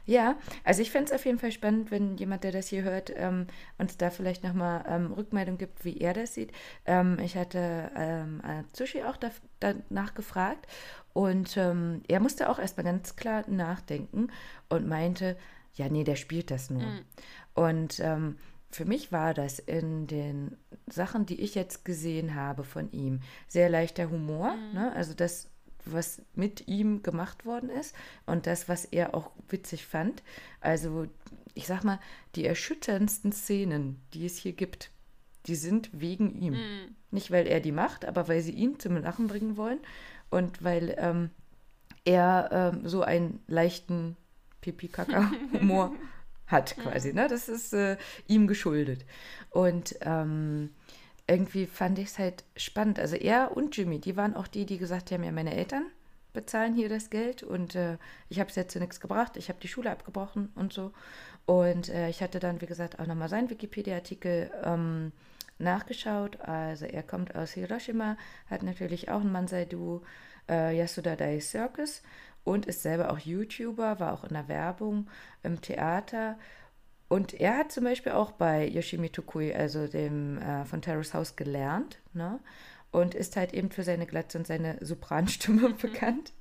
Ja, 0.05 0.37
also 0.63 0.81
ich 0.81 0.91
fände 0.91 1.05
es 1.05 1.15
auf 1.15 1.25
jeden 1.25 1.39
Fall 1.39 1.51
spannend, 1.51 1.89
wenn 1.89 2.17
jemand, 2.17 2.43
der 2.43 2.51
das 2.51 2.67
hier 2.67 2.83
hört, 2.83 3.11
ähm, 3.15 3.47
uns 3.77 3.97
da 3.97 4.09
vielleicht 4.11 4.43
nochmal 4.43 4.83
ähm, 4.87 5.11
Rückmeldung 5.13 5.57
gibt, 5.57 5.83
wie 5.83 5.97
er 5.97 6.13
das 6.13 6.35
sieht. 6.35 6.51
Ähm, 6.85 7.17
ich 7.19 7.35
hatte 7.35 7.91
ähm, 7.95 8.41
Atsushi 8.43 9.03
auch 9.03 9.17
da, 9.17 9.31
danach 9.59 10.13
gefragt 10.13 10.67
und 11.13 11.57
ähm, 11.57 12.03
er 12.07 12.19
musste 12.19 12.49
auch 12.49 12.59
erstmal 12.59 12.83
ganz 12.85 13.15
klar 13.15 13.45
nachdenken 13.49 14.27
und 14.69 14.87
meinte, 14.87 15.37
ja, 15.73 15.89
nee, 15.89 16.03
der 16.03 16.15
spielt 16.17 16.51
das 16.51 16.69
nur. 16.69 16.83
Mhm. 16.83 17.05
Und 17.55 17.99
ähm, 17.99 18.37
für 18.75 18.83
mich 18.83 19.13
war 19.13 19.33
das 19.33 19.59
in 19.59 20.05
den 20.05 20.57
Sachen, 20.85 21.25
die 21.25 21.39
ich 21.39 21.55
jetzt 21.55 21.85
gesehen 21.85 22.35
habe 22.35 22.65
von 22.65 22.91
ihm, 22.91 23.21
sehr 23.47 23.69
leichter 23.69 24.09
Humor. 24.09 24.53
Ne? 24.73 24.91
Also 24.93 25.13
das, 25.13 25.49
was 25.85 26.21
mit 26.33 26.67
ihm 26.67 27.01
gemacht 27.01 27.45
worden 27.45 27.69
ist 27.69 27.95
und 28.25 28.47
das, 28.47 28.67
was 28.67 28.83
er 28.83 29.15
auch 29.15 29.31
witzig 29.47 29.85
fand. 29.85 30.23
Also 30.59 31.07
ich 31.53 31.67
sag 31.67 31.85
mal, 31.85 32.01
die 32.35 32.45
erschütterndsten 32.45 33.31
Szenen, 33.31 34.01
die 34.13 34.25
es 34.25 34.35
hier 34.35 34.51
gibt, 34.51 34.91
die 35.45 35.55
sind 35.55 35.89
wegen 35.93 36.35
ihm. 36.35 36.55
Mhm. 36.55 36.95
Nicht, 37.11 37.31
weil 37.31 37.47
er 37.47 37.61
die 37.61 37.71
macht, 37.71 38.03
aber 38.03 38.27
weil 38.27 38.41
sie 38.41 38.51
ihn 38.51 38.77
zum 38.77 38.97
Lachen 38.97 39.27
bringen 39.27 39.55
wollen 39.55 39.79
und 40.29 40.65
weil 40.65 40.95
ähm, 40.97 41.29
er 42.03 42.49
ähm, 42.51 42.89
so 42.89 43.03
einen 43.03 43.39
leichten 43.47 44.17
Pipi-Kaka-Humor 44.59 45.93
hat 46.47 46.77
quasi. 46.77 47.13
Ne? 47.13 47.27
Das 47.27 47.49
ist 47.49 47.73
äh, 47.73 47.97
ihm 48.27 48.47
geschuldet. 48.47 49.05
Und 49.49 49.95
ähm, 50.01 50.69
irgendwie 51.27 51.65
fand 51.65 51.97
ich 51.99 52.07
es 52.07 52.19
halt 52.19 52.43
spannend. 52.55 52.99
Also 52.99 53.15
er 53.15 53.55
und 53.55 53.75
Jimmy, 53.75 53.99
die 53.99 54.15
waren 54.15 54.35
auch 54.35 54.47
die, 54.47 54.65
die 54.65 54.77
gesagt 54.77 55.11
haben, 55.11 55.23
ja, 55.23 55.31
meine 55.31 55.55
Eltern 55.55 55.85
bezahlen 56.33 56.75
hier 56.75 56.89
das 56.89 57.09
Geld 57.09 57.43
und 57.43 57.75
äh, 57.75 57.97
ich 58.29 58.39
habe 58.39 58.49
es 58.49 58.55
jetzt 58.55 58.73
zu 58.73 58.79
nichts 58.79 58.99
gebracht. 58.99 59.37
Ich 59.37 59.49
habe 59.49 59.59
die 59.61 59.69
Schule 59.69 59.89
abgebrochen 59.89 60.51
und 60.55 60.73
so. 60.73 60.91
Und 61.45 61.89
äh, 61.89 62.09
ich 62.09 62.21
hatte 62.21 62.39
dann, 62.39 62.61
wie 62.61 62.65
gesagt, 62.65 62.99
auch 62.99 63.07
nochmal 63.07 63.29
seinen 63.29 63.49
Wikipedia-Artikel 63.49 64.51
ähm, 64.63 65.11
nachgeschaut. 65.57 66.41
Also 66.41 66.85
er 66.85 67.03
kommt 67.03 67.35
aus 67.35 67.51
Hiroshima, 67.51 68.17
hat 68.49 68.63
natürlich 68.63 69.09
auch 69.09 69.21
ein 69.21 69.31
Mansai-Du, 69.31 70.01
äh, 70.49 70.77
Yasuda 70.77 71.15
Dai 71.15 71.39
Circus 71.39 72.03
und 72.45 72.65
ist 72.67 72.83
selber 72.83 73.11
auch 73.11 73.19
YouTuber, 73.19 73.99
war 73.99 74.13
auch 74.13 74.23
in 74.23 74.33
der 74.33 74.47
Werbung, 74.47 75.09
im 75.43 75.59
Theater. 75.59 76.37
Und 77.09 77.33
er 77.33 77.57
hat 77.57 77.71
zum 77.71 77.83
Beispiel 77.83 78.13
auch 78.13 78.31
bei 78.31 78.67
Yoshimi 78.67 79.09
Tokui, 79.09 79.53
also 79.53 79.87
dem 79.87 80.37
äh, 80.37 80.63
von 80.63 80.81
Terrace 80.81 81.13
House, 81.13 81.35
gelernt. 81.35 81.99
Ne? 82.13 82.39
Und 82.91 83.13
ist 83.13 83.35
halt 83.35 83.53
eben 83.53 83.71
für 83.71 83.83
seine 83.83 84.05
Glatze 84.05 84.37
und 84.37 84.47
seine 84.47 84.77
Sopranstimme 84.79 85.69
bekannt. 85.81 86.31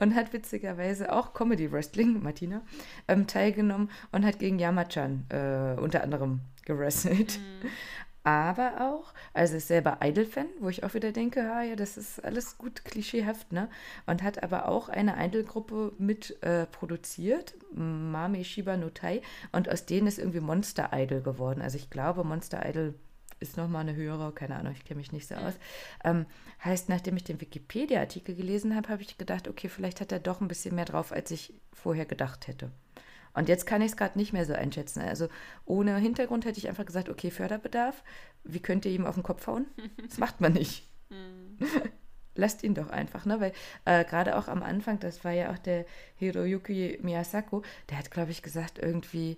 Und 0.00 0.16
hat 0.16 0.32
witzigerweise 0.32 1.12
auch 1.12 1.34
Comedy 1.34 1.70
Wrestling, 1.70 2.20
Martina, 2.20 2.62
ähm, 3.06 3.28
teilgenommen 3.28 3.90
und 4.10 4.26
hat 4.26 4.40
gegen 4.40 4.58
Yamachan 4.58 5.24
äh, 5.28 5.80
unter 5.80 6.02
anderem 6.02 6.40
gewrestelt. 6.64 7.38
Aber 8.24 8.80
auch, 8.80 9.12
also 9.34 9.56
ist 9.56 9.66
selber 9.66 9.98
Idol-Fan, 10.00 10.46
wo 10.60 10.68
ich 10.68 10.84
auch 10.84 10.94
wieder 10.94 11.10
denke, 11.10 11.40
ah, 11.52 11.62
ja, 11.62 11.74
das 11.74 11.96
ist 11.96 12.24
alles 12.24 12.56
gut 12.56 12.84
klischeehaft, 12.84 13.50
ne? 13.50 13.68
Und 14.06 14.22
hat 14.22 14.42
aber 14.44 14.68
auch 14.68 14.88
eine 14.88 15.16
Idol-Gruppe 15.18 15.92
mit 15.98 16.40
äh, 16.42 16.66
produziert, 16.66 17.54
Mame 17.74 18.44
Shiba 18.44 18.76
no 18.76 18.90
Tai, 18.90 19.22
und 19.50 19.68
aus 19.68 19.86
denen 19.86 20.06
ist 20.06 20.18
irgendwie 20.18 20.40
Monster 20.40 20.90
Idol 20.92 21.20
geworden. 21.20 21.60
Also 21.62 21.76
ich 21.78 21.90
glaube, 21.90 22.22
Monster 22.22 22.64
Idol 22.68 22.94
ist 23.40 23.56
nochmal 23.56 23.80
eine 23.80 23.96
höhere, 23.96 24.32
keine 24.32 24.54
Ahnung, 24.54 24.72
ich 24.72 24.84
kenne 24.84 24.98
mich 24.98 25.10
nicht 25.10 25.26
so 25.26 25.34
aus. 25.34 25.54
Ähm, 26.04 26.26
heißt, 26.64 26.88
nachdem 26.88 27.16
ich 27.16 27.24
den 27.24 27.40
Wikipedia-Artikel 27.40 28.36
gelesen 28.36 28.76
habe, 28.76 28.88
habe 28.88 29.02
ich 29.02 29.18
gedacht, 29.18 29.48
okay, 29.48 29.68
vielleicht 29.68 30.00
hat 30.00 30.12
er 30.12 30.20
doch 30.20 30.40
ein 30.40 30.46
bisschen 30.48 30.76
mehr 30.76 30.84
drauf, 30.84 31.10
als 31.10 31.32
ich 31.32 31.52
vorher 31.72 32.06
gedacht 32.06 32.46
hätte. 32.46 32.70
Und 33.34 33.48
jetzt 33.48 33.66
kann 33.66 33.82
ich 33.82 33.92
es 33.92 33.96
gerade 33.96 34.18
nicht 34.18 34.32
mehr 34.32 34.44
so 34.44 34.52
einschätzen. 34.52 35.00
Also 35.00 35.28
ohne 35.64 35.96
Hintergrund 35.96 36.44
hätte 36.44 36.58
ich 36.58 36.68
einfach 36.68 36.84
gesagt, 36.84 37.08
okay, 37.08 37.30
Förderbedarf, 37.30 38.02
wie 38.44 38.60
könnt 38.60 38.84
ihr 38.84 38.92
ihm 38.92 39.06
auf 39.06 39.14
den 39.14 39.22
Kopf 39.22 39.46
hauen? 39.46 39.66
Das 40.06 40.18
macht 40.18 40.40
man 40.40 40.52
nicht. 40.52 40.88
Lasst 42.34 42.62
ihn 42.62 42.74
doch 42.74 42.88
einfach, 42.88 43.26
ne? 43.26 43.40
Weil 43.40 43.52
äh, 43.84 44.04
gerade 44.04 44.36
auch 44.36 44.48
am 44.48 44.62
Anfang, 44.62 44.98
das 44.98 45.22
war 45.24 45.32
ja 45.32 45.50
auch 45.52 45.58
der 45.58 45.84
Hiroyuki 46.16 46.98
Miyasako, 47.02 47.62
der 47.90 47.98
hat, 47.98 48.10
glaube 48.10 48.30
ich, 48.30 48.42
gesagt, 48.42 48.78
irgendwie, 48.78 49.36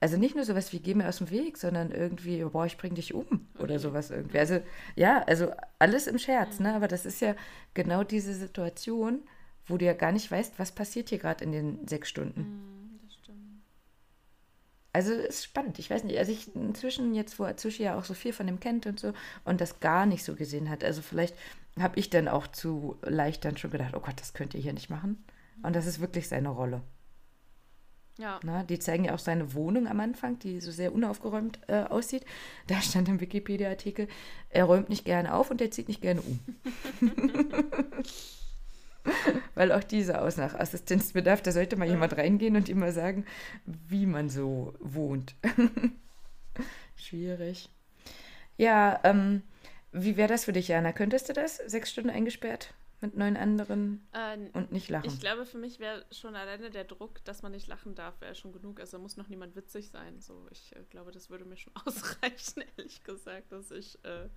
also 0.00 0.18
nicht 0.18 0.34
nur 0.34 0.44
sowas 0.44 0.74
wie 0.74 0.80
geh 0.80 0.94
mir 0.94 1.08
aus 1.08 1.18
dem 1.18 1.30
Weg, 1.30 1.56
sondern 1.56 1.92
irgendwie, 1.92 2.44
boah, 2.44 2.66
ich 2.66 2.76
bring 2.76 2.94
dich 2.94 3.14
um 3.14 3.48
oder 3.58 3.78
sowas 3.78 4.10
irgendwie. 4.10 4.38
Also 4.38 4.60
ja, 4.96 5.22
also 5.22 5.50
alles 5.78 6.06
im 6.06 6.18
Scherz, 6.18 6.60
ne? 6.60 6.74
Aber 6.74 6.88
das 6.88 7.06
ist 7.06 7.20
ja 7.22 7.34
genau 7.72 8.04
diese 8.04 8.34
Situation, 8.34 9.20
wo 9.66 9.78
du 9.78 9.86
ja 9.86 9.94
gar 9.94 10.12
nicht 10.12 10.30
weißt, 10.30 10.58
was 10.58 10.72
passiert 10.72 11.08
hier 11.08 11.18
gerade 11.18 11.42
in 11.42 11.52
den 11.52 11.88
sechs 11.88 12.10
Stunden. 12.10 12.40
Mhm. 12.40 12.73
Also 14.94 15.12
ist 15.12 15.42
spannend. 15.42 15.80
Ich 15.80 15.90
weiß 15.90 16.04
nicht, 16.04 16.16
also 16.18 16.30
ich 16.30 16.54
inzwischen 16.54 17.14
jetzt, 17.14 17.40
wo 17.40 17.44
Atsushi 17.44 17.82
ja 17.82 17.98
auch 17.98 18.04
so 18.04 18.14
viel 18.14 18.32
von 18.32 18.46
dem 18.46 18.60
kennt 18.60 18.86
und 18.86 19.00
so 19.00 19.12
und 19.44 19.60
das 19.60 19.80
gar 19.80 20.06
nicht 20.06 20.22
so 20.22 20.36
gesehen 20.36 20.70
hat, 20.70 20.84
also 20.84 21.02
vielleicht 21.02 21.34
habe 21.80 21.98
ich 21.98 22.10
dann 22.10 22.28
auch 22.28 22.46
zu 22.46 22.96
leicht 23.02 23.44
dann 23.44 23.56
schon 23.56 23.72
gedacht, 23.72 23.94
oh 23.96 24.00
Gott, 24.00 24.20
das 24.20 24.34
könnt 24.34 24.54
ihr 24.54 24.60
hier 24.60 24.72
nicht 24.72 24.90
machen. 24.90 25.24
Und 25.64 25.74
das 25.74 25.86
ist 25.86 25.98
wirklich 25.98 26.28
seine 26.28 26.50
Rolle. 26.50 26.80
Ja. 28.18 28.38
Na, 28.44 28.62
die 28.62 28.78
zeigen 28.78 29.06
ja 29.06 29.14
auch 29.14 29.18
seine 29.18 29.54
Wohnung 29.54 29.88
am 29.88 29.98
Anfang, 29.98 30.38
die 30.38 30.60
so 30.60 30.70
sehr 30.70 30.94
unaufgeräumt 30.94 31.58
äh, 31.66 31.82
aussieht. 31.82 32.24
Da 32.68 32.80
stand 32.80 33.08
im 33.08 33.20
Wikipedia-Artikel, 33.20 34.06
er 34.48 34.66
räumt 34.66 34.90
nicht 34.90 35.04
gerne 35.04 35.34
auf 35.34 35.50
und 35.50 35.60
er 35.60 35.72
zieht 35.72 35.88
nicht 35.88 36.02
gerne 36.02 36.22
um. 36.22 36.38
Weil 39.54 39.72
auch 39.72 39.84
diese 39.84 40.20
aus 40.20 40.36
nach 40.36 40.54
Assistenzbedarf, 40.54 41.42
da 41.42 41.52
sollte 41.52 41.76
mal 41.76 41.88
jemand 41.88 42.16
reingehen 42.16 42.56
und 42.56 42.68
ihm 42.68 42.78
mal 42.78 42.92
sagen, 42.92 43.24
wie 43.66 44.06
man 44.06 44.28
so 44.28 44.74
wohnt. 44.80 45.34
Schwierig. 46.96 47.68
Ja, 48.56 49.00
ähm, 49.04 49.42
wie 49.92 50.16
wäre 50.16 50.28
das 50.28 50.44
für 50.44 50.52
dich, 50.52 50.68
Jana? 50.68 50.92
Könntest 50.92 51.28
du 51.28 51.32
das? 51.32 51.56
Sechs 51.56 51.90
Stunden 51.90 52.10
eingesperrt 52.10 52.74
mit 53.00 53.16
neun 53.16 53.36
anderen 53.36 54.06
Äh, 54.12 54.38
und 54.54 54.72
nicht 54.72 54.88
lachen? 54.88 55.06
ich 55.06 55.20
glaube, 55.20 55.44
für 55.44 55.58
mich 55.58 55.78
wäre 55.78 56.04
schon 56.10 56.34
alleine 56.34 56.70
der 56.70 56.84
Druck, 56.84 57.22
dass 57.24 57.42
man 57.42 57.52
nicht 57.52 57.66
lachen 57.66 57.94
darf, 57.94 58.20
wäre 58.20 58.34
schon 58.34 58.52
genug. 58.52 58.80
Also 58.80 58.98
muss 58.98 59.16
noch 59.16 59.28
niemand 59.28 59.56
witzig 59.56 59.90
sein. 59.90 60.20
So, 60.20 60.46
ich 60.50 60.74
äh, 60.74 60.82
glaube, 60.90 61.12
das 61.12 61.28
würde 61.28 61.44
mir 61.44 61.56
schon 61.56 61.74
ausreichen, 61.84 62.64
ehrlich 62.76 63.04
gesagt, 63.04 63.52
dass 63.52 63.70
ich 63.70 64.02
äh, 64.04 64.28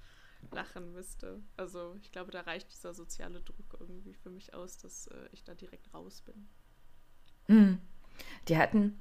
lachen 0.51 0.93
müsste. 0.93 1.41
Also 1.55 1.95
ich 2.01 2.11
glaube, 2.11 2.31
da 2.31 2.41
reicht 2.41 2.71
dieser 2.71 2.93
soziale 2.93 3.41
Druck 3.41 3.77
irgendwie 3.79 4.13
für 4.13 4.29
mich 4.29 4.53
aus, 4.53 4.77
dass 4.77 5.07
äh, 5.07 5.29
ich 5.31 5.43
da 5.43 5.55
direkt 5.55 5.93
raus 5.93 6.21
bin. 6.21 6.47
Mhm. 7.47 7.79
Die 8.47 8.57
hatten 8.57 8.99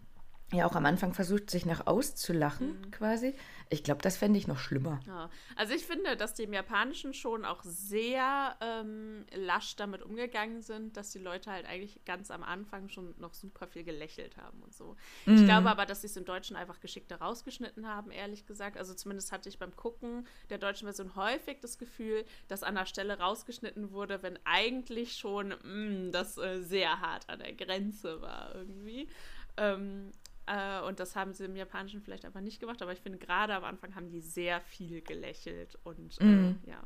ja 0.52 0.64
auch 0.66 0.76
am 0.76 0.86
Anfang 0.86 1.12
versucht, 1.12 1.50
sich 1.50 1.66
nach 1.66 1.86
auszulachen, 1.88 2.90
quasi. 2.92 3.34
Ich 3.68 3.82
glaube, 3.82 4.00
das 4.00 4.16
fände 4.16 4.38
ich 4.38 4.46
noch 4.46 4.60
schlimmer. 4.60 5.00
Ja, 5.04 5.28
also 5.56 5.74
ich 5.74 5.84
finde, 5.84 6.16
dass 6.16 6.34
die 6.34 6.44
im 6.44 6.52
Japanischen 6.52 7.14
schon 7.14 7.44
auch 7.44 7.64
sehr 7.64 8.54
ähm, 8.60 9.26
lasch 9.34 9.74
damit 9.74 10.02
umgegangen 10.02 10.62
sind, 10.62 10.96
dass 10.96 11.10
die 11.10 11.18
Leute 11.18 11.50
halt 11.50 11.66
eigentlich 11.66 12.00
ganz 12.04 12.30
am 12.30 12.44
Anfang 12.44 12.88
schon 12.88 13.14
noch 13.18 13.34
super 13.34 13.66
viel 13.66 13.82
gelächelt 13.82 14.36
haben 14.36 14.62
und 14.62 14.72
so. 14.72 14.94
Ich 15.26 15.44
glaube 15.44 15.68
aber, 15.68 15.84
dass 15.84 16.02
sie 16.02 16.06
es 16.06 16.16
im 16.16 16.24
Deutschen 16.24 16.54
einfach 16.54 16.78
geschickter 16.78 17.16
rausgeschnitten 17.16 17.88
haben, 17.88 18.12
ehrlich 18.12 18.46
gesagt. 18.46 18.76
Also 18.76 18.94
zumindest 18.94 19.32
hatte 19.32 19.48
ich 19.48 19.58
beim 19.58 19.74
Gucken 19.74 20.28
der 20.48 20.58
deutschen 20.58 20.86
Version 20.86 21.16
häufig 21.16 21.58
das 21.60 21.76
Gefühl, 21.76 22.24
dass 22.46 22.62
an 22.62 22.76
der 22.76 22.86
Stelle 22.86 23.18
rausgeschnitten 23.18 23.90
wurde, 23.90 24.22
wenn 24.22 24.38
eigentlich 24.44 25.16
schon 25.16 25.48
mh, 25.48 26.12
das 26.12 26.38
äh, 26.38 26.62
sehr 26.62 27.00
hart 27.00 27.28
an 27.28 27.40
der 27.40 27.52
Grenze 27.52 28.20
war 28.22 28.54
irgendwie. 28.54 29.08
Ähm, 29.56 30.12
äh, 30.46 30.80
und 30.86 31.00
das 31.00 31.16
haben 31.16 31.32
sie 31.32 31.44
im 31.44 31.56
Japanischen 31.56 32.00
vielleicht 32.02 32.24
einfach 32.24 32.40
nicht 32.40 32.60
gemacht, 32.60 32.82
aber 32.82 32.92
ich 32.92 33.00
finde, 33.00 33.18
gerade 33.18 33.54
am 33.54 33.64
Anfang 33.64 33.94
haben 33.94 34.08
die 34.10 34.20
sehr 34.20 34.60
viel 34.60 35.00
gelächelt 35.02 35.78
und 35.84 36.20
äh, 36.20 36.54
ja, 36.70 36.82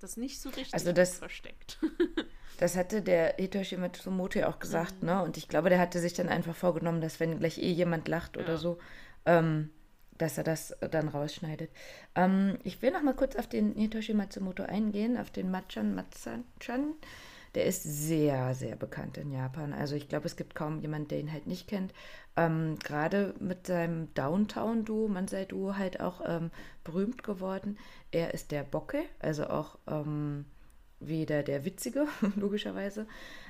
das 0.00 0.16
nicht 0.16 0.40
so 0.40 0.48
richtig 0.50 0.74
Also 0.74 0.92
das- 0.92 1.18
versteckt. 1.18 1.78
Das 2.60 2.74
hatte 2.76 3.02
der 3.02 3.34
Hitoshi 3.36 3.76
Matsumoto 3.76 4.40
ja 4.40 4.48
auch 4.48 4.58
gesagt, 4.58 5.04
ne? 5.04 5.22
Und 5.22 5.36
ich 5.36 5.46
glaube, 5.46 5.68
der 5.68 5.78
hatte 5.78 6.00
sich 6.00 6.14
dann 6.14 6.28
einfach 6.28 6.56
vorgenommen, 6.56 7.00
dass 7.00 7.20
wenn 7.20 7.38
gleich 7.38 7.58
eh 7.58 7.70
jemand 7.70 8.08
lacht 8.08 8.36
oder 8.36 8.54
Ja. 8.54 8.56
so, 8.56 8.78
ähm, 9.26 9.70
dass 10.16 10.38
er 10.38 10.42
das 10.42 10.74
dann 10.90 11.06
rausschneidet. 11.06 11.70
Ähm, 12.16 12.58
ich 12.64 12.82
will 12.82 12.90
noch 12.90 13.02
mal 13.04 13.14
kurz 13.14 13.36
auf 13.36 13.46
den 13.48 13.74
Hitoshi 13.76 14.12
Matsumoto 14.12 14.64
eingehen, 14.64 15.16
auf 15.18 15.30
den 15.30 15.52
Machan 15.52 15.94
Matsuchan. 15.94 16.94
Der 17.54 17.64
ist 17.66 17.84
sehr, 17.84 18.52
sehr 18.56 18.74
bekannt 18.74 19.18
in 19.18 19.30
Japan. 19.30 19.72
Also 19.72 19.94
ich 19.94 20.08
glaube, 20.08 20.26
es 20.26 20.34
gibt 20.34 20.56
kaum 20.56 20.80
jemanden, 20.80 21.06
der 21.08 21.20
ihn 21.20 21.32
halt 21.32 21.46
nicht 21.46 21.68
kennt. 21.68 21.92
Ähm, 22.38 22.78
Gerade 22.78 23.34
mit 23.40 23.66
seinem 23.66 24.14
Downtown-Duo, 24.14 25.08
Mansei-Duo, 25.08 25.76
halt 25.76 25.98
auch 25.98 26.20
ähm, 26.24 26.52
berühmt 26.84 27.24
geworden. 27.24 27.78
Er 28.12 28.32
ist 28.32 28.52
der 28.52 28.62
Bocke, 28.62 29.02
also 29.18 29.48
auch 29.48 29.76
ähm, 29.88 30.44
wie 31.00 31.26
der, 31.26 31.42
der 31.42 31.64
Witzige, 31.64 32.06
logischerweise. 32.36 33.08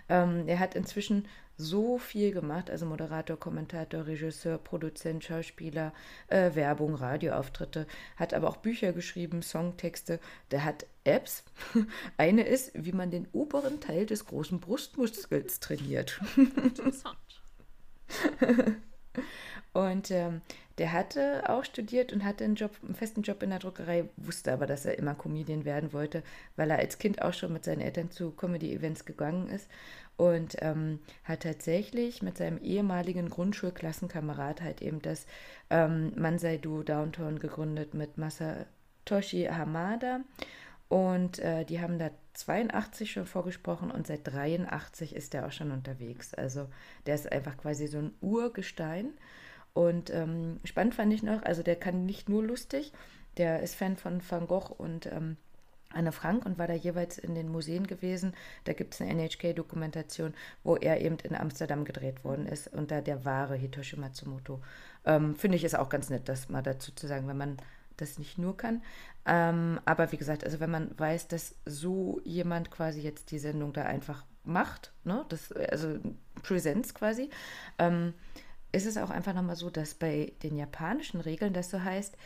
Ähm, 0.08 0.44
er 0.48 0.58
hat 0.58 0.74
inzwischen 0.74 1.28
so 1.58 1.98
viel 1.98 2.32
gemacht, 2.32 2.70
also 2.70 2.86
Moderator, 2.86 3.36
Kommentator, 3.36 4.06
Regisseur, 4.06 4.56
Produzent, 4.56 5.22
Schauspieler, 5.22 5.92
äh, 6.28 6.54
Werbung, 6.54 6.94
Radioauftritte, 6.94 7.86
hat 8.16 8.32
aber 8.32 8.48
auch 8.48 8.56
Bücher 8.56 8.94
geschrieben, 8.94 9.42
Songtexte. 9.42 10.18
Der 10.50 10.64
hat 10.64 10.86
Apps. 11.04 11.44
Eine 12.16 12.44
ist, 12.44 12.70
wie 12.74 12.92
man 12.92 13.10
den 13.10 13.28
oberen 13.32 13.80
Teil 13.80 14.06
des 14.06 14.24
großen 14.24 14.60
Brustmuskels 14.60 15.60
trainiert. 15.60 16.20
Interessant. 16.36 17.18
Und 19.72 20.10
ähm, 20.10 20.40
der 20.78 20.92
hatte 20.92 21.48
auch 21.48 21.64
studiert 21.64 22.12
und 22.12 22.24
hatte 22.24 22.44
einen 22.44 22.54
Job, 22.54 22.72
einen 22.82 22.94
festen 22.94 23.22
Job 23.22 23.42
in 23.42 23.50
der 23.50 23.58
Druckerei, 23.58 24.08
wusste 24.16 24.52
aber, 24.52 24.66
dass 24.66 24.86
er 24.86 24.98
immer 24.98 25.14
Comedian 25.14 25.64
werden 25.64 25.92
wollte, 25.92 26.22
weil 26.56 26.70
er 26.70 26.78
als 26.78 26.98
Kind 26.98 27.22
auch 27.22 27.34
schon 27.34 27.52
mit 27.52 27.64
seinen 27.64 27.80
Eltern 27.80 28.10
zu 28.10 28.30
Comedy-Events 28.30 29.04
gegangen 29.04 29.48
ist 29.48 29.68
und 30.16 30.56
ähm, 30.60 31.00
hat 31.24 31.42
tatsächlich 31.42 32.22
mit 32.22 32.38
seinem 32.38 32.58
ehemaligen 32.58 33.28
Grundschulklassenkamerad 33.28 34.62
halt 34.62 34.82
eben 34.82 35.02
das 35.02 35.26
ähm, 35.70 36.12
Mansai-Du 36.16 36.82
Downtown 36.82 37.38
gegründet 37.38 37.94
mit 37.94 38.18
Masatoshi 38.18 39.44
Hamada 39.44 40.20
und 40.88 41.38
äh, 41.38 41.64
die 41.64 41.80
haben 41.80 41.98
da 41.98 42.10
82 42.32 43.12
schon 43.12 43.26
vorgesprochen 43.26 43.90
und 43.90 44.06
seit 44.06 44.26
83 44.26 45.14
ist 45.14 45.34
er 45.34 45.46
auch 45.46 45.52
schon 45.52 45.70
unterwegs. 45.70 46.32
Also 46.34 46.68
der 47.06 47.14
ist 47.14 47.30
einfach 47.30 47.58
quasi 47.58 47.86
so 47.86 47.98
ein 47.98 48.12
Urgestein. 48.20 49.12
Und 49.74 50.10
ähm, 50.10 50.58
spannend 50.64 50.94
fand 50.94 51.12
ich 51.12 51.22
noch, 51.22 51.42
also 51.42 51.62
der 51.62 51.76
kann 51.76 52.06
nicht 52.06 52.28
nur 52.28 52.42
lustig, 52.42 52.92
der 53.36 53.60
ist 53.60 53.74
Fan 53.74 53.96
von 53.96 54.20
Van 54.28 54.48
Gogh 54.48 54.74
und 54.76 55.06
ähm, 55.06 55.36
Anne 55.90 56.12
Frank 56.12 56.44
und 56.44 56.58
war 56.58 56.66
da 56.66 56.74
jeweils 56.74 57.18
in 57.18 57.34
den 57.34 57.48
Museen 57.48 57.86
gewesen. 57.86 58.34
Da 58.64 58.72
gibt 58.72 58.94
es 58.94 59.00
eine 59.00 59.14
NHK-Dokumentation, 59.14 60.34
wo 60.64 60.76
er 60.76 61.00
eben 61.00 61.18
in 61.18 61.34
Amsterdam 61.34 61.84
gedreht 61.84 62.24
worden 62.24 62.46
ist, 62.46 62.68
unter 62.68 63.00
der 63.02 63.24
wahre 63.24 63.56
Hitoshi 63.56 63.96
Matsumoto. 63.96 64.60
Ähm, 65.04 65.36
Finde 65.36 65.56
ich 65.56 65.64
ist 65.64 65.78
auch 65.78 65.88
ganz 65.88 66.10
nett, 66.10 66.28
das 66.28 66.48
mal 66.48 66.62
dazu 66.62 66.92
zu 66.92 67.06
sagen, 67.06 67.28
wenn 67.28 67.38
man 67.38 67.56
das 68.00 68.18
nicht 68.18 68.38
nur 68.38 68.56
kann. 68.56 68.82
Ähm, 69.26 69.78
aber 69.84 70.10
wie 70.12 70.16
gesagt, 70.16 70.44
also 70.44 70.60
wenn 70.60 70.70
man 70.70 70.98
weiß, 70.98 71.28
dass 71.28 71.54
so 71.66 72.20
jemand 72.24 72.70
quasi 72.70 73.00
jetzt 73.00 73.30
die 73.30 73.38
Sendung 73.38 73.72
da 73.72 73.82
einfach 73.82 74.24
macht, 74.44 74.92
ne, 75.04 75.24
das, 75.28 75.52
also 75.52 75.98
Präsenz 76.42 76.94
quasi, 76.94 77.30
ähm, 77.78 78.14
ist 78.72 78.86
es 78.86 78.96
auch 78.96 79.10
einfach 79.10 79.34
nochmal 79.34 79.56
so, 79.56 79.70
dass 79.70 79.94
bei 79.94 80.32
den 80.42 80.56
japanischen 80.56 81.20
Regeln 81.20 81.52
das 81.52 81.70
so 81.70 81.82
heißt, 81.82 82.16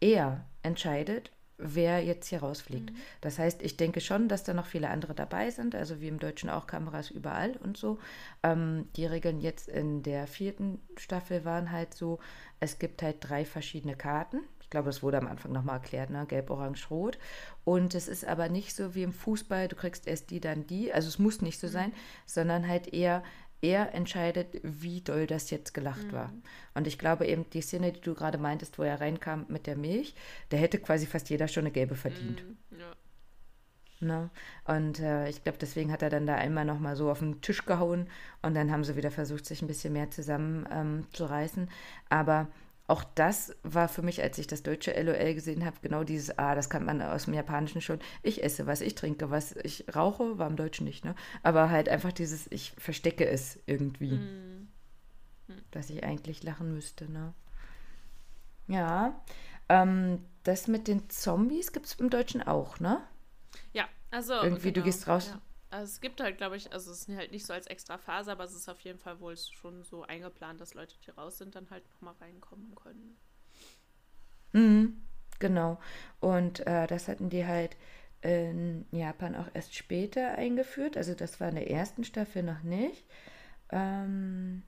er 0.00 0.44
entscheidet, 0.62 1.30
wer 1.58 2.04
jetzt 2.04 2.28
hier 2.28 2.40
rausfliegt. 2.40 2.90
Mhm. 2.90 2.96
Das 3.20 3.38
heißt, 3.38 3.62
ich 3.62 3.76
denke 3.76 4.00
schon, 4.00 4.28
dass 4.28 4.44
da 4.44 4.52
noch 4.52 4.66
viele 4.66 4.90
andere 4.90 5.14
dabei 5.14 5.50
sind, 5.50 5.74
also 5.74 6.00
wie 6.00 6.08
im 6.08 6.18
Deutschen 6.18 6.50
auch 6.50 6.66
Kameras 6.66 7.10
überall 7.10 7.56
und 7.62 7.76
so. 7.76 7.98
Ähm, 8.42 8.88
die 8.96 9.06
Regeln 9.06 9.40
jetzt 9.40 9.68
in 9.68 10.02
der 10.02 10.26
vierten 10.26 10.80
Staffel 10.98 11.44
waren 11.44 11.72
halt 11.72 11.94
so, 11.94 12.18
es 12.60 12.78
gibt 12.78 13.02
halt 13.02 13.16
drei 13.20 13.44
verschiedene 13.44 13.96
Karten. 13.96 14.40
Ich 14.66 14.70
glaube, 14.70 14.86
das 14.86 15.00
wurde 15.00 15.18
am 15.18 15.28
Anfang 15.28 15.52
nochmal 15.52 15.76
erklärt, 15.76 16.10
ne? 16.10 16.26
Gelb, 16.26 16.50
Orange, 16.50 16.90
Rot. 16.90 17.18
Und 17.62 17.94
es 17.94 18.08
ist 18.08 18.24
aber 18.24 18.48
nicht 18.48 18.74
so 18.74 18.96
wie 18.96 19.04
im 19.04 19.12
Fußball, 19.12 19.68
du 19.68 19.76
kriegst 19.76 20.08
erst 20.08 20.30
die, 20.30 20.40
dann 20.40 20.66
die. 20.66 20.92
Also 20.92 21.06
es 21.06 21.20
muss 21.20 21.40
nicht 21.40 21.60
so 21.60 21.68
mhm. 21.68 21.72
sein, 21.72 21.92
sondern 22.26 22.66
halt 22.66 22.92
eher, 22.92 23.22
er 23.62 23.94
entscheidet, 23.94 24.48
wie 24.64 25.02
doll 25.02 25.28
das 25.28 25.50
jetzt 25.50 25.72
gelacht 25.72 26.08
mhm. 26.08 26.12
war. 26.12 26.32
Und 26.74 26.88
ich 26.88 26.98
glaube 26.98 27.26
eben, 27.26 27.48
die 27.50 27.60
Szene, 27.60 27.92
die 27.92 28.00
du 28.00 28.14
gerade 28.14 28.38
meintest, 28.38 28.76
wo 28.76 28.82
er 28.82 29.00
reinkam 29.00 29.46
mit 29.48 29.68
der 29.68 29.76
Milch, 29.76 30.16
da 30.48 30.56
hätte 30.56 30.80
quasi 30.80 31.06
fast 31.06 31.30
jeder 31.30 31.46
schon 31.46 31.62
eine 31.62 31.70
gelbe 31.70 31.94
verdient. 31.94 32.42
Mhm. 32.42 32.80
Ja. 32.80 32.92
Ne? 34.00 34.30
Und 34.64 34.98
äh, 34.98 35.28
ich 35.28 35.44
glaube, 35.44 35.58
deswegen 35.60 35.92
hat 35.92 36.02
er 36.02 36.10
dann 36.10 36.26
da 36.26 36.34
einmal 36.34 36.64
nochmal 36.64 36.96
so 36.96 37.08
auf 37.08 37.20
den 37.20 37.40
Tisch 37.40 37.64
gehauen 37.66 38.08
und 38.42 38.54
dann 38.54 38.72
haben 38.72 38.82
sie 38.82 38.96
wieder 38.96 39.12
versucht, 39.12 39.46
sich 39.46 39.62
ein 39.62 39.68
bisschen 39.68 39.92
mehr 39.92 40.10
zusammen 40.10 40.66
ähm. 40.72 41.68
Aber 42.08 42.48
auch 42.88 43.02
das 43.02 43.54
war 43.62 43.88
für 43.88 44.02
mich, 44.02 44.22
als 44.22 44.38
ich 44.38 44.46
das 44.46 44.62
deutsche 44.62 44.92
LOL 45.00 45.34
gesehen 45.34 45.64
habe, 45.64 45.76
genau 45.82 46.04
dieses, 46.04 46.38
ah, 46.38 46.54
das 46.54 46.70
kann 46.70 46.84
man 46.84 47.02
aus 47.02 47.24
dem 47.24 47.34
Japanischen 47.34 47.80
schon. 47.80 47.98
Ich 48.22 48.44
esse 48.44 48.66
was, 48.66 48.80
ich 48.80 48.94
trinke 48.94 49.30
was, 49.30 49.56
ich 49.56 49.84
rauche, 49.94 50.38
war 50.38 50.46
im 50.46 50.56
Deutschen 50.56 50.84
nicht, 50.84 51.04
ne? 51.04 51.16
Aber 51.42 51.70
halt 51.70 51.88
einfach 51.88 52.12
dieses, 52.12 52.46
ich 52.50 52.72
verstecke 52.78 53.26
es 53.26 53.58
irgendwie. 53.66 54.14
Mm. 54.14 54.68
Dass 55.72 55.90
ich 55.90 56.04
eigentlich 56.04 56.44
lachen 56.44 56.72
müsste, 56.72 57.10
ne? 57.10 57.34
Ja. 58.68 59.20
Ähm, 59.68 60.24
das 60.44 60.68
mit 60.68 60.86
den 60.86 61.10
Zombies 61.10 61.72
gibt 61.72 61.86
es 61.86 61.94
im 61.94 62.08
Deutschen 62.08 62.42
auch, 62.42 62.78
ne? 62.78 63.00
Ja, 63.72 63.88
also. 64.12 64.34
Irgendwie, 64.34 64.72
genau, 64.72 64.84
du 64.84 64.90
gehst 64.90 65.08
raus. 65.08 65.30
Ja. 65.32 65.40
Also 65.70 65.84
es 65.84 66.00
gibt 66.00 66.20
halt, 66.20 66.38
glaube 66.38 66.56
ich, 66.56 66.72
also 66.72 66.90
es 66.92 67.08
ist 67.08 67.16
halt 67.16 67.32
nicht 67.32 67.44
so 67.44 67.52
als 67.52 67.66
extra 67.66 67.98
Phase, 67.98 68.30
aber 68.30 68.44
es 68.44 68.54
ist 68.54 68.68
auf 68.68 68.80
jeden 68.80 68.98
Fall 68.98 69.20
wohl 69.20 69.36
schon 69.36 69.82
so 69.82 70.02
eingeplant, 70.04 70.60
dass 70.60 70.74
Leute, 70.74 70.94
die 71.04 71.10
raus 71.10 71.38
sind, 71.38 71.54
dann 71.54 71.70
halt 71.70 71.84
nochmal 71.94 72.14
reinkommen 72.20 72.74
können. 72.74 73.16
Mhm, 74.52 75.02
genau. 75.38 75.78
Und 76.20 76.66
äh, 76.66 76.86
das 76.86 77.08
hatten 77.08 77.30
die 77.30 77.46
halt 77.46 77.76
in 78.22 78.86
Japan 78.90 79.34
auch 79.34 79.48
erst 79.54 79.74
später 79.74 80.36
eingeführt. 80.36 80.96
Also 80.96 81.14
das 81.14 81.40
war 81.40 81.48
in 81.48 81.56
der 81.56 81.70
ersten 81.70 82.04
Staffel 82.04 82.42
noch 82.42 82.62
nicht. 82.62 83.04
Ähm, 83.70 84.62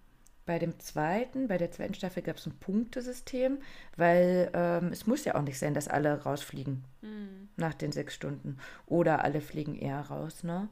bei 0.48 0.58
dem 0.58 0.80
zweiten, 0.80 1.46
bei 1.46 1.58
der 1.58 1.70
zweiten 1.70 1.92
Staffel 1.92 2.22
gab 2.22 2.38
es 2.38 2.46
ein 2.46 2.58
Punktesystem, 2.58 3.58
weil 3.98 4.50
ähm, 4.54 4.88
es 4.92 5.06
muss 5.06 5.26
ja 5.26 5.34
auch 5.34 5.42
nicht 5.42 5.58
sein, 5.58 5.74
dass 5.74 5.88
alle 5.88 6.22
rausfliegen 6.22 6.84
mhm. 7.02 7.50
nach 7.56 7.74
den 7.74 7.92
sechs 7.92 8.14
Stunden. 8.14 8.56
Oder 8.86 9.22
alle 9.22 9.42
fliegen 9.42 9.76
eher 9.76 10.00
raus, 10.00 10.44
ne? 10.44 10.70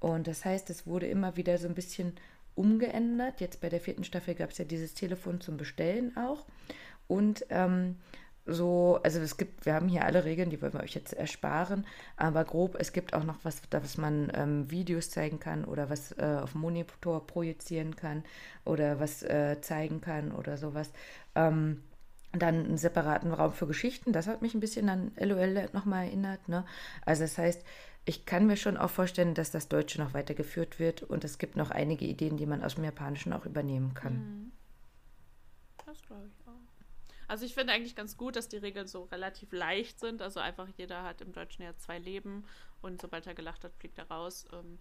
Und 0.00 0.28
das 0.28 0.46
heißt, 0.46 0.70
es 0.70 0.86
wurde 0.86 1.08
immer 1.08 1.36
wieder 1.36 1.58
so 1.58 1.68
ein 1.68 1.74
bisschen 1.74 2.14
umgeändert. 2.54 3.42
Jetzt 3.42 3.60
bei 3.60 3.68
der 3.68 3.80
vierten 3.80 4.04
Staffel 4.04 4.34
gab 4.34 4.48
es 4.48 4.58
ja 4.58 4.64
dieses 4.64 4.94
Telefon 4.94 5.42
zum 5.42 5.58
Bestellen 5.58 6.16
auch. 6.16 6.46
Und 7.06 7.44
ähm, 7.50 7.96
so, 8.48 8.98
also 9.02 9.20
es 9.20 9.36
gibt, 9.36 9.66
wir 9.66 9.74
haben 9.74 9.88
hier 9.88 10.04
alle 10.04 10.24
Regeln, 10.24 10.50
die 10.50 10.60
wollen 10.62 10.72
wir 10.72 10.82
euch 10.82 10.94
jetzt 10.94 11.12
ersparen, 11.12 11.86
aber 12.16 12.44
grob, 12.44 12.76
es 12.78 12.92
gibt 12.92 13.14
auch 13.14 13.24
noch 13.24 13.36
was, 13.42 13.60
was 13.70 13.98
man 13.98 14.32
ähm, 14.34 14.70
Videos 14.70 15.10
zeigen 15.10 15.38
kann 15.38 15.64
oder 15.64 15.90
was 15.90 16.12
äh, 16.12 16.38
auf 16.42 16.54
Monitor 16.54 17.26
projizieren 17.26 17.94
kann 17.94 18.24
oder 18.64 19.00
was 19.00 19.22
äh, 19.22 19.60
zeigen 19.60 20.00
kann 20.00 20.32
oder 20.32 20.56
sowas. 20.56 20.90
Ähm, 21.34 21.82
dann 22.32 22.64
einen 22.64 22.78
separaten 22.78 23.32
Raum 23.32 23.52
für 23.52 23.66
Geschichten, 23.66 24.12
das 24.12 24.26
hat 24.26 24.42
mich 24.42 24.54
ein 24.54 24.60
bisschen 24.60 24.88
an 24.88 25.12
LOL 25.16 25.68
nochmal 25.72 26.06
erinnert. 26.06 26.48
Ne? 26.48 26.64
Also 27.04 27.22
das 27.22 27.38
heißt, 27.38 27.64
ich 28.04 28.24
kann 28.24 28.46
mir 28.46 28.56
schon 28.56 28.76
auch 28.76 28.90
vorstellen, 28.90 29.34
dass 29.34 29.50
das 29.50 29.68
Deutsche 29.68 30.00
noch 30.00 30.14
weitergeführt 30.14 30.78
wird 30.78 31.02
und 31.02 31.24
es 31.24 31.36
gibt 31.38 31.56
noch 31.56 31.70
einige 31.70 32.06
Ideen, 32.06 32.38
die 32.38 32.46
man 32.46 32.64
aus 32.64 32.76
dem 32.76 32.84
Japanischen 32.84 33.32
auch 33.32 33.44
übernehmen 33.44 33.92
kann. 33.94 34.14
Mhm. 34.14 34.52
Das 35.84 36.02
glaube 36.02 36.26
ich. 36.26 36.37
Also 37.28 37.44
ich 37.44 37.54
finde 37.54 37.74
eigentlich 37.74 37.94
ganz 37.94 38.16
gut, 38.16 38.36
dass 38.36 38.48
die 38.48 38.56
Regeln 38.56 38.86
so 38.86 39.04
relativ 39.04 39.52
leicht 39.52 40.00
sind. 40.00 40.22
Also 40.22 40.40
einfach 40.40 40.66
jeder 40.76 41.02
hat 41.02 41.20
im 41.20 41.32
Deutschen 41.32 41.62
ja 41.62 41.76
zwei 41.76 41.98
Leben 41.98 42.44
und 42.80 43.00
sobald 43.00 43.26
er 43.26 43.34
gelacht 43.34 43.64
hat, 43.64 43.74
fliegt 43.76 43.98
er 43.98 44.08
raus. 44.08 44.46
Ähm, 44.52 44.78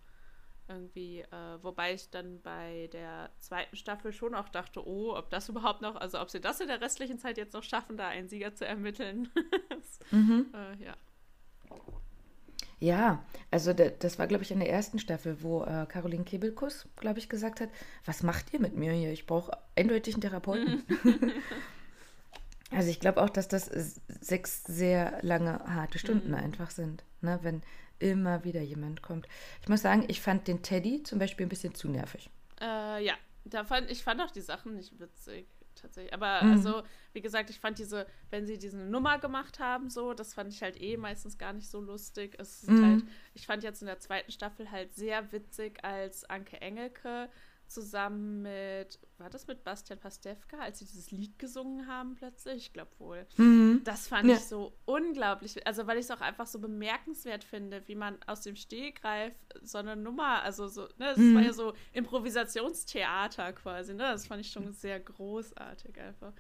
irgendwie, 0.70 1.22
äh, 1.22 1.64
wobei 1.64 1.94
ich 1.94 2.10
dann 2.10 2.42
bei 2.42 2.90
der 2.92 3.30
zweiten 3.40 3.76
Staffel 3.76 4.12
schon 4.12 4.36
auch 4.36 4.50
dachte, 4.50 4.86
oh, 4.86 5.16
ob 5.16 5.30
das 5.30 5.50
überhaupt 5.50 5.82
noch, 5.82 5.96
also 5.96 6.20
ob 6.20 6.30
sie 6.30 6.42
das 6.42 6.60
in 6.60 6.68
der 6.68 6.82
restlichen 6.82 7.20
Zeit 7.20 7.38
jetzt 7.38 7.54
noch 7.54 7.64
schaffen, 7.64 7.98
da 7.98 8.08
einen 8.08 8.28
Sieger 8.28 8.54
zu 8.54 8.66
ermitteln. 8.66 9.30
mhm. 10.12 10.48
äh, 10.54 10.84
ja. 10.84 10.96
Ja, 12.80 13.26
also 13.50 13.74
das 13.74 14.20
war, 14.20 14.28
glaube 14.28 14.44
ich, 14.44 14.52
in 14.52 14.60
der 14.60 14.70
ersten 14.70 15.00
Staffel, 15.00 15.42
wo 15.42 15.64
äh, 15.64 15.88
Caroline 15.88 16.26
Kebelkus, 16.26 16.88
glaube 16.96 17.18
ich, 17.18 17.28
gesagt 17.28 17.60
hat, 17.60 17.70
was 18.06 18.22
macht 18.22 18.54
ihr 18.54 18.60
mit 18.60 18.76
mir 18.76 18.92
hier? 18.92 19.12
Ich 19.12 19.26
brauche 19.26 19.58
eindeutig 19.76 20.14
einen 20.14 20.22
Therapeuten. 20.22 20.84
also 22.72 22.90
ich 22.90 23.00
glaube 23.00 23.22
auch, 23.22 23.30
dass 23.30 23.48
das 23.48 23.70
sechs 24.20 24.64
sehr 24.64 25.20
lange, 25.22 25.60
harte 25.66 26.00
Stunden 26.00 26.30
mhm. 26.30 26.36
einfach 26.36 26.70
sind, 26.70 27.04
ne? 27.22 27.40
wenn 27.42 27.62
immer 28.00 28.44
wieder 28.44 28.62
jemand 28.62 29.02
kommt. 29.02 29.28
Ich 29.62 29.70
muss 29.70 29.82
sagen, 29.82 30.06
ich 30.08 30.22
fand 30.22 30.48
den 30.48 30.62
Teddy 30.62 31.04
zum 31.04 31.20
Beispiel 31.20 31.46
ein 31.46 31.50
bisschen 31.50 31.74
zu 31.74 31.90
nervig. 31.90 32.30
Äh, 32.62 33.06
ja, 33.06 33.14
da 33.46 33.64
fand, 33.64 33.90
ich 33.90 34.04
fand 34.04 34.22
auch 34.22 34.32
die 34.32 34.42
Sachen 34.42 34.76
nicht 34.76 35.00
witzig 35.00 35.48
tatsächlich. 35.76 36.14
Aber 36.14 36.44
mhm. 36.44 36.52
also, 36.54 36.84
wie 37.14 37.22
gesagt, 37.22 37.50
ich 37.50 37.60
fand 37.60 37.80
diese, 37.80 38.08
wenn 38.30 38.46
sie 38.46 38.58
diese 38.58 38.78
Nummer 38.78 39.20
gemacht 39.20 39.60
haben, 39.60 39.90
so, 39.90 40.14
das 40.14 40.34
fand 40.34 40.52
ich 40.52 40.62
halt 40.62 40.82
eh 40.82 40.98
meistens 40.98 41.38
gar 41.38 41.54
nicht 41.54 41.70
so 41.70 41.80
lustig. 41.80 42.36
Es 42.38 42.68
mhm. 42.68 42.86
halt, 42.86 43.04
ich 43.34 43.46
fand 43.46 43.64
jetzt 43.64 43.82
in 43.82 43.88
der 43.88 44.00
zweiten 44.00 44.32
Staffel 44.32 44.72
halt 44.72 44.94
sehr 44.94 45.32
witzig, 45.32 45.84
als 45.84 46.30
Anke 46.30 46.62
Engelke 46.62 47.30
zusammen 47.68 48.42
mit, 48.42 49.00
war 49.18 49.30
das 49.30 49.48
mit 49.48 49.64
Bastian 49.64 50.00
Pastewka, 50.00 50.58
als 50.60 50.80
sie 50.80 50.86
dieses 50.86 51.12
Lied 51.12 51.38
gesungen 51.40 51.88
haben 51.88 52.16
plötzlich? 52.16 52.58
Ich 52.58 52.74
glaube 52.74 52.92
wohl. 53.00 53.28
Mhm. 53.38 53.82
Das 53.84 54.08
fand 54.08 54.30
ja. 54.30 54.36
ich 54.36 54.46
so 54.46 54.74
unglaublich, 54.86 55.66
also 55.68 55.88
weil 55.88 55.98
ich 55.98 56.06
es 56.06 56.12
auch 56.12 56.22
einfach 56.22 56.48
so 56.48 56.60
bemerkenswert 56.60 57.44
finde, 57.44 57.88
wie 57.88 57.96
man 57.96 58.18
aus 58.28 58.42
dem 58.42 58.56
Stehgreif 58.56 59.34
so 59.62 59.78
eine 59.78 59.96
Nummer, 59.96 60.44
also 60.44 60.68
so, 60.68 60.84
ne, 60.84 61.14
das 61.16 61.18
mhm. 61.18 61.36
war 61.36 61.42
ja 61.44 61.54
so 61.54 61.74
Improvisationstheater 61.94 63.54
quasi, 63.54 63.94
ne, 63.94 64.04
das 64.04 64.28
fand 64.28 64.42
ich 64.42 64.52
schon 64.52 64.72
sehr 64.74 65.00
großartig 65.00 66.00
einfach. 66.00 66.34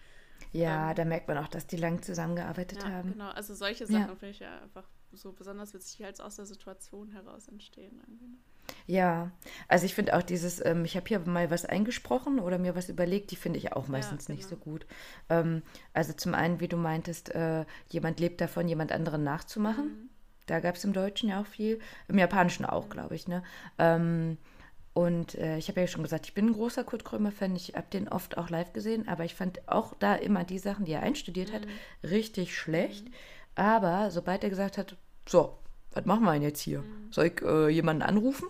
Ja, 0.52 0.90
ähm, 0.90 0.96
da 0.96 1.06
merkt 1.06 1.28
man 1.28 1.38
auch, 1.38 1.48
dass 1.48 1.68
die 1.68 1.78
lang 1.78 2.02
zusammengearbeitet 2.02 2.84
ja, 2.84 2.90
haben. 2.90 3.14
Genau, 3.14 3.30
also 3.30 3.54
solche 3.54 3.86
Sachen 3.86 4.10
ja. 4.10 4.16
finde 4.16 4.30
ich 4.30 4.40
ja 4.40 4.60
einfach 4.62 4.88
so 5.14 5.32
besonders 5.34 5.74
witzig, 5.74 5.97
die 5.97 6.05
halt 6.05 6.22
aus 6.22 6.36
der 6.36 6.45
Situation 6.45 7.12
heraus 7.12 7.47
entstehen. 7.47 7.99
Irgendwie. 8.05 8.28
Ne? 8.28 8.38
Ja, 8.86 9.32
also 9.68 9.86
ich 9.86 9.95
finde 9.95 10.16
auch 10.16 10.24
dieses, 10.24 10.64
ähm, 10.66 10.86
ich 10.86 10.95
habe 10.95 11.08
hier 11.08 11.20
mal 11.20 11.51
was 11.51 11.66
eingesprochen 11.66 12.39
oder 12.39 12.58
mir 12.58 12.76
was 12.76 12.89
überlegt, 12.89 13.32
die 13.32 13.36
finde 13.36 13.60
ich 13.60 13.74
auch 13.74 13.89
Ja, 13.91 13.91
meistens 13.91 14.30
nicht 14.30 14.47
so 14.47 14.55
genau. 14.55 14.64
gut. 14.64 14.86
Ähm, 15.30 15.62
also 15.93 16.14
zum 16.14 16.34
einen, 16.34 16.60
wie 16.60 16.68
du 16.68 16.78
meintest, 16.78 17.30
äh, 17.36 17.66
jemand 17.89 18.20
lebt 18.20 18.41
davon, 18.41 18.68
jemand 18.68 18.91
anderen 18.91 19.24
nachzumachen. 19.24 20.10
Da 20.45 20.60
gab 20.62 20.76
es 20.76 20.86
im 20.86 20.93
Deutschen 20.93 21.30
ja 21.30 21.41
auch 21.41 21.45
viel, 21.45 21.80
im 22.08 22.18
Japanischen 22.18 22.66
auch, 22.66 22.88
glaube 22.89 23.16
ich, 23.16 23.28
ne? 23.28 23.43
Ähm, 23.78 24.38
und 24.93 25.36
äh, 25.36 25.58
ich 25.58 25.68
habe 25.70 25.82
ja 25.82 25.88
schon 25.88 26.01
gesagt, 26.01 26.26
ich 26.26 26.34
bin 26.34 26.47
ein 26.47 26.53
großer 26.53 26.84
Kurt 26.84 27.05
Krömer-Fan. 27.05 27.55
Ich 27.55 27.76
habe 27.76 27.86
den 27.93 28.08
oft 28.08 28.38
auch 28.38 28.49
live 28.49 28.74
gesehen, 28.74 29.08
aber 29.08 29.26
ich 29.26 29.36
fand 29.36 29.68
auch 29.68 29.93
da 29.99 30.16
immer 30.16 30.43
die 30.43 30.58
Sachen, 30.58 30.86
die 30.86 30.93
er 30.93 31.03
einstudiert 31.03 31.53
hat, 31.53 31.68
richtig 32.03 32.58
schlecht. 32.58 33.08
Aber 33.58 34.12
sobald 34.12 34.43
er 34.43 34.51
gesagt 34.51 34.78
hat, 34.78 34.95
so, 35.28 35.58
was 35.91 36.05
machen 36.05 36.24
wir 36.24 36.34
denn 36.34 36.43
jetzt 36.43 36.62
hier? 36.62 36.84
Soll 37.10 37.26
ich 37.26 37.41
äh, 37.41 37.70
jemanden 37.70 38.03
anrufen? 38.03 38.47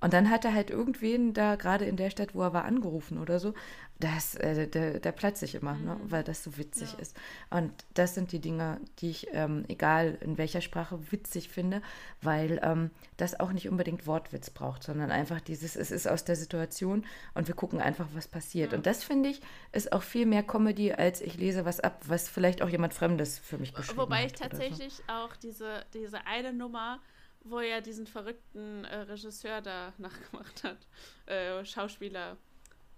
Und 0.00 0.12
dann 0.12 0.30
hat 0.30 0.44
er 0.44 0.54
halt 0.54 0.70
irgendwen 0.70 1.34
da 1.34 1.56
gerade 1.56 1.84
in 1.84 1.96
der 1.96 2.10
Stadt, 2.10 2.34
wo 2.34 2.42
er 2.42 2.52
war, 2.52 2.64
angerufen 2.64 3.18
oder 3.18 3.40
so. 3.40 3.52
Das, 3.98 4.36
äh, 4.36 4.68
da, 4.68 5.00
da 5.00 5.10
platze 5.10 5.44
ich 5.44 5.56
immer, 5.56 5.74
ne? 5.74 5.98
weil 6.04 6.22
das 6.22 6.44
so 6.44 6.56
witzig 6.56 6.92
Ja. 6.92 6.98
ist. 7.00 7.16
Und 7.50 7.72
das 7.94 8.14
sind 8.14 8.30
die 8.30 8.38
Dinge, 8.38 8.80
die 9.00 9.10
ich, 9.10 9.26
ähm, 9.32 9.64
egal 9.66 10.16
in 10.20 10.38
welcher 10.38 10.60
Sprache, 10.60 11.00
witzig 11.10 11.48
finde, 11.48 11.82
weil 12.22 12.60
ähm, 12.62 12.92
das 13.16 13.40
auch 13.40 13.50
nicht 13.52 13.68
unbedingt 13.68 14.06
Wortwitz 14.06 14.50
braucht, 14.50 14.84
sondern 14.84 15.10
einfach 15.10 15.40
dieses, 15.40 15.74
es 15.74 15.90
ist 15.90 16.06
aus 16.06 16.24
der 16.24 16.36
Situation 16.36 17.04
und 17.34 17.48
wir 17.48 17.56
gucken 17.56 17.80
einfach, 17.80 18.06
was 18.14 18.28
passiert. 18.28 18.72
Und 18.74 18.86
das 18.86 19.02
finde 19.02 19.30
ich, 19.30 19.40
ist 19.72 19.90
auch 19.92 20.02
viel 20.02 20.26
mehr 20.26 20.44
Comedy, 20.44 20.92
als 20.92 21.20
ich 21.20 21.36
lese 21.36 21.64
was 21.64 21.80
ab, 21.80 22.02
was 22.06 22.28
vielleicht 22.28 22.62
auch 22.62 22.68
jemand 22.68 22.94
Fremdes 22.94 23.40
für 23.40 23.58
mich 23.58 23.74
geschrieben 23.74 23.98
Wobei 23.98 24.26
ich 24.26 24.34
hat. 24.34 24.40
oder 24.42 24.50
so. 24.56 24.62
tatsächlich 24.62 25.02
auch 25.08 25.34
diese, 25.34 25.84
diese 25.92 26.24
eine 26.24 26.52
Nummer, 26.52 27.00
wo 27.44 27.60
er 27.60 27.80
diesen 27.80 28.06
verrückten 28.06 28.84
äh, 28.84 28.98
Regisseur 28.98 29.60
da 29.60 29.92
nachgemacht 29.98 30.64
hat, 30.64 30.78
äh, 31.26 31.64
Schauspieler, 31.64 32.36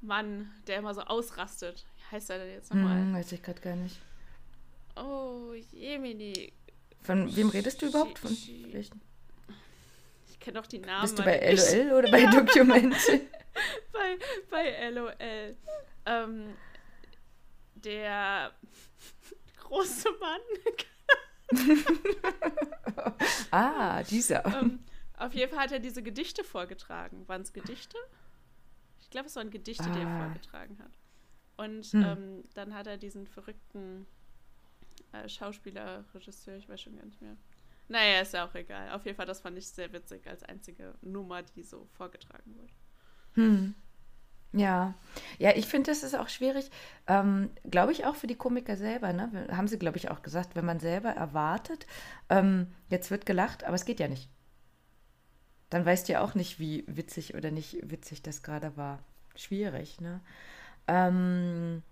Mann, 0.00 0.50
der 0.66 0.78
immer 0.78 0.94
so 0.94 1.02
ausrastet. 1.02 1.84
Wie 1.96 2.16
heißt 2.16 2.30
er 2.30 2.38
denn 2.38 2.50
jetzt 2.50 2.72
nochmal? 2.72 2.98
Hm, 2.98 3.14
weiß 3.14 3.32
ich 3.32 3.42
gerade 3.42 3.60
gar 3.60 3.76
nicht. 3.76 3.96
Oh, 4.96 5.52
Jemini. 5.72 6.52
Von 7.02 7.34
wem 7.34 7.48
redest 7.48 7.80
du 7.82 7.86
überhaupt? 7.86 8.18
Von 8.18 8.36
welchen? 8.72 9.00
Ich 10.28 10.40
kenne 10.40 10.58
doch 10.58 10.66
die 10.66 10.78
Namen. 10.78 11.02
Bist 11.02 11.18
du 11.18 11.22
bei. 11.22 11.38
LOL 11.82 11.92
oder 11.92 12.10
bei 12.10 12.26
Dokumente? 12.26 13.20
bei, 13.92 14.18
bei 14.50 14.90
LOL. 14.90 15.14
Ähm, 16.06 16.56
der 17.74 18.52
große 19.60 20.08
Mann. 20.20 20.40
ah, 23.50 24.02
dieser. 24.04 24.44
ähm, 24.60 24.80
auf 25.16 25.34
jeden 25.34 25.50
Fall 25.50 25.64
hat 25.64 25.72
er 25.72 25.80
diese 25.80 26.02
Gedichte 26.02 26.44
vorgetragen. 26.44 27.26
Waren 27.28 27.42
es 27.42 27.52
Gedichte? 27.52 27.96
Ich 29.00 29.10
glaube, 29.10 29.26
es 29.26 29.36
waren 29.36 29.50
Gedichte, 29.50 29.90
die 29.90 30.00
er 30.00 30.06
Ah. 30.08 30.24
vorgetragen 30.26 30.78
hat. 30.78 30.92
Und 31.56 31.84
Hm. 31.86 32.02
ähm, 32.04 32.44
dann 32.54 32.74
hat 32.74 32.86
er 32.86 32.96
diesen 32.96 33.26
verrückten 33.26 34.06
äh, 35.12 35.28
Schauspieler, 35.28 36.04
Regisseur, 36.14 36.56
ich 36.56 36.68
weiß 36.68 36.80
schon 36.80 36.96
gar 36.96 37.04
nicht 37.04 37.20
mehr. 37.20 37.36
Naja, 37.88 38.20
ist 38.20 38.32
ja 38.32 38.46
auch 38.46 38.54
egal. 38.54 38.92
Auf 38.92 39.04
jeden 39.04 39.16
Fall, 39.16 39.26
das 39.26 39.40
fand 39.40 39.58
ich 39.58 39.66
sehr 39.66 39.92
witzig 39.92 40.24
als 40.28 40.44
einzige 40.44 40.94
Nummer, 41.02 41.42
die 41.42 41.64
so 41.64 41.86
vorgetragen 41.96 42.54
wurde. 42.56 42.72
Hm. 43.34 43.74
Ja, 44.52 44.94
ja, 45.38 45.52
ich 45.54 45.66
finde, 45.66 45.90
das 45.90 46.02
ist 46.02 46.16
auch 46.16 46.28
schwierig, 46.28 46.70
ähm, 47.06 47.50
glaube 47.70 47.92
ich 47.92 48.04
auch 48.04 48.16
für 48.16 48.26
die 48.26 48.34
Komiker 48.34 48.76
selber, 48.76 49.12
ne? 49.12 49.48
Haben 49.52 49.68
sie, 49.68 49.78
glaube 49.78 49.96
ich, 49.96 50.10
auch 50.10 50.22
gesagt, 50.22 50.56
wenn 50.56 50.64
man 50.64 50.80
selber 50.80 51.10
erwartet, 51.10 51.86
ähm, 52.28 52.66
jetzt 52.88 53.12
wird 53.12 53.26
gelacht, 53.26 53.62
aber 53.64 53.76
es 53.76 53.84
geht 53.84 54.00
ja 54.00 54.08
nicht. 54.08 54.28
Dann 55.68 55.86
weißt 55.86 56.08
du 56.08 56.14
ja 56.14 56.20
auch 56.20 56.34
nicht, 56.34 56.58
wie 56.58 56.84
witzig 56.88 57.36
oder 57.36 57.52
nicht 57.52 57.78
witzig 57.88 58.22
das 58.22 58.42
gerade 58.42 58.76
war. 58.76 58.98
Schwierig, 59.36 60.00
ne? 60.00 60.20
Ähm, 60.88 61.82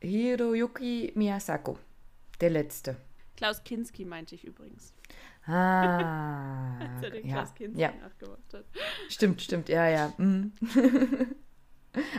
Hiroyuki 0.00 1.12
Miyasako, 1.14 1.78
der 2.40 2.50
Letzte. 2.50 2.96
Klaus 3.36 3.62
Kinski 3.62 4.04
meinte 4.04 4.34
ich 4.34 4.44
übrigens. 4.44 4.94
Ah, 5.46 6.76
Als 6.80 7.02
er 7.04 7.10
den 7.10 7.28
ja, 7.28 7.36
Klaus 7.36 7.54
Kinski 7.54 7.80
ja, 7.80 7.92
nachgemacht 8.02 8.52
hat. 8.52 8.64
stimmt, 9.08 9.42
stimmt, 9.42 9.68
ja, 9.68 9.88
ja. 9.88 10.12
mm. 10.18 10.52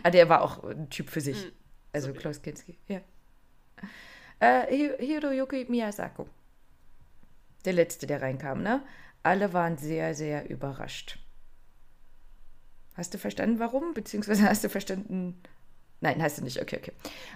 ah, 0.03 0.09
der 0.09 0.29
war 0.29 0.41
auch 0.41 0.63
ein 0.63 0.89
Typ 0.89 1.09
für 1.09 1.21
sich. 1.21 1.45
Mm, 1.45 1.49
Also 1.93 2.07
so 2.09 2.13
wie- 2.15 2.17
Klaus 2.19 2.41
Kinski, 2.41 2.77
ja. 2.87 3.01
Äh, 4.39 4.67
Hi- 4.67 5.05
Hiroyuki 5.05 5.65
Miyasako. 5.69 6.27
Der 7.65 7.73
letzte, 7.73 8.07
der 8.07 8.21
reinkam, 8.21 8.63
ne? 8.63 8.81
Alle 9.23 9.51
waren 9.53 9.77
sehr, 9.77 10.15
sehr 10.15 10.49
überrascht. 10.49 11.19
Hast 12.95 13.13
du 13.13 13.17
verstanden, 13.17 13.59
warum? 13.59 13.93
Beziehungsweise 13.93 14.43
hast 14.49 14.63
du 14.63 14.69
verstanden. 14.69 15.41
Nein, 16.01 16.21
hast 16.21 16.37
du 16.37 16.43
nicht. 16.43 16.61
Okay, 16.61 16.77
okay. 16.77 16.93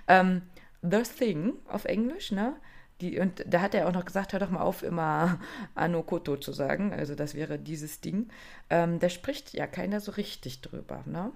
Ähm, 0.08 0.42
The 0.82 1.04
Thing 1.04 1.54
auf 1.68 1.86
Englisch, 1.86 2.32
ne? 2.32 2.56
Die, 3.02 3.20
und 3.20 3.44
da 3.48 3.60
hat 3.62 3.74
er 3.74 3.88
auch 3.88 3.92
noch 3.94 4.06
gesagt, 4.06 4.32
hör 4.34 4.40
doch 4.40 4.50
mal 4.50 4.62
auf, 4.62 4.84
immer 4.84 5.40
Ano 5.76 6.04
Koto 6.04 6.38
zu 6.38 6.52
sagen. 6.54 6.94
Also 6.94 7.16
das 7.16 7.34
wäre 7.36 7.60
dieses 7.60 8.00
Ding. 8.02 8.30
Ähm, 8.70 9.00
da 9.00 9.10
spricht 9.10 9.54
ja 9.54 9.68
keiner 9.68 10.00
so 10.00 10.12
richtig 10.14 10.62
drüber, 10.62 11.04
ne? 11.06 11.32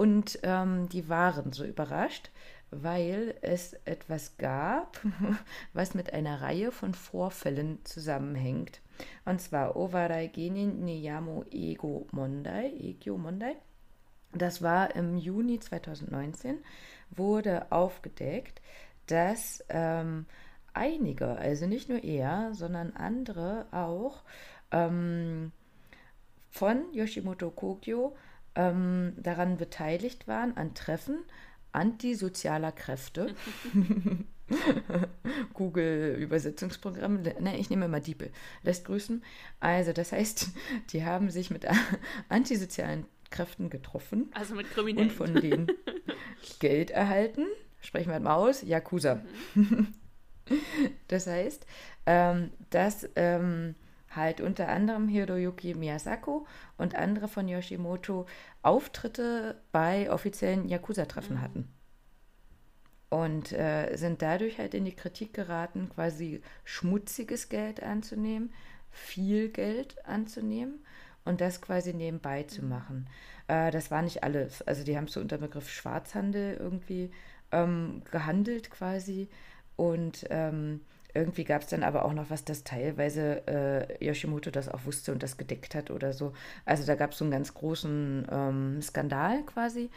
Und 0.00 0.38
ähm, 0.44 0.88
die 0.88 1.10
waren 1.10 1.52
so 1.52 1.62
überrascht, 1.62 2.30
weil 2.70 3.34
es 3.42 3.74
etwas 3.84 4.38
gab, 4.38 4.98
was 5.74 5.92
mit 5.92 6.14
einer 6.14 6.40
Reihe 6.40 6.72
von 6.72 6.94
Vorfällen 6.94 7.84
zusammenhängt. 7.84 8.80
Und 9.26 9.42
zwar 9.42 9.76
Owarai 9.76 10.28
Genin 10.28 10.86
Niyamo 10.86 11.44
Ego 11.50 12.06
Mondai, 12.12 12.72
Egyo 12.80 13.18
Mondai. 13.18 13.56
Das 14.32 14.62
war 14.62 14.96
im 14.96 15.18
Juni 15.18 15.60
2019, 15.60 16.60
wurde 17.10 17.70
aufgedeckt, 17.70 18.62
dass 19.06 19.62
ähm, 19.68 20.24
einige, 20.72 21.36
also 21.36 21.66
nicht 21.66 21.90
nur 21.90 22.02
er, 22.02 22.54
sondern 22.54 22.96
andere 22.96 23.66
auch, 23.70 24.22
ähm, 24.70 25.52
von 26.48 26.90
Yoshimoto 26.94 27.50
Kogyo 27.50 28.16
ähm, 28.54 29.14
daran 29.16 29.56
beteiligt 29.56 30.28
waren, 30.28 30.56
an 30.56 30.74
Treffen 30.74 31.18
antisozialer 31.72 32.72
Kräfte. 32.72 33.34
Google-Übersetzungsprogramm, 35.54 37.22
ne, 37.22 37.56
ich 37.56 37.70
nehme 37.70 37.84
immer 37.84 38.00
Diepel, 38.00 38.32
lässt 38.62 38.84
grüßen. 38.84 39.22
Also, 39.60 39.92
das 39.92 40.12
heißt, 40.12 40.48
die 40.90 41.04
haben 41.04 41.30
sich 41.30 41.50
mit 41.50 41.66
antisozialen 42.28 43.06
Kräften 43.30 43.70
getroffen 43.70 44.28
Also 44.34 44.54
mit 44.56 44.66
und 44.66 44.72
Kriminellen. 44.72 45.10
von 45.10 45.34
denen 45.34 45.68
Geld 46.58 46.90
erhalten. 46.90 47.46
Sprechen 47.80 48.10
wir 48.10 48.18
mal 48.20 48.34
aus, 48.34 48.62
Yakuza. 48.62 49.22
Das 51.06 51.28
heißt, 51.28 51.64
ähm, 52.06 52.50
dass 52.70 53.08
ähm, 53.14 53.76
halt 54.10 54.40
unter 54.40 54.68
anderem 54.68 55.08
Hiroyuki 55.08 55.74
Miyasako 55.74 56.46
und 56.76 56.94
andere 56.94 57.28
von 57.28 57.48
Yoshimoto 57.48 58.26
Auftritte 58.62 59.60
bei 59.72 60.10
offiziellen 60.10 60.68
Yakuza-Treffen 60.68 61.40
hatten. 61.40 61.68
Und 63.08 63.52
äh, 63.52 63.96
sind 63.96 64.22
dadurch 64.22 64.58
halt 64.58 64.74
in 64.74 64.84
die 64.84 64.94
Kritik 64.94 65.34
geraten, 65.34 65.88
quasi 65.88 66.42
schmutziges 66.64 67.48
Geld 67.48 67.82
anzunehmen, 67.82 68.52
viel 68.90 69.48
Geld 69.48 70.04
anzunehmen 70.06 70.84
und 71.24 71.40
das 71.40 71.60
quasi 71.60 71.92
nebenbei 71.92 72.44
zu 72.44 72.64
machen. 72.64 73.08
Äh, 73.48 73.70
das 73.70 73.90
war 73.90 74.02
nicht 74.02 74.22
alles. 74.22 74.62
Also 74.62 74.84
die 74.84 74.96
haben 74.96 75.08
so 75.08 75.20
unter 75.20 75.38
dem 75.38 75.42
Begriff 75.42 75.68
Schwarzhandel 75.68 76.56
irgendwie 76.56 77.10
ähm, 77.52 78.02
gehandelt 78.10 78.70
quasi. 78.70 79.28
Und 79.76 80.26
ähm, 80.30 80.80
irgendwie 81.14 81.44
gab 81.44 81.62
es 81.62 81.68
dann 81.68 81.82
aber 81.82 82.04
auch 82.04 82.12
noch 82.12 82.30
was, 82.30 82.44
das 82.44 82.64
teilweise 82.64 83.46
äh, 83.46 84.04
Yoshimoto 84.04 84.50
das 84.50 84.68
auch 84.68 84.84
wusste 84.84 85.12
und 85.12 85.22
das 85.22 85.36
gedeckt 85.36 85.74
hat 85.74 85.90
oder 85.90 86.12
so. 86.12 86.32
Also 86.64 86.86
da 86.86 86.94
gab 86.94 87.12
es 87.12 87.18
so 87.18 87.24
einen 87.24 87.32
ganz 87.32 87.54
großen 87.54 88.26
ähm, 88.30 88.82
Skandal 88.82 89.42
quasi. 89.44 89.90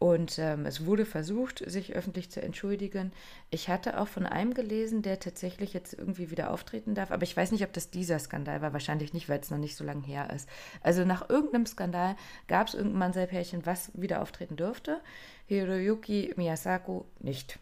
Und 0.00 0.38
ähm, 0.38 0.64
es 0.64 0.86
wurde 0.86 1.04
versucht, 1.04 1.68
sich 1.68 1.94
öffentlich 1.94 2.30
zu 2.30 2.40
entschuldigen. 2.40 3.10
Ich 3.50 3.68
hatte 3.68 3.98
auch 3.98 4.06
von 4.06 4.26
einem 4.26 4.54
gelesen, 4.54 5.02
der 5.02 5.18
tatsächlich 5.18 5.72
jetzt 5.72 5.92
irgendwie 5.92 6.30
wieder 6.30 6.52
auftreten 6.52 6.94
darf. 6.94 7.10
Aber 7.10 7.24
ich 7.24 7.36
weiß 7.36 7.50
nicht, 7.50 7.64
ob 7.64 7.72
das 7.72 7.90
dieser 7.90 8.20
Skandal 8.20 8.62
war. 8.62 8.72
Wahrscheinlich 8.72 9.12
nicht, 9.12 9.28
weil 9.28 9.40
es 9.40 9.50
noch 9.50 9.58
nicht 9.58 9.74
so 9.74 9.82
lange 9.82 10.06
her 10.06 10.30
ist. 10.32 10.48
Also 10.82 11.04
nach 11.04 11.28
irgendeinem 11.28 11.66
Skandal 11.66 12.14
gab 12.46 12.68
es 12.68 12.74
irgendein 12.74 13.00
Mannsei-Pärchen, 13.00 13.66
was 13.66 13.90
wieder 13.92 14.22
auftreten 14.22 14.54
dürfte. 14.54 15.00
Hiroyuki 15.46 16.32
Miyasako 16.36 17.06
nicht. 17.18 17.58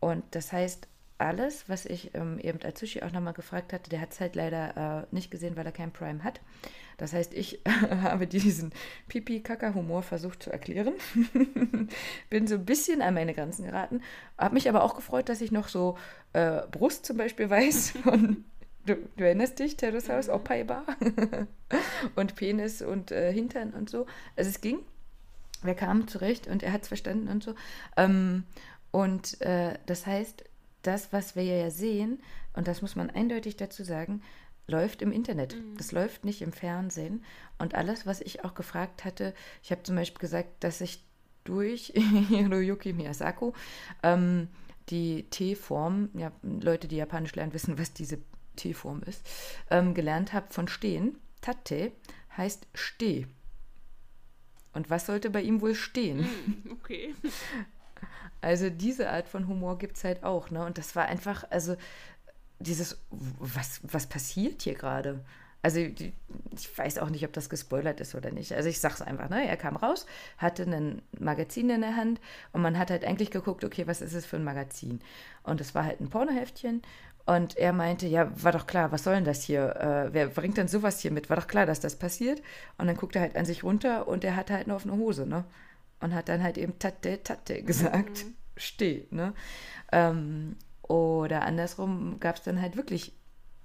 Und 0.00 0.24
das 0.32 0.52
heißt, 0.52 0.88
alles, 1.18 1.68
was 1.68 1.86
ich 1.86 2.14
ähm, 2.14 2.38
eben 2.40 2.60
als 2.62 2.80
Sushi 2.80 3.02
auch 3.02 3.12
nochmal 3.12 3.34
gefragt 3.34 3.72
hatte, 3.72 3.90
der 3.90 4.00
hat 4.00 4.12
es 4.12 4.20
halt 4.20 4.34
leider 4.34 5.06
äh, 5.10 5.14
nicht 5.14 5.30
gesehen, 5.30 5.56
weil 5.56 5.66
er 5.66 5.72
kein 5.72 5.92
Prime 5.92 6.24
hat. 6.24 6.40
Das 6.96 7.12
heißt, 7.12 7.34
ich 7.34 7.60
habe 8.02 8.26
diesen 8.26 8.72
Pipi-Kaka-Humor 9.08 10.02
versucht 10.02 10.42
zu 10.42 10.50
erklären. 10.50 10.94
Bin 12.30 12.46
so 12.46 12.56
ein 12.56 12.64
bisschen 12.64 13.02
an 13.02 13.14
meine 13.14 13.34
Grenzen 13.34 13.64
geraten. 13.64 14.02
Habe 14.38 14.54
mich 14.54 14.68
aber 14.68 14.82
auch 14.82 14.94
gefreut, 14.96 15.28
dass 15.28 15.40
ich 15.40 15.52
noch 15.52 15.68
so 15.68 15.96
äh, 16.32 16.62
Brust 16.70 17.06
zum 17.06 17.16
Beispiel 17.16 17.48
weiß 17.48 17.90
von 18.02 18.44
Du, 18.86 18.96
du 19.16 19.24
erinnerst 19.24 19.58
dich, 19.60 19.78
Terrace 19.78 20.28
mhm. 20.28 20.34
Opaiba 20.34 20.84
und 22.16 22.36
Penis 22.36 22.82
und 22.82 23.12
äh, 23.12 23.32
Hintern 23.32 23.70
und 23.70 23.88
so. 23.88 24.04
Also 24.36 24.50
es 24.50 24.60
ging. 24.60 24.80
Wir 25.62 25.72
kamen 25.72 26.06
zurecht 26.06 26.48
und 26.48 26.62
er 26.62 26.72
hat 26.72 26.82
es 26.82 26.88
verstanden 26.88 27.28
und 27.28 27.42
so. 27.42 27.54
Ähm, 27.96 28.44
und 28.90 29.40
äh, 29.40 29.78
das 29.86 30.06
heißt, 30.06 30.44
das, 30.86 31.12
was 31.12 31.36
wir 31.36 31.42
ja 31.44 31.70
sehen, 31.70 32.22
und 32.54 32.68
das 32.68 32.82
muss 32.82 32.96
man 32.96 33.10
eindeutig 33.10 33.56
dazu 33.56 33.84
sagen, 33.84 34.22
läuft 34.66 35.02
im 35.02 35.12
Internet. 35.12 35.56
Mhm. 35.56 35.76
Das 35.76 35.92
läuft 35.92 36.24
nicht 36.24 36.42
im 36.42 36.52
Fernsehen. 36.52 37.24
Und 37.58 37.74
alles, 37.74 38.06
was 38.06 38.20
ich 38.20 38.44
auch 38.44 38.54
gefragt 38.54 39.04
hatte, 39.04 39.34
ich 39.62 39.70
habe 39.70 39.82
zum 39.82 39.96
Beispiel 39.96 40.20
gesagt, 40.20 40.64
dass 40.64 40.80
ich 40.80 41.04
durch 41.44 41.92
Hiroyuki 42.28 42.92
Miyazaki 42.92 43.52
ähm, 44.02 44.48
die 44.88 45.24
T-Form, 45.30 46.10
ja, 46.14 46.32
Leute, 46.42 46.88
die 46.88 46.96
Japanisch 46.96 47.34
lernen, 47.34 47.52
wissen, 47.52 47.78
was 47.78 47.92
diese 47.92 48.18
T-Form 48.56 49.02
ist, 49.02 49.26
ähm, 49.70 49.94
gelernt 49.94 50.32
habe 50.32 50.52
von 50.52 50.68
stehen. 50.68 51.18
Tate 51.40 51.92
heißt 52.36 52.66
steh. 52.74 53.26
Und 54.72 54.90
was 54.90 55.06
sollte 55.06 55.30
bei 55.30 55.42
ihm 55.42 55.60
wohl 55.60 55.74
stehen? 55.74 56.20
Mm, 56.22 56.72
okay. 56.72 57.14
Also 58.44 58.68
diese 58.68 59.08
Art 59.08 59.26
von 59.26 59.48
Humor 59.48 59.78
gibt 59.78 59.96
es 59.96 60.04
halt 60.04 60.22
auch, 60.22 60.50
ne? 60.50 60.64
Und 60.64 60.76
das 60.76 60.94
war 60.94 61.06
einfach, 61.06 61.44
also 61.50 61.76
dieses, 62.58 62.98
was, 63.10 63.80
was 63.82 64.06
passiert 64.06 64.62
hier 64.62 64.74
gerade? 64.74 65.24
Also 65.62 65.78
ich 65.78 66.12
weiß 66.76 66.98
auch 66.98 67.08
nicht, 67.08 67.24
ob 67.24 67.32
das 67.32 67.48
gespoilert 67.48 68.00
ist 68.00 68.14
oder 68.14 68.30
nicht. 68.30 68.52
Also 68.52 68.68
ich 68.68 68.80
sag's 68.80 69.00
einfach, 69.00 69.30
ne? 69.30 69.48
Er 69.48 69.56
kam 69.56 69.76
raus, 69.76 70.04
hatte 70.36 70.64
ein 70.64 71.00
Magazin 71.18 71.70
in 71.70 71.80
der 71.80 71.96
Hand 71.96 72.20
und 72.52 72.60
man 72.60 72.78
hat 72.78 72.90
halt 72.90 73.06
eigentlich 73.06 73.30
geguckt, 73.30 73.64
okay, 73.64 73.86
was 73.86 74.02
ist 74.02 74.12
es 74.12 74.26
für 74.26 74.36
ein 74.36 74.44
Magazin? 74.44 75.00
Und 75.42 75.62
es 75.62 75.74
war 75.74 75.84
halt 75.84 76.00
ein 76.02 76.10
Pornoheftchen 76.10 76.82
und 77.24 77.56
er 77.56 77.72
meinte, 77.72 78.06
ja, 78.06 78.30
war 78.42 78.52
doch 78.52 78.66
klar, 78.66 78.92
was 78.92 79.04
soll 79.04 79.14
denn 79.14 79.24
das 79.24 79.42
hier? 79.42 79.74
Äh, 79.76 80.12
wer 80.12 80.26
bringt 80.26 80.58
denn 80.58 80.68
sowas 80.68 81.00
hier 81.00 81.12
mit? 81.12 81.30
War 81.30 81.38
doch 81.38 81.46
klar, 81.46 81.64
dass 81.64 81.80
das 81.80 81.96
passiert. 81.96 82.42
Und 82.76 82.88
dann 82.88 82.96
guckt 82.98 83.16
er 83.16 83.22
halt 83.22 83.36
an 83.36 83.46
sich 83.46 83.64
runter 83.64 84.06
und 84.06 84.22
er 84.22 84.36
hat 84.36 84.50
halt 84.50 84.66
nur 84.66 84.76
auf 84.76 84.84
eine 84.84 84.96
Hose, 84.98 85.26
ne? 85.26 85.44
Und 86.00 86.14
hat 86.14 86.28
dann 86.28 86.42
halt 86.42 86.58
eben 86.58 86.78
Tate, 86.78 87.22
Tate 87.22 87.62
gesagt. 87.62 88.24
Mhm. 88.24 88.34
Steh, 88.56 89.06
ne? 89.10 89.34
Ähm, 89.90 90.56
oder 90.82 91.42
andersrum 91.42 92.20
gab 92.20 92.36
es 92.36 92.42
dann 92.42 92.60
halt 92.60 92.76
wirklich, 92.76 93.14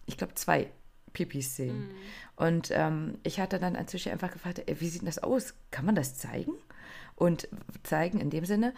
ich 0.05 0.17
glaube, 0.17 0.35
zwei 0.35 0.71
Pipi-Szenen. 1.13 1.87
Mhm. 1.87 1.95
Und 2.37 2.69
ähm, 2.71 3.17
ich 3.23 3.39
hatte 3.39 3.59
dann 3.59 3.75
inzwischen 3.75 4.11
einfach 4.11 4.31
gefragt, 4.31 4.61
ey, 4.65 4.79
wie 4.79 4.89
sieht 4.89 5.05
das 5.05 5.19
aus? 5.19 5.53
Kann 5.71 5.85
man 5.85 5.95
das 5.95 6.17
zeigen? 6.17 6.53
Und 7.15 7.49
zeigen 7.83 8.19
in 8.19 8.29
dem 8.29 8.45
Sinne, 8.45 8.73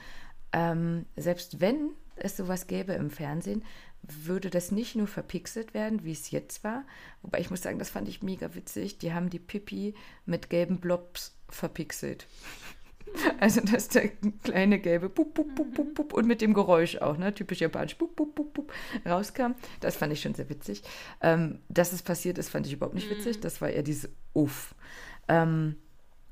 ähm, 0.51 1.05
selbst 1.15 1.61
wenn 1.61 1.91
es 2.15 2.37
sowas 2.37 2.67
gäbe 2.67 2.93
im 2.93 3.09
Fernsehen, 3.09 3.63
würde 4.03 4.49
das 4.49 4.71
nicht 4.71 4.95
nur 4.95 5.07
verpixelt 5.07 5.73
werden, 5.73 6.03
wie 6.03 6.11
es 6.11 6.31
jetzt 6.31 6.63
war. 6.63 6.85
Wobei 7.21 7.39
ich 7.39 7.51
muss 7.51 7.61
sagen, 7.61 7.79
das 7.79 7.91
fand 7.91 8.07
ich 8.07 8.23
mega 8.23 8.55
witzig. 8.55 8.97
Die 8.97 9.13
haben 9.13 9.29
die 9.29 9.39
Pipi 9.39 9.93
mit 10.25 10.49
gelben 10.49 10.79
Blobs 10.79 11.35
verpixelt. 11.49 12.27
Also, 13.39 13.61
dass 13.61 13.87
der 13.89 14.09
kleine 14.43 14.79
gelbe 14.79 15.09
Pup, 15.09 15.33
Pup, 15.33 15.55
Pup, 15.55 15.73
Pup, 15.73 15.95
Pup 15.95 16.13
und 16.13 16.27
mit 16.27 16.41
dem 16.41 16.53
Geräusch 16.53 16.97
auch, 16.97 17.17
ne, 17.17 17.33
typisch 17.33 17.59
japanisch, 17.59 17.95
Pup, 17.95 18.15
Pup, 18.15 18.35
Pup, 18.35 18.53
Pup, 18.53 18.73
rauskam. 19.05 19.53
Das 19.79 19.95
fand 19.95 20.13
ich 20.13 20.21
schon 20.21 20.33
sehr 20.33 20.49
witzig. 20.49 20.83
Ähm, 21.21 21.59
dass 21.69 21.93
es 21.93 22.03
passiert 22.03 22.37
ist, 22.37 22.49
fand 22.49 22.67
ich 22.67 22.73
überhaupt 22.73 22.95
nicht 22.95 23.09
witzig. 23.09 23.37
Mhm. 23.37 23.41
Das 23.41 23.61
war 23.61 23.69
eher 23.69 23.83
dieses 23.83 24.09
Uff. 24.33 24.75
Ähm, 25.27 25.75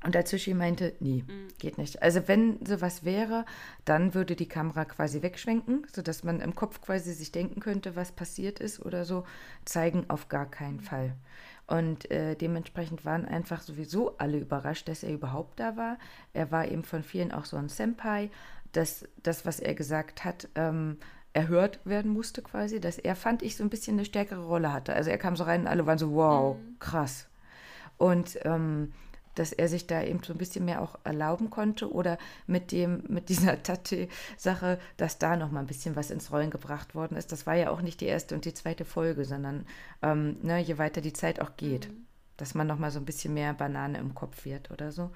und 0.02 0.16
Atsushi 0.16 0.54
meinte, 0.54 0.94
nee, 1.00 1.24
mhm. 1.26 1.48
geht 1.58 1.76
nicht. 1.76 2.02
Also 2.02 2.26
wenn 2.26 2.64
sowas 2.64 3.04
wäre, 3.04 3.44
dann 3.84 4.14
würde 4.14 4.34
die 4.34 4.48
Kamera 4.48 4.86
quasi 4.86 5.20
wegschwenken, 5.20 5.86
sodass 5.92 6.24
man 6.24 6.40
im 6.40 6.54
Kopf 6.54 6.80
quasi 6.80 7.12
sich 7.12 7.32
denken 7.32 7.60
könnte, 7.60 7.96
was 7.96 8.12
passiert 8.12 8.60
ist 8.60 8.80
oder 8.80 9.04
so. 9.04 9.24
Zeigen 9.66 10.08
auf 10.08 10.28
gar 10.28 10.50
keinen 10.50 10.78
mhm. 10.78 10.84
Fall. 10.84 11.16
Und 11.70 12.10
äh, 12.10 12.34
dementsprechend 12.34 13.04
waren 13.04 13.24
einfach 13.24 13.62
sowieso 13.62 14.18
alle 14.18 14.38
überrascht, 14.38 14.88
dass 14.88 15.04
er 15.04 15.12
überhaupt 15.12 15.60
da 15.60 15.76
war. 15.76 15.98
Er 16.32 16.50
war 16.50 16.66
eben 16.66 16.82
von 16.82 17.04
vielen 17.04 17.30
auch 17.30 17.44
so 17.44 17.56
ein 17.56 17.68
Senpai, 17.68 18.28
dass 18.72 19.06
das, 19.22 19.46
was 19.46 19.60
er 19.60 19.76
gesagt 19.76 20.24
hat, 20.24 20.48
ähm, 20.56 20.96
erhört 21.32 21.78
werden 21.84 22.10
musste 22.10 22.42
quasi, 22.42 22.80
dass 22.80 22.98
er, 22.98 23.14
fand 23.14 23.42
ich, 23.42 23.56
so 23.56 23.62
ein 23.62 23.70
bisschen 23.70 23.96
eine 23.98 24.04
stärkere 24.04 24.44
Rolle 24.44 24.72
hatte. 24.72 24.94
Also 24.94 25.10
er 25.10 25.18
kam 25.18 25.36
so 25.36 25.44
rein 25.44 25.60
und 25.60 25.66
alle 25.68 25.86
waren 25.86 25.98
so, 25.98 26.12
wow, 26.12 26.56
mhm. 26.56 26.76
krass. 26.80 27.28
Und 27.98 28.36
ähm, 28.42 28.92
dass 29.34 29.52
er 29.52 29.68
sich 29.68 29.86
da 29.86 30.02
eben 30.02 30.22
so 30.22 30.32
ein 30.32 30.38
bisschen 30.38 30.64
mehr 30.64 30.82
auch 30.82 30.98
erlauben 31.04 31.50
konnte 31.50 31.92
oder 31.92 32.18
mit 32.46 32.72
dem, 32.72 33.04
mit 33.08 33.28
dieser 33.28 33.62
Tate-Sache, 33.62 34.78
dass 34.96 35.18
da 35.18 35.36
noch 35.36 35.50
mal 35.50 35.60
ein 35.60 35.66
bisschen 35.66 35.96
was 35.96 36.10
ins 36.10 36.32
Rollen 36.32 36.50
gebracht 36.50 36.94
worden 36.94 37.16
ist. 37.16 37.32
Das 37.32 37.46
war 37.46 37.54
ja 37.54 37.70
auch 37.70 37.82
nicht 37.82 38.00
die 38.00 38.06
erste 38.06 38.34
und 38.34 38.44
die 38.44 38.54
zweite 38.54 38.84
Folge, 38.84 39.24
sondern 39.24 39.66
ähm, 40.02 40.36
ne, 40.42 40.58
je 40.58 40.78
weiter 40.78 41.00
die 41.00 41.12
Zeit 41.12 41.40
auch 41.40 41.56
geht, 41.56 41.88
mhm. 41.88 42.06
dass 42.36 42.54
man 42.54 42.66
noch 42.66 42.78
mal 42.78 42.90
so 42.90 42.98
ein 42.98 43.04
bisschen 43.04 43.34
mehr 43.34 43.54
Banane 43.54 43.98
im 43.98 44.14
Kopf 44.14 44.44
wird 44.44 44.70
oder 44.70 44.92
so. 44.92 45.10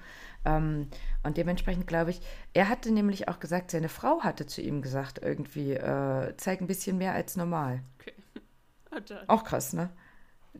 Ähm, 0.45 0.87
und 1.23 1.37
dementsprechend 1.37 1.87
glaube 1.87 2.11
ich, 2.11 2.21
er 2.53 2.69
hatte 2.69 2.91
nämlich 2.91 3.27
auch 3.27 3.39
gesagt, 3.39 3.71
seine 3.71 3.89
Frau 3.89 4.21
hatte 4.21 4.45
zu 4.45 4.61
ihm 4.61 4.81
gesagt, 4.81 5.19
irgendwie, 5.21 5.73
äh, 5.73 6.33
zeig 6.37 6.61
ein 6.61 6.67
bisschen 6.67 6.97
mehr 6.97 7.13
als 7.13 7.35
normal. 7.35 7.81
Okay. 7.99 8.13
Auch 9.27 9.43
krass, 9.43 9.73
ne? 9.73 9.89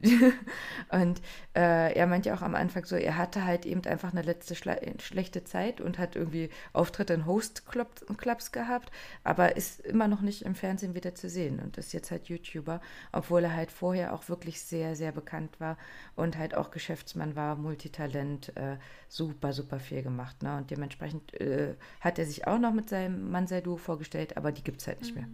und 0.89 1.21
äh, 1.55 1.93
er 1.93 2.07
meint 2.07 2.25
ja 2.25 2.35
auch 2.35 2.41
am 2.41 2.55
Anfang 2.55 2.85
so, 2.85 2.95
er 2.95 3.17
hatte 3.17 3.45
halt 3.45 3.65
eben 3.65 3.83
einfach 3.85 4.11
eine 4.11 4.21
letzte 4.21 4.55
Schle 4.55 4.79
schlechte 4.99 5.43
Zeit 5.43 5.81
und 5.81 5.97
hat 5.99 6.15
irgendwie 6.15 6.49
Auftritte 6.73 7.13
in 7.13 7.25
Host-Clubs 7.25 8.51
gehabt, 8.51 8.91
aber 9.23 9.55
ist 9.55 9.79
immer 9.81 10.07
noch 10.07 10.21
nicht 10.21 10.43
im 10.43 10.55
Fernsehen 10.55 10.95
wieder 10.95 11.15
zu 11.15 11.29
sehen 11.29 11.59
und 11.59 11.77
ist 11.77 11.93
jetzt 11.93 12.11
halt 12.11 12.27
YouTuber, 12.27 12.81
obwohl 13.11 13.43
er 13.43 13.55
halt 13.55 13.71
vorher 13.71 14.13
auch 14.13 14.29
wirklich 14.29 14.61
sehr, 14.61 14.95
sehr 14.95 15.11
bekannt 15.11 15.59
war 15.59 15.77
und 16.15 16.37
halt 16.37 16.55
auch 16.55 16.71
Geschäftsmann 16.71 17.35
war, 17.35 17.55
Multitalent, 17.55 18.55
äh, 18.57 18.77
super, 19.07 19.53
super 19.53 19.79
viel 19.79 20.03
gemacht. 20.03 20.43
Ne? 20.43 20.57
Und 20.57 20.71
dementsprechend 20.71 21.33
äh, 21.39 21.75
hat 22.01 22.19
er 22.19 22.25
sich 22.25 22.47
auch 22.47 22.59
noch 22.59 22.73
mit 22.73 22.89
seinem 22.89 23.31
Mansei-Duo 23.31 23.77
vorgestellt, 23.77 24.37
aber 24.37 24.51
die 24.51 24.63
gibt 24.63 24.81
es 24.81 24.87
halt 24.87 25.01
nicht 25.01 25.15
mhm. 25.15 25.21
mehr. 25.21 25.29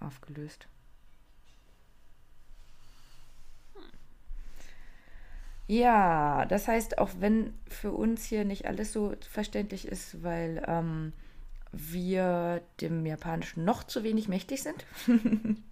Aufgelöst. 0.00 0.68
Ja, 5.72 6.44
das 6.44 6.68
heißt, 6.68 6.98
auch 6.98 7.08
wenn 7.18 7.54
für 7.66 7.92
uns 7.92 8.26
hier 8.26 8.44
nicht 8.44 8.66
alles 8.66 8.92
so 8.92 9.14
verständlich 9.26 9.88
ist, 9.88 10.22
weil 10.22 10.62
ähm, 10.66 11.14
wir 11.72 12.60
dem 12.82 13.06
Japanischen 13.06 13.64
noch 13.64 13.82
zu 13.82 14.04
wenig 14.04 14.28
mächtig 14.28 14.62
sind, 14.62 14.84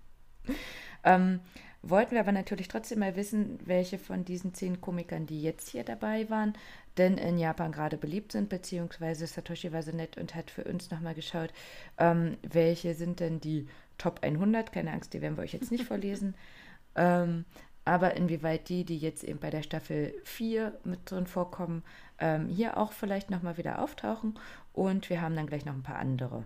ähm, 1.05 1.41
wollten 1.83 2.13
wir 2.13 2.21
aber 2.21 2.33
natürlich 2.33 2.69
trotzdem 2.69 3.01
mal 3.01 3.15
wissen, 3.15 3.59
welche 3.67 3.99
von 3.99 4.25
diesen 4.25 4.55
zehn 4.55 4.81
Komikern, 4.81 5.27
die 5.27 5.43
jetzt 5.43 5.69
hier 5.69 5.85
dabei 5.85 6.31
waren, 6.31 6.55
denn 6.97 7.19
in 7.19 7.37
Japan 7.37 7.71
gerade 7.71 7.99
beliebt 7.99 8.33
sind, 8.33 8.49
beziehungsweise 8.49 9.27
Satoshi 9.27 9.71
war 9.71 9.83
so 9.83 9.93
nett 9.93 10.17
und 10.17 10.35
hat 10.35 10.51
für 10.51 10.65
uns 10.65 10.91
nochmal 10.91 11.15
geschaut, 11.15 11.53
ähm, 11.99 12.39
welche 12.41 12.95
sind 12.95 13.21
denn 13.21 13.39
die 13.39 13.69
Top 13.99 14.21
100, 14.23 14.73
keine 14.73 14.93
Angst, 14.93 15.13
die 15.13 15.21
werden 15.21 15.37
wir 15.37 15.43
euch 15.43 15.53
jetzt 15.53 15.71
nicht 15.71 15.85
vorlesen, 15.85 16.35
ähm, 16.97 17.45
aber 17.91 18.15
inwieweit 18.15 18.69
die, 18.69 18.85
die 18.85 18.99
jetzt 18.99 19.25
eben 19.25 19.41
bei 19.41 19.51
der 19.51 19.65
Staffel 19.65 20.15
4 20.23 20.79
mit 20.85 21.11
drin 21.11 21.27
vorkommen, 21.27 21.83
ähm, 22.21 22.47
hier 22.47 22.77
auch 22.77 22.93
vielleicht 22.93 23.31
nochmal 23.31 23.57
wieder 23.57 23.83
auftauchen. 23.83 24.39
Und 24.73 25.11
wir 25.11 25.21
haben 25.21 25.35
dann 25.35 25.49
gleich 25.49 25.65
noch 25.65 25.75
ein 25.75 25.83
paar 25.83 25.99
andere 25.99 26.45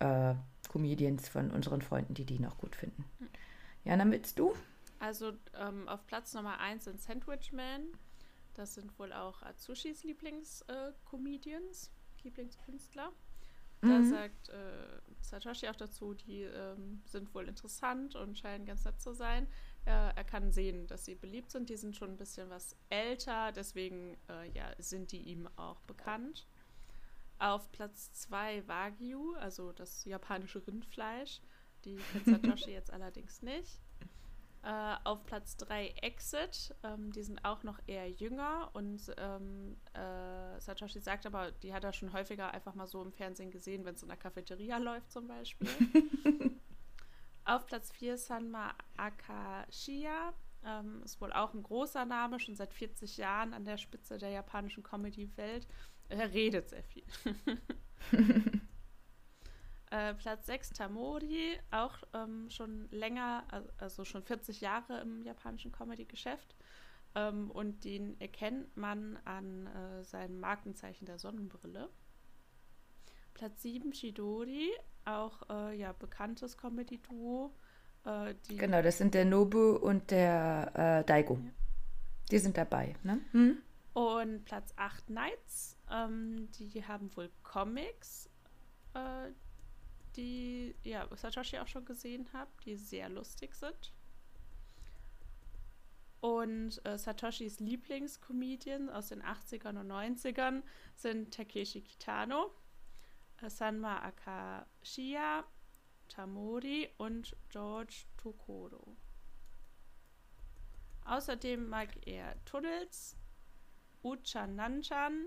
äh, 0.00 0.34
Comedians 0.72 1.28
von 1.28 1.52
unseren 1.52 1.82
Freunden, 1.82 2.14
die 2.14 2.24
die 2.24 2.40
noch 2.40 2.58
gut 2.58 2.74
finden. 2.74 3.04
Jana, 3.84 4.10
willst 4.10 4.40
du? 4.40 4.54
Also 4.98 5.34
ähm, 5.56 5.88
auf 5.88 6.04
Platz 6.08 6.34
Nummer 6.34 6.58
1 6.58 6.82
sind 6.86 7.00
Sandwich 7.00 7.52
Man. 7.52 7.82
Das 8.54 8.74
sind 8.74 8.98
wohl 8.98 9.12
auch 9.12 9.40
Atsushis 9.44 10.02
Lieblingscomedians, 10.02 11.92
äh, 11.92 12.24
Lieblingskünstler. 12.24 13.12
Da 13.82 13.98
mhm. 13.98 14.10
sagt 14.10 14.48
äh, 14.48 15.00
Satoshi 15.20 15.68
auch 15.68 15.76
dazu, 15.76 16.14
die 16.14 16.42
ähm, 16.42 17.02
sind 17.04 17.32
wohl 17.34 17.48
interessant 17.48 18.14
und 18.14 18.38
scheinen 18.38 18.64
ganz 18.64 18.84
nett 18.84 19.00
zu 19.00 19.12
sein. 19.12 19.48
Äh, 19.84 20.14
er 20.14 20.24
kann 20.24 20.52
sehen, 20.52 20.86
dass 20.86 21.04
sie 21.04 21.14
beliebt 21.14 21.50
sind. 21.50 21.68
Die 21.68 21.76
sind 21.76 21.96
schon 21.96 22.10
ein 22.10 22.16
bisschen 22.16 22.48
was 22.50 22.76
älter, 22.88 23.52
deswegen 23.52 24.16
äh, 24.28 24.50
ja, 24.54 24.70
sind 24.78 25.12
die 25.12 25.22
ihm 25.22 25.48
auch 25.56 25.80
bekannt. 25.82 26.46
Auf 27.38 27.72
Platz 27.72 28.12
2 28.12 28.68
Wagyu, 28.68 29.34
also 29.34 29.72
das 29.72 30.04
japanische 30.04 30.64
Rindfleisch. 30.64 31.40
Die 31.84 31.96
kennt 31.96 32.26
Satoshi 32.26 32.70
jetzt 32.72 32.92
allerdings 32.92 33.42
nicht. 33.42 33.80
Äh, 34.64 34.94
auf 35.02 35.24
Platz 35.24 35.56
3 35.56 35.88
Exit, 36.02 36.72
ähm, 36.84 37.10
die 37.10 37.24
sind 37.24 37.44
auch 37.44 37.64
noch 37.64 37.80
eher 37.88 38.08
jünger 38.08 38.70
und 38.74 39.12
ähm, 39.16 39.76
äh, 39.92 40.60
Satoshi 40.60 41.00
sagt 41.00 41.26
aber, 41.26 41.50
die 41.50 41.74
hat 41.74 41.82
er 41.82 41.92
schon 41.92 42.12
häufiger 42.12 42.52
einfach 42.54 42.76
mal 42.76 42.86
so 42.86 43.02
im 43.02 43.10
Fernsehen 43.10 43.50
gesehen, 43.50 43.84
wenn 43.84 43.96
es 43.96 44.02
in 44.02 44.08
der 44.08 44.16
Cafeteria 44.16 44.78
läuft 44.78 45.10
zum 45.10 45.26
Beispiel. 45.26 45.68
Auf 47.44 47.66
Platz 47.66 47.90
4 47.92 48.16
Sanma 48.18 48.74
Akashiya. 48.96 50.32
Ähm, 50.64 51.02
ist 51.02 51.20
wohl 51.20 51.32
auch 51.32 51.54
ein 51.54 51.62
großer 51.62 52.04
Name, 52.04 52.38
schon 52.38 52.54
seit 52.54 52.72
40 52.72 53.16
Jahren 53.16 53.52
an 53.52 53.64
der 53.64 53.78
Spitze 53.78 54.18
der 54.18 54.30
japanischen 54.30 54.84
Comedy-Welt. 54.84 55.66
Er 56.08 56.32
redet 56.32 56.68
sehr 56.68 56.84
viel. 56.84 57.04
Äh, 59.92 60.14
Platz 60.14 60.46
6 60.46 60.70
Tamori, 60.70 61.58
auch 61.70 61.98
ähm, 62.14 62.48
schon 62.48 62.88
länger, 62.90 63.44
also 63.76 64.06
schon 64.06 64.22
40 64.22 64.62
Jahre 64.62 65.02
im 65.02 65.22
japanischen 65.22 65.70
Comedy-Geschäft. 65.70 66.56
Ähm, 67.14 67.50
und 67.50 67.84
den 67.84 68.18
erkennt 68.18 68.74
man 68.74 69.18
an 69.26 69.66
äh, 69.66 70.02
seinem 70.02 70.40
Markenzeichen 70.40 71.04
der 71.04 71.18
Sonnenbrille. 71.18 71.90
Platz 73.34 73.62
7 73.62 73.92
Shidori, 73.92 74.70
auch 75.04 75.42
äh, 75.50 75.76
ja, 75.76 75.92
bekanntes 75.92 76.56
Comedy-Duo. 76.56 77.52
Äh, 78.04 78.34
genau, 78.48 78.82
das 78.82 78.98
sind 78.98 79.14
der 79.14 79.24
Nobu 79.24 79.76
und 79.76 80.10
der 80.10 81.02
äh, 81.02 81.04
Daigo. 81.04 81.34
Ja. 81.34 81.50
Die 82.30 82.38
sind 82.38 82.56
dabei. 82.56 82.94
Ne? 83.02 83.20
Hm? 83.32 83.58
Und 83.92 84.44
Platz 84.44 84.72
8 84.76 85.06
Knights, 85.06 85.76
ähm, 85.90 86.48
die 86.52 86.84
haben 86.86 87.14
wohl 87.16 87.30
Comics, 87.42 88.30
äh, 88.94 89.30
die 90.16 90.74
ja, 90.82 91.06
Satoshi 91.14 91.58
auch 91.58 91.68
schon 91.68 91.84
gesehen 91.84 92.26
hat, 92.32 92.48
die 92.64 92.76
sehr 92.76 93.08
lustig 93.08 93.54
sind. 93.54 93.92
Und 96.20 96.80
äh, 96.86 96.96
Satoshis 96.98 97.58
Lieblingscomedian 97.58 98.88
aus 98.88 99.08
den 99.08 99.22
80ern 99.22 99.80
und 99.80 99.90
90ern 99.90 100.62
sind 100.94 101.34
Takeshi 101.34 101.82
Kitano, 101.82 102.52
äh, 103.42 103.50
Sanma 103.50 103.98
Akashiya, 103.98 105.44
Tamori 106.08 106.88
und 106.98 107.36
George 107.48 108.04
Tokoro. 108.16 108.96
Außerdem 111.04 111.68
mag 111.68 111.88
er 112.06 112.36
Tunnels, 112.44 113.16
Uchananchan, 114.02 115.26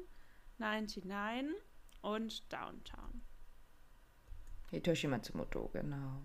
99 0.58 1.56
und 2.02 2.52
Downtown. 2.52 3.22
Hitoshi 4.72 5.08
Matsumoto, 5.08 5.70
genau. 5.74 6.22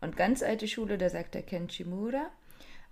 Und 0.00 0.16
ganz 0.16 0.42
alte 0.42 0.68
Schule, 0.68 0.98
da 0.98 1.08
sagt 1.08 1.34
der 1.34 1.42
Ken 1.42 1.68
Shimura. 1.68 2.30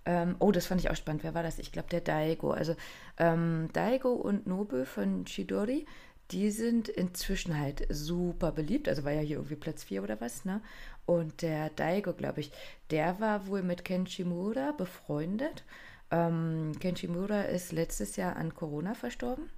Ähm, 0.05 0.35
oh, 0.39 0.51
das 0.51 0.65
fand 0.65 0.81
ich 0.81 0.89
auch 0.89 0.95
spannend. 0.95 1.23
Wer 1.23 1.33
war 1.33 1.43
das? 1.43 1.59
Ich 1.59 1.71
glaube, 1.71 1.89
der 1.89 2.01
Daigo. 2.01 2.51
Also 2.51 2.75
ähm, 3.17 3.69
Daigo 3.73 4.13
und 4.13 4.47
Nobu 4.47 4.85
von 4.85 5.25
Shidori, 5.27 5.85
die 6.33 6.49
sind 6.49 6.89
inzwischen 6.89 7.59
halt 7.59 7.85
super 7.89 8.51
beliebt. 8.51 8.89
Also 8.89 9.03
war 9.05 9.11
ja 9.11 9.21
hier 9.21 9.37
irgendwie 9.37 9.55
Platz 9.55 9.83
4 9.83 10.03
oder 10.03 10.19
was, 10.19 10.45
ne? 10.45 10.61
Und 11.05 11.41
der 11.41 11.69
Daigo, 11.69 12.13
glaube 12.13 12.39
ich, 12.39 12.51
der 12.89 13.19
war 13.19 13.47
wohl 13.47 13.61
mit 13.61 13.85
Ken 13.85 14.07
Shimura 14.07 14.71
befreundet. 14.71 15.63
Ähm, 16.11 16.71
Ken 16.79 16.95
ist 16.95 17.71
letztes 17.71 18.15
Jahr 18.15 18.35
an 18.35 18.55
Corona 18.55 18.93
verstorben. 18.95 19.49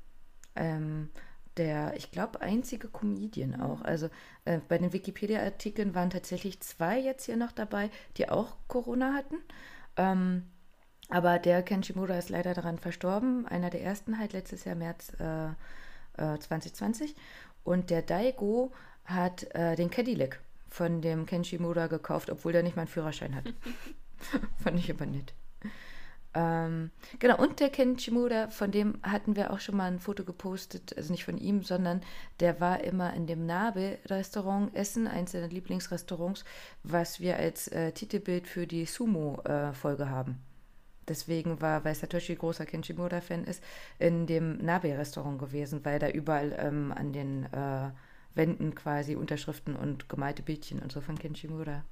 Ähm, 0.55 1.09
der, 1.57 1.93
ich 1.95 2.11
glaube, 2.11 2.41
einzige 2.41 2.89
Comedian 2.89 3.61
auch. 3.61 3.81
Also 3.81 4.09
äh, 4.43 4.59
bei 4.67 4.77
den 4.77 4.91
Wikipedia-Artikeln 4.91 5.95
waren 5.95 6.09
tatsächlich 6.09 6.59
zwei 6.59 6.99
jetzt 6.99 7.25
hier 7.25 7.37
noch 7.37 7.53
dabei, 7.53 7.89
die 8.17 8.29
auch 8.29 8.57
Corona 8.67 9.13
hatten. 9.13 9.37
Ähm, 9.95 10.43
aber 11.09 11.39
der 11.39 11.63
Ken 11.63 11.83
Shimura 11.83 12.17
ist 12.17 12.29
leider 12.29 12.53
daran 12.53 12.79
verstorben. 12.79 13.47
Einer 13.47 13.69
der 13.69 13.83
ersten 13.83 14.19
halt 14.19 14.33
letztes 14.33 14.65
Jahr 14.65 14.75
März 14.75 15.13
äh, 15.19 15.49
äh, 16.17 16.37
2020. 16.37 17.15
Und 17.63 17.89
der 17.89 18.01
Daigo 18.01 18.71
hat 19.05 19.43
äh, 19.55 19.75
den 19.75 19.89
Cadillac 19.89 20.39
von 20.69 21.01
dem 21.01 21.25
Ken 21.25 21.43
Shimura 21.43 21.87
gekauft, 21.87 22.29
obwohl 22.29 22.51
der 22.51 22.63
nicht 22.63 22.75
mal 22.75 22.83
einen 22.83 22.89
Führerschein 22.89 23.35
hat. 23.35 23.45
Fand 24.63 24.79
ich 24.79 24.91
aber 24.91 25.05
nett. 25.05 25.33
Ähm, 26.37 26.91
genau, 27.19 27.37
und 27.37 27.61
der 27.61 27.69
Ken 27.69 27.97
Shimura, 27.97 28.49
von 28.49 28.69
dem 28.69 28.95
hatten 29.03 29.37
wir 29.37 29.51
auch 29.51 29.61
schon 29.61 29.77
mal 29.77 29.89
ein 29.89 29.99
Foto 29.99 30.25
gepostet, 30.25 30.93
also 30.97 31.13
nicht 31.13 31.23
von 31.23 31.37
ihm, 31.37 31.63
sondern 31.63 32.01
der 32.41 32.59
war 32.59 32.83
immer 32.83 33.13
in 33.13 33.25
dem 33.25 33.45
Nabe-Restaurant 33.45 34.75
Essen, 34.75 35.07
eins 35.07 35.31
seiner 35.31 35.47
Lieblingsrestaurants, 35.47 36.43
was 36.83 37.21
wir 37.21 37.37
als 37.37 37.69
äh, 37.69 37.93
Titelbild 37.93 38.47
für 38.47 38.67
die 38.67 38.85
Sumo-Folge 38.85 40.03
äh, 40.03 40.07
haben. 40.07 40.39
Deswegen 41.07 41.61
war, 41.61 41.85
weil 41.85 41.95
Satoshi 41.95 42.35
großer 42.35 42.65
Ken 42.65 42.83
Shimura-Fan 42.83 43.43
ist, 43.43 43.63
in 43.99 44.25
dem 44.25 44.57
Nabe-Restaurant 44.57 45.39
gewesen, 45.39 45.83
weil 45.83 45.99
da 45.99 46.09
überall 46.09 46.55
ähm, 46.57 46.91
an 46.91 47.13
den 47.13 47.43
äh, 47.53 47.91
Wänden 48.33 48.75
quasi 48.75 49.15
Unterschriften 49.15 49.75
und 49.75 50.09
gemalte 50.09 50.43
Bildchen 50.43 50.79
und 50.79 50.91
so 50.91 51.01
von 51.01 51.17
Ken 51.17 51.35
Shimura 51.35 51.83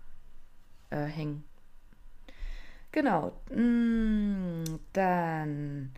äh, 0.89 1.05
hängen. 1.05 1.43
Genau. 2.91 3.33
Mm, 3.49 4.63
dann 4.93 5.91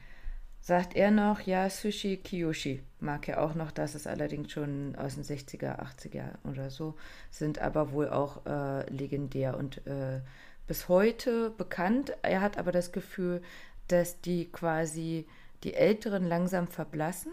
sagt 0.62 0.96
er 0.96 1.12
noch, 1.12 1.42
ja, 1.42 1.70
Sushi 1.70 2.18
Kiyoshi 2.18 2.82
mag 3.00 3.28
er 3.28 3.42
auch 3.44 3.54
noch. 3.54 3.72
Das 3.72 3.96
ist 3.96 4.08
allerdings 4.08 4.52
schon 4.52 4.96
aus 4.96 5.16
den 5.16 5.24
60er, 5.24 5.80
80er 5.80 6.30
oder 6.50 6.70
so, 6.70 6.96
sind 7.30 7.60
aber 7.60 7.92
wohl 7.92 8.10
auch 8.10 8.46
äh, 8.46 8.90
legendär 8.90 9.58
und 9.58 9.86
äh, 9.86 10.22
bis 10.68 10.90
heute 10.90 11.52
bekannt. 11.52 12.14
Er 12.22 12.42
hat 12.42 12.58
aber 12.58 12.72
das 12.72 12.92
Gefühl, 12.92 13.42
dass 13.88 14.22
die 14.22 14.52
quasi 14.52 15.28
die 15.64 15.74
Älteren 15.74 16.28
langsam 16.28 16.68
verblassen. 16.68 17.32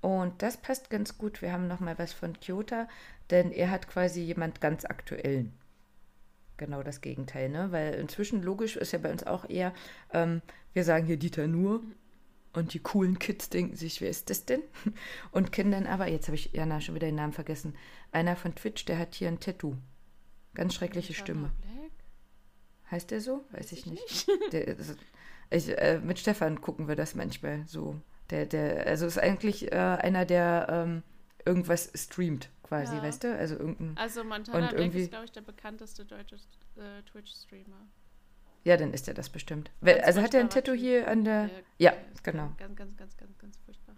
Und 0.00 0.42
das 0.42 0.56
passt 0.56 0.90
ganz 0.90 1.16
gut. 1.18 1.42
Wir 1.42 1.52
haben 1.52 1.68
noch 1.68 1.80
mal 1.80 1.98
was 1.98 2.12
von 2.12 2.38
Kyoto, 2.40 2.86
denn 3.30 3.52
er 3.52 3.70
hat 3.70 3.88
quasi 3.88 4.20
jemand 4.20 4.60
ganz 4.60 4.84
aktuellen 4.84 5.52
genau 6.62 6.82
das 6.84 7.00
Gegenteil, 7.00 7.48
ne? 7.48 7.72
Weil 7.72 7.94
inzwischen 7.94 8.40
logisch 8.40 8.76
ist 8.76 8.92
ja 8.92 8.98
bei 8.98 9.10
uns 9.10 9.24
auch 9.24 9.48
eher, 9.48 9.72
ähm, 10.12 10.42
wir 10.72 10.84
sagen 10.84 11.06
hier 11.06 11.16
Dieter 11.16 11.48
nur 11.48 11.82
und 12.52 12.72
die 12.74 12.78
coolen 12.78 13.18
Kids 13.18 13.48
denken 13.48 13.74
sich, 13.74 14.00
wer 14.00 14.10
ist 14.10 14.30
das 14.30 14.44
denn? 14.44 14.62
Und 15.32 15.52
kennen 15.52 15.72
dann 15.72 15.86
aber, 15.86 16.08
jetzt 16.08 16.26
habe 16.28 16.36
ich 16.36 16.52
Jana 16.52 16.80
schon 16.80 16.94
wieder 16.94 17.06
den 17.06 17.14
Namen 17.14 17.32
vergessen, 17.32 17.74
einer 18.12 18.36
von 18.36 18.54
Twitch, 18.54 18.84
der 18.84 18.98
hat 18.98 19.14
hier 19.14 19.28
ein 19.28 19.40
Tattoo. 19.40 19.76
Ganz 20.54 20.74
schreckliche 20.74 21.14
Stimme. 21.14 21.50
Heißt 22.92 23.10
der 23.10 23.22
so? 23.22 23.44
Weiß, 23.50 23.60
Weiß 23.60 23.72
ich, 23.72 23.86
nicht. 23.86 24.28
nicht. 24.28 24.28
Der, 24.52 24.68
also, 24.68 24.94
ich, 25.50 25.78
äh, 25.78 25.98
mit 25.98 26.18
Stefan 26.18 26.60
gucken 26.60 26.88
wir 26.88 26.94
das 26.94 27.14
manchmal 27.14 27.64
so. 27.66 27.98
Der, 28.30 28.44
der, 28.46 28.86
also 28.86 29.06
ist 29.06 29.18
eigentlich 29.18 29.72
äh, 29.72 29.76
einer, 29.76 30.26
der 30.26 30.66
ähm, 30.70 31.02
irgendwas 31.44 31.90
streamt 31.94 32.50
quasi, 32.62 32.96
ja. 32.96 33.02
weißt 33.02 33.24
du? 33.24 33.36
Also 33.36 33.56
irgendein. 33.56 33.96
Also 33.96 34.22
Montana 34.24 34.70
und 34.70 34.78
irgendwie, 34.78 35.02
ist, 35.02 35.10
glaube 35.10 35.24
ich, 35.24 35.32
der 35.32 35.40
bekannteste 35.40 36.04
deutsche 36.04 36.36
äh, 36.76 37.02
Twitch-Streamer. 37.10 37.88
Ja, 38.64 38.76
dann 38.76 38.92
ist 38.92 39.08
er 39.08 39.14
das 39.14 39.30
bestimmt. 39.30 39.70
Ganz 39.82 40.02
also 40.04 40.22
hat 40.22 40.34
er 40.34 40.40
ein 40.40 40.50
Tattoo 40.50 40.72
hier 40.72 41.08
an 41.08 41.24
der. 41.24 41.50
Ja, 41.78 41.92
ja 41.92 41.94
genau. 42.22 42.52
Ganz, 42.58 42.76
ganz, 42.76 42.96
ganz, 42.96 43.16
ganz, 43.16 43.38
ganz 43.38 43.56
furchtbar. 43.64 43.94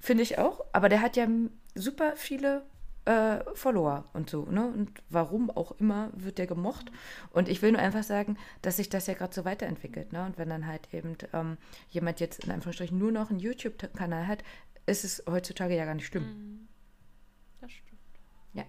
Finde 0.00 0.22
ich 0.22 0.38
auch. 0.38 0.64
Aber 0.72 0.88
der 0.88 1.02
hat 1.02 1.16
ja 1.16 1.28
super 1.74 2.16
viele 2.16 2.64
äh, 3.08 3.42
Follower 3.54 4.04
und 4.12 4.28
so, 4.28 4.44
ne? 4.44 4.66
Und 4.66 5.02
warum 5.08 5.50
auch 5.50 5.72
immer 5.80 6.10
wird 6.12 6.36
der 6.36 6.46
gemocht. 6.46 6.92
Und 7.30 7.48
ich 7.48 7.62
will 7.62 7.72
nur 7.72 7.80
einfach 7.80 8.02
sagen, 8.02 8.36
dass 8.60 8.76
sich 8.76 8.90
das 8.90 9.06
ja 9.06 9.14
gerade 9.14 9.34
so 9.34 9.46
weiterentwickelt, 9.46 10.12
ne? 10.12 10.26
Und 10.26 10.36
wenn 10.36 10.50
dann 10.50 10.66
halt 10.66 10.92
eben 10.92 11.16
ähm, 11.32 11.56
jemand 11.88 12.20
jetzt 12.20 12.44
in 12.44 12.50
Anführungsstrichen 12.50 12.98
nur 12.98 13.10
noch 13.10 13.30
einen 13.30 13.38
YouTube-Kanal 13.38 14.26
hat, 14.26 14.44
ist 14.84 15.04
es 15.04 15.22
heutzutage 15.26 15.74
ja 15.74 15.86
gar 15.86 15.94
nicht 15.94 16.06
schlimm. 16.06 16.24
Mhm. 16.24 16.68
Das 17.62 17.72
stimmt. 17.72 17.98
Ja. 18.52 18.64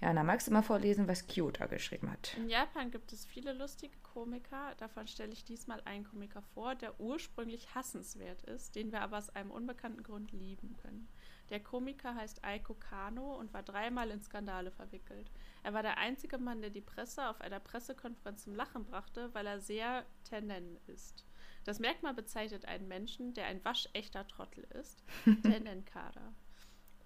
Jana, 0.00 0.24
magst 0.24 0.48
du 0.48 0.52
mal 0.52 0.62
vorlesen, 0.62 1.06
was 1.06 1.28
Kyoto 1.28 1.68
geschrieben 1.68 2.10
hat? 2.10 2.36
In 2.36 2.48
Japan 2.48 2.90
gibt 2.90 3.12
es 3.12 3.24
viele 3.24 3.52
lustige 3.52 3.96
Komiker. 4.02 4.74
Davon 4.78 5.06
stelle 5.06 5.32
ich 5.32 5.44
diesmal 5.44 5.80
einen 5.84 6.04
Komiker 6.04 6.42
vor, 6.54 6.74
der 6.74 6.98
ursprünglich 6.98 7.72
hassenswert 7.76 8.42
ist, 8.42 8.74
den 8.74 8.90
wir 8.90 9.02
aber 9.02 9.18
aus 9.18 9.30
einem 9.30 9.52
unbekannten 9.52 10.02
Grund 10.02 10.32
lieben 10.32 10.76
können. 10.82 11.06
Der 11.50 11.60
Komiker 11.60 12.14
heißt 12.14 12.44
Aiko 12.44 12.74
Kano 12.74 13.36
und 13.36 13.52
war 13.52 13.62
dreimal 13.62 14.10
in 14.10 14.20
Skandale 14.20 14.70
verwickelt. 14.70 15.30
Er 15.62 15.72
war 15.74 15.82
der 15.82 15.98
einzige 15.98 16.38
Mann, 16.38 16.60
der 16.60 16.70
die 16.70 16.80
Presse 16.80 17.28
auf 17.28 17.40
einer 17.40 17.60
Pressekonferenz 17.60 18.44
zum 18.44 18.54
Lachen 18.54 18.84
brachte, 18.84 19.32
weil 19.34 19.46
er 19.46 19.60
sehr 19.60 20.04
tenen 20.24 20.78
ist. 20.86 21.24
Das 21.64 21.78
Merkmal 21.78 22.14
bezeichnet 22.14 22.64
einen 22.66 22.88
Menschen, 22.88 23.34
der 23.34 23.46
ein 23.46 23.64
waschechter 23.64 24.26
Trottel 24.26 24.64
ist, 24.64 25.02
Tenenkada 25.42 26.32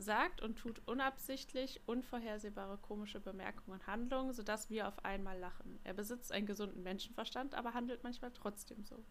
sagt 0.03 0.41
und 0.43 0.57
tut 0.57 0.81
unabsichtlich 0.87 1.81
unvorhersehbare 1.87 2.79
komische 2.79 3.21
Bemerkungen 3.21 3.81
und 3.81 3.87
Handlungen, 3.87 4.33
sodass 4.33 4.71
wir 4.71 4.89
auf 4.89 5.05
einmal 5.05 5.39
lachen. 5.39 5.79
Er 5.85 5.95
besitzt 5.95 6.33
einen 6.33 6.47
gesunden 6.47 6.83
Menschenverstand, 6.83 7.55
aber 7.55 7.75
handelt 7.75 8.03
manchmal 8.03 8.33
trotzdem 8.33 8.85
so. 8.85 9.05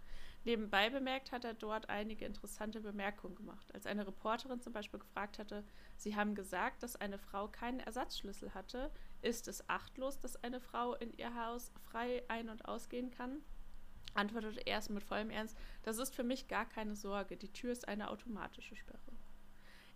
Nebenbei 0.45 0.89
bemerkt 0.89 1.31
hat 1.31 1.43
er 1.43 1.53
dort 1.53 1.89
einige 1.89 2.25
interessante 2.25 2.79
Bemerkungen 2.79 3.35
gemacht. 3.35 3.73
Als 3.73 3.85
eine 3.85 4.07
Reporterin 4.07 4.61
zum 4.61 4.73
Beispiel 4.73 4.99
gefragt 4.99 5.37
hatte, 5.37 5.65
Sie 5.97 6.15
haben 6.15 6.33
gesagt, 6.33 6.81
dass 6.81 6.95
eine 6.95 7.19
Frau 7.19 7.49
keinen 7.49 7.81
Ersatzschlüssel 7.81 8.53
hatte. 8.53 8.89
Ist 9.21 9.47
es 9.47 9.67
achtlos, 9.69 10.19
dass 10.19 10.41
eine 10.43 10.61
Frau 10.61 10.95
in 10.95 11.11
ihr 11.17 11.35
Haus 11.35 11.71
frei 11.91 12.23
ein- 12.29 12.49
und 12.49 12.65
ausgehen 12.65 13.11
kann? 13.11 13.41
Antwortete 14.13 14.65
er 14.65 14.81
mit 14.89 15.03
vollem 15.03 15.29
Ernst, 15.29 15.57
das 15.83 15.97
ist 15.97 16.15
für 16.15 16.23
mich 16.23 16.47
gar 16.47 16.67
keine 16.67 16.95
Sorge. 16.95 17.37
Die 17.37 17.51
Tür 17.51 17.71
ist 17.71 17.87
eine 17.87 18.09
automatische 18.09 18.75
Sperre. 18.75 18.99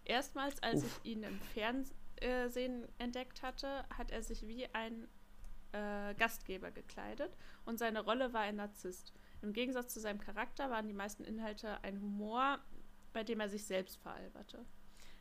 Erstmals, 0.05 0.61
als 0.61 0.83
Uff. 0.83 0.99
ich 1.03 1.11
ihn 1.11 1.23
im 1.23 1.39
Fernsehen 1.39 2.87
entdeckt 2.97 3.41
hatte, 3.41 3.85
hat 3.97 4.11
er 4.11 4.21
sich 4.21 4.45
wie 4.45 4.67
ein 4.73 5.07
äh, 5.71 6.13
Gastgeber 6.15 6.71
gekleidet 6.71 7.35
und 7.65 7.79
seine 7.79 8.01
Rolle 8.01 8.33
war 8.33 8.41
ein 8.41 8.57
Narzisst. 8.57 9.13
Im 9.43 9.51
Gegensatz 9.51 9.93
zu 9.93 9.99
seinem 9.99 10.21
Charakter 10.21 10.69
waren 10.69 10.87
die 10.87 10.93
meisten 10.93 11.25
Inhalte 11.25 11.83
ein 11.83 11.99
Humor, 12.01 12.59
bei 13.11 13.25
dem 13.25 13.41
er 13.41 13.49
sich 13.49 13.65
selbst 13.65 13.97
veralberte. 13.97 14.65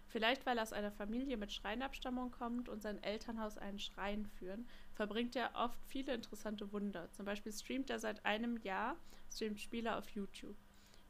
Vielleicht, 0.07 0.47
weil 0.47 0.59
er 0.59 0.63
aus 0.63 0.73
einer 0.73 0.93
Familie 0.93 1.37
mit 1.37 1.53
Schreinabstammung 1.53 2.31
kommt 2.31 2.69
und 2.69 2.83
sein 2.83 3.03
Elternhaus 3.03 3.59
einen 3.59 3.81
Schrein 3.81 4.27
führen, 4.27 4.69
verbringt 4.95 5.35
er 5.35 5.51
oft 5.57 5.83
viele 5.87 6.15
interessante 6.15 6.73
Wunder. 6.73 7.11
Zum 7.11 7.25
Beispiel 7.25 7.51
streamt 7.53 7.91
er 7.91 7.99
seit 7.99 8.25
einem 8.25 8.59
Jahr, 8.59 8.97
streamt 9.29 9.61
Spiele 9.61 9.97
auf 9.97 10.09
YouTube. 10.11 10.57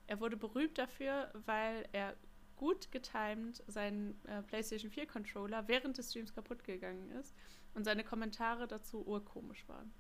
Er 0.06 0.18
wurde 0.18 0.38
berühmt 0.38 0.78
dafür, 0.78 1.30
weil 1.44 1.86
er 1.92 2.16
gut 2.56 2.90
getimed 2.92 3.62
seinen 3.66 4.24
äh, 4.24 4.42
PlayStation 4.42 4.90
4 4.90 5.06
Controller 5.06 5.68
während 5.68 5.98
des 5.98 6.08
Streams 6.10 6.32
kaputt 6.32 6.64
gegangen 6.64 7.10
ist 7.10 7.34
und 7.74 7.84
seine 7.84 8.04
Kommentare 8.04 8.66
dazu 8.66 9.06
urkomisch 9.06 9.68
waren. 9.68 9.92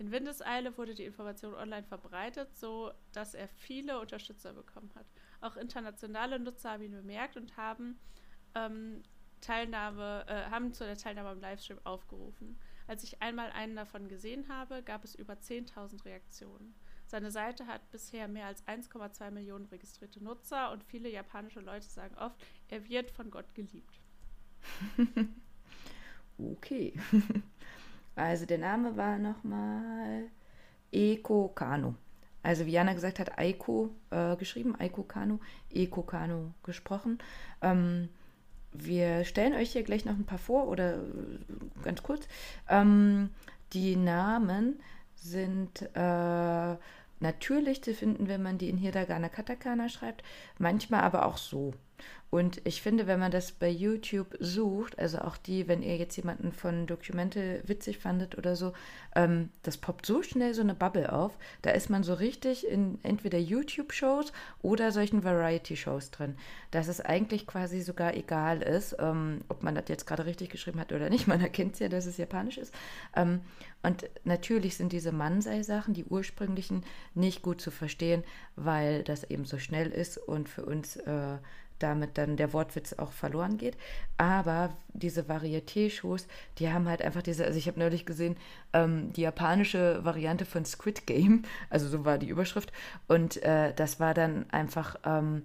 In 0.00 0.10
Windeseile 0.12 0.78
wurde 0.78 0.94
die 0.94 1.04
Information 1.04 1.52
online 1.52 1.82
verbreitet, 1.82 2.56
so 2.56 2.90
dass 3.12 3.34
er 3.34 3.48
viele 3.48 4.00
Unterstützer 4.00 4.54
bekommen 4.54 4.90
hat. 4.94 5.04
Auch 5.42 5.58
internationale 5.58 6.38
Nutzer 6.38 6.70
haben 6.70 6.84
ihn 6.84 6.92
bemerkt 6.92 7.36
und 7.36 7.54
haben 7.58 7.98
ähm, 8.54 9.02
Teilnahme, 9.42 10.24
äh, 10.26 10.50
haben 10.50 10.72
zu 10.72 10.84
der 10.84 10.96
Teilnahme 10.96 11.28
am 11.28 11.40
Livestream 11.40 11.80
aufgerufen. 11.84 12.58
Als 12.86 13.04
ich 13.04 13.20
einmal 13.20 13.50
einen 13.50 13.76
davon 13.76 14.08
gesehen 14.08 14.48
habe, 14.48 14.82
gab 14.82 15.04
es 15.04 15.14
über 15.14 15.34
10.000 15.34 16.02
Reaktionen. 16.06 16.74
Seine 17.04 17.30
Seite 17.30 17.66
hat 17.66 17.90
bisher 17.90 18.26
mehr 18.26 18.46
als 18.46 18.66
1,2 18.66 19.30
Millionen 19.30 19.66
registrierte 19.66 20.24
Nutzer 20.24 20.72
und 20.72 20.82
viele 20.82 21.10
japanische 21.10 21.60
Leute 21.60 21.90
sagen 21.90 22.16
oft, 22.16 22.42
er 22.68 22.88
wird 22.88 23.10
von 23.10 23.30
Gott 23.30 23.54
geliebt. 23.54 24.00
okay. 26.38 26.94
Also 28.16 28.46
der 28.46 28.58
Name 28.58 28.96
war 28.96 29.18
nochmal 29.18 30.24
Eko 30.92 31.48
Kano. 31.54 31.94
Also 32.42 32.66
wie 32.66 32.72
Jana 32.72 32.94
gesagt 32.94 33.18
hat, 33.18 33.38
Aiko 33.38 33.90
äh, 34.10 34.36
geschrieben, 34.36 34.74
Aiko 34.78 35.02
Kano, 35.02 35.40
Eko 35.70 36.02
Kano 36.02 36.54
gesprochen. 36.62 37.18
Ähm, 37.60 38.08
wir 38.72 39.24
stellen 39.24 39.54
euch 39.54 39.72
hier 39.72 39.82
gleich 39.82 40.04
noch 40.04 40.14
ein 40.14 40.24
paar 40.24 40.38
vor 40.38 40.68
oder 40.68 40.96
äh, 40.96 41.02
ganz 41.82 42.02
kurz. 42.02 42.26
Ähm, 42.68 43.30
die 43.72 43.96
Namen 43.96 44.80
sind 45.16 45.82
äh, 45.94 46.76
natürlich 47.20 47.82
zu 47.82 47.94
finden, 47.94 48.28
wenn 48.28 48.42
man 48.42 48.56
die 48.56 48.70
in 48.70 48.78
Hiragana 48.78 49.28
Katakana 49.28 49.88
schreibt, 49.88 50.22
manchmal 50.58 51.02
aber 51.02 51.26
auch 51.26 51.36
so. 51.36 51.74
Und 52.30 52.60
ich 52.64 52.80
finde, 52.80 53.08
wenn 53.08 53.18
man 53.18 53.32
das 53.32 53.50
bei 53.50 53.68
YouTube 53.68 54.36
sucht, 54.38 54.98
also 55.00 55.18
auch 55.18 55.36
die, 55.36 55.66
wenn 55.66 55.82
ihr 55.82 55.96
jetzt 55.96 56.16
jemanden 56.16 56.52
von 56.52 56.86
Dokumente 56.86 57.60
witzig 57.66 57.98
fandet 57.98 58.38
oder 58.38 58.54
so, 58.54 58.72
ähm, 59.16 59.50
das 59.64 59.76
poppt 59.76 60.06
so 60.06 60.22
schnell 60.22 60.54
so 60.54 60.62
eine 60.62 60.76
Bubble 60.76 61.12
auf. 61.12 61.36
Da 61.62 61.70
ist 61.70 61.90
man 61.90 62.04
so 62.04 62.14
richtig 62.14 62.66
in 62.68 63.00
entweder 63.02 63.38
YouTube-Shows 63.38 64.32
oder 64.62 64.92
solchen 64.92 65.24
Variety-Shows 65.24 66.12
drin, 66.12 66.36
dass 66.70 66.86
es 66.86 67.00
eigentlich 67.00 67.48
quasi 67.48 67.80
sogar 67.80 68.14
egal 68.14 68.62
ist, 68.62 68.96
ähm, 69.00 69.40
ob 69.48 69.64
man 69.64 69.74
das 69.74 69.84
jetzt 69.88 70.06
gerade 70.06 70.24
richtig 70.24 70.50
geschrieben 70.50 70.78
hat 70.78 70.92
oder 70.92 71.10
nicht. 71.10 71.26
Man 71.30 71.40
erkennt 71.40 71.78
ja, 71.80 71.88
dass 71.88 72.06
es 72.06 72.16
japanisch 72.16 72.58
ist. 72.58 72.72
Ähm, 73.16 73.40
und 73.82 74.08
natürlich 74.24 74.76
sind 74.76 74.92
diese 74.92 75.10
Mansei-Sachen, 75.10 75.94
die 75.94 76.04
ursprünglichen, 76.04 76.84
nicht 77.14 77.42
gut 77.42 77.60
zu 77.60 77.70
verstehen, 77.70 78.22
weil 78.56 79.02
das 79.02 79.24
eben 79.24 79.46
so 79.46 79.58
schnell 79.58 79.90
ist 79.90 80.18
und 80.18 80.48
für 80.48 80.64
uns 80.64 80.96
äh, 80.96 81.38
damit 81.82 82.18
dann 82.18 82.36
der 82.36 82.52
Wortwitz 82.52 82.92
auch 82.94 83.12
verloren 83.12 83.58
geht. 83.58 83.76
Aber 84.16 84.70
diese 84.92 85.22
Varieté-Shows, 85.22 86.26
die 86.58 86.70
haben 86.70 86.88
halt 86.88 87.02
einfach 87.02 87.22
diese, 87.22 87.44
also 87.44 87.58
ich 87.58 87.66
habe 87.66 87.80
neulich 87.80 88.06
gesehen, 88.06 88.36
ähm, 88.72 89.12
die 89.12 89.22
japanische 89.22 90.04
Variante 90.04 90.44
von 90.44 90.64
Squid 90.64 91.06
Game, 91.06 91.42
also 91.70 91.88
so 91.88 92.04
war 92.04 92.18
die 92.18 92.28
Überschrift. 92.28 92.72
Und 93.08 93.42
äh, 93.42 93.74
das 93.74 94.00
war 94.00 94.14
dann 94.14 94.48
einfach, 94.50 94.96
ähm, 95.04 95.42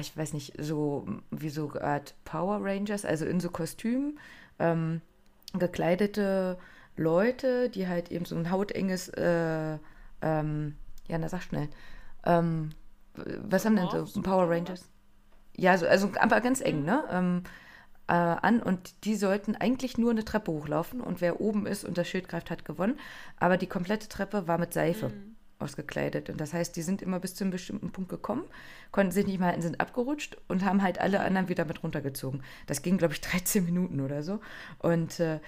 ich 0.00 0.16
weiß 0.16 0.32
nicht, 0.32 0.54
so 0.58 1.06
wie 1.30 1.50
so 1.50 1.70
eine 1.70 1.82
Art 1.82 2.14
Power 2.24 2.58
Rangers, 2.62 3.04
also 3.04 3.26
in 3.26 3.40
so 3.40 3.50
Kostümen, 3.50 4.18
ähm, 4.58 5.00
gekleidete 5.52 6.58
Leute, 6.96 7.68
die 7.70 7.88
halt 7.88 8.10
eben 8.10 8.24
so 8.24 8.36
ein 8.36 8.50
hautenges, 8.50 9.08
äh, 9.08 9.78
ähm, 10.22 10.76
ja, 11.08 11.18
na 11.18 11.28
sag 11.28 11.42
schnell, 11.42 11.68
ähm, 12.24 12.70
was 13.14 13.64
haben 13.64 13.76
denn 13.76 13.88
so 14.06 14.22
Power 14.22 14.48
Rangers? 14.50 14.88
Ja, 15.56 15.78
so, 15.78 15.86
also 15.86 16.10
aber 16.18 16.40
ganz 16.40 16.60
eng, 16.60 16.84
ne? 16.84 17.04
Ähm, 17.10 17.42
äh, 18.06 18.12
an 18.12 18.62
und 18.62 19.04
die 19.04 19.16
sollten 19.16 19.56
eigentlich 19.56 19.96
nur 19.96 20.10
eine 20.10 20.24
Treppe 20.24 20.52
hochlaufen 20.52 21.00
und 21.00 21.22
wer 21.22 21.40
oben 21.40 21.66
ist 21.66 21.84
und 21.84 21.96
das 21.96 22.06
Schild 22.06 22.28
greift, 22.28 22.50
hat 22.50 22.64
gewonnen. 22.64 22.98
Aber 23.38 23.56
die 23.56 23.66
komplette 23.66 24.08
Treppe 24.08 24.46
war 24.46 24.58
mit 24.58 24.74
Seife. 24.74 25.08
Mhm 25.08 25.34
ausgekleidet. 25.58 26.30
Und 26.30 26.40
das 26.40 26.52
heißt, 26.52 26.76
die 26.76 26.82
sind 26.82 27.02
immer 27.02 27.20
bis 27.20 27.34
zu 27.34 27.44
einem 27.44 27.50
bestimmten 27.50 27.90
Punkt 27.90 28.10
gekommen, 28.10 28.44
konnten 28.92 29.12
sich 29.12 29.26
nicht 29.26 29.38
mehr 29.38 29.48
halten, 29.48 29.62
sind 29.62 29.80
abgerutscht 29.80 30.36
und 30.48 30.64
haben 30.64 30.82
halt 30.82 31.00
alle 31.00 31.20
anderen 31.20 31.48
wieder 31.48 31.64
mit 31.64 31.82
runtergezogen. 31.82 32.42
Das 32.66 32.82
ging, 32.82 32.98
glaube 32.98 33.14
ich, 33.14 33.20
13 33.22 33.64
Minuten 33.64 34.00
oder 34.00 34.22
so. 34.22 34.40
Und 34.78 35.18
äh, 35.20 35.40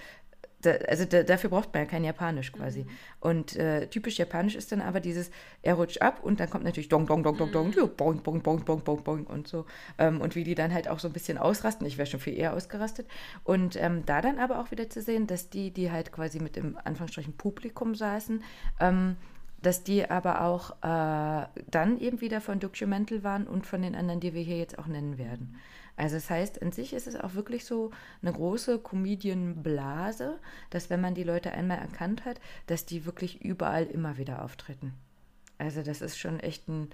da, 0.61 0.71
also 0.71 1.05
da, 1.05 1.23
dafür 1.23 1.49
braucht 1.49 1.73
man 1.73 1.83
ja 1.83 1.89
kein 1.89 2.03
Japanisch 2.03 2.51
quasi. 2.51 2.83
Mhm. 2.83 2.89
Und 3.19 3.55
äh, 3.55 3.87
typisch 3.87 4.17
Japanisch 4.17 4.55
ist 4.55 4.71
dann 4.71 4.81
aber 4.81 4.99
dieses, 4.99 5.29
er 5.61 5.75
rutscht 5.75 6.01
ab 6.01 6.23
und 6.23 6.39
dann 6.39 6.49
kommt 6.49 6.63
natürlich 6.63 6.89
dong, 6.89 7.05
dong, 7.05 7.23
dong, 7.23 7.37
dong, 7.37 7.51
dong, 7.51 7.67
mhm. 7.67 7.95
boing, 7.95 8.21
boing, 8.21 8.41
boing, 8.41 8.63
boing, 8.63 8.83
boing, 8.83 9.03
boing 9.03 9.27
und 9.27 9.47
so. 9.47 9.65
Ähm, 9.97 10.21
und 10.21 10.35
wie 10.35 10.43
die 10.43 10.55
dann 10.55 10.73
halt 10.73 10.87
auch 10.87 10.99
so 10.99 11.07
ein 11.07 11.13
bisschen 11.13 11.37
ausrasten. 11.37 11.85
Ich 11.85 11.97
wäre 11.97 12.07
schon 12.07 12.19
viel 12.19 12.37
eher 12.37 12.53
ausgerastet. 12.53 13.07
Und 13.43 13.75
ähm, 13.75 14.03
da 14.05 14.21
dann 14.21 14.39
aber 14.39 14.59
auch 14.59 14.71
wieder 14.71 14.89
zu 14.89 15.01
sehen, 15.01 15.27
dass 15.27 15.49
die, 15.49 15.71
die 15.71 15.91
halt 15.91 16.11
quasi 16.11 16.39
mit 16.39 16.57
im 16.57 16.77
Anführungsstrichen 16.83 17.33
Publikum 17.33 17.93
saßen, 17.93 18.43
ähm, 18.79 19.15
dass 19.61 19.83
die 19.83 20.09
aber 20.09 20.41
auch 20.41 20.71
äh, 20.81 21.47
dann 21.69 21.99
eben 21.99 22.21
wieder 22.21 22.41
von 22.41 22.59
Documental 22.59 23.23
waren 23.23 23.47
und 23.47 23.65
von 23.65 23.81
den 23.81 23.95
anderen, 23.95 24.19
die 24.19 24.33
wir 24.33 24.41
hier 24.41 24.57
jetzt 24.57 24.77
auch 24.77 24.87
nennen 24.87 25.17
werden. 25.17 25.55
Also 25.97 26.15
das 26.15 26.29
heißt, 26.29 26.57
in 26.57 26.71
sich 26.71 26.93
ist 26.93 27.07
es 27.07 27.15
auch 27.15 27.33
wirklich 27.33 27.65
so 27.65 27.89
eine 28.21 28.31
große 28.31 28.79
Comedian-Blase, 28.79 30.39
dass 30.69 30.91
wenn 30.91 31.01
man 31.01 31.15
die 31.15 31.23
Leute 31.23 31.51
einmal 31.51 31.79
erkannt 31.79 32.23
hat, 32.23 32.39
dass 32.67 32.85
die 32.85 33.05
wirklich 33.05 33.43
überall 33.43 33.85
immer 33.85 34.17
wieder 34.17 34.43
auftreten. 34.43 34.93
Also 35.57 35.81
das 35.81 36.01
ist 36.01 36.19
schon 36.19 36.39
echt 36.39 36.69
eine 36.69 36.87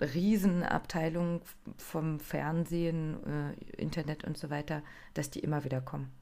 Riesenabteilung 0.00 1.42
vom 1.76 2.20
Fernsehen, 2.20 3.18
äh, 3.26 3.82
Internet 3.82 4.22
und 4.24 4.38
so 4.38 4.48
weiter, 4.48 4.82
dass 5.14 5.30
die 5.30 5.40
immer 5.40 5.64
wieder 5.64 5.80
kommen. 5.80 6.12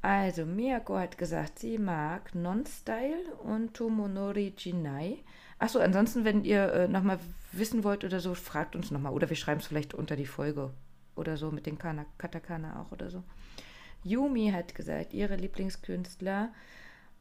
Also, 0.00 0.46
Miyako 0.46 0.96
hat 0.96 1.18
gesagt, 1.18 1.58
sie 1.58 1.76
mag 1.76 2.34
Non-Style 2.34 3.34
und 3.42 3.74
Tomonori 3.74 4.54
Jinai. 4.56 5.24
Achso, 5.58 5.80
ansonsten, 5.80 6.24
wenn 6.24 6.44
ihr 6.44 6.72
äh, 6.72 6.88
nochmal 6.88 7.18
wissen 7.52 7.84
wollt 7.84 8.04
oder 8.04 8.20
so, 8.20 8.34
fragt 8.34 8.76
uns 8.76 8.90
nochmal. 8.90 9.12
Oder 9.12 9.28
wir 9.28 9.36
schreiben 9.36 9.60
es 9.60 9.66
vielleicht 9.66 9.94
unter 9.94 10.16
die 10.16 10.26
Folge 10.26 10.72
oder 11.16 11.36
so 11.36 11.50
mit 11.50 11.66
den 11.66 11.78
Kana, 11.78 12.06
Katakana 12.16 12.80
auch 12.82 12.92
oder 12.92 13.10
so. 13.10 13.22
Yumi 14.04 14.50
hat 14.50 14.74
gesagt, 14.74 15.12
ihre 15.12 15.36
Lieblingskünstler 15.36 16.52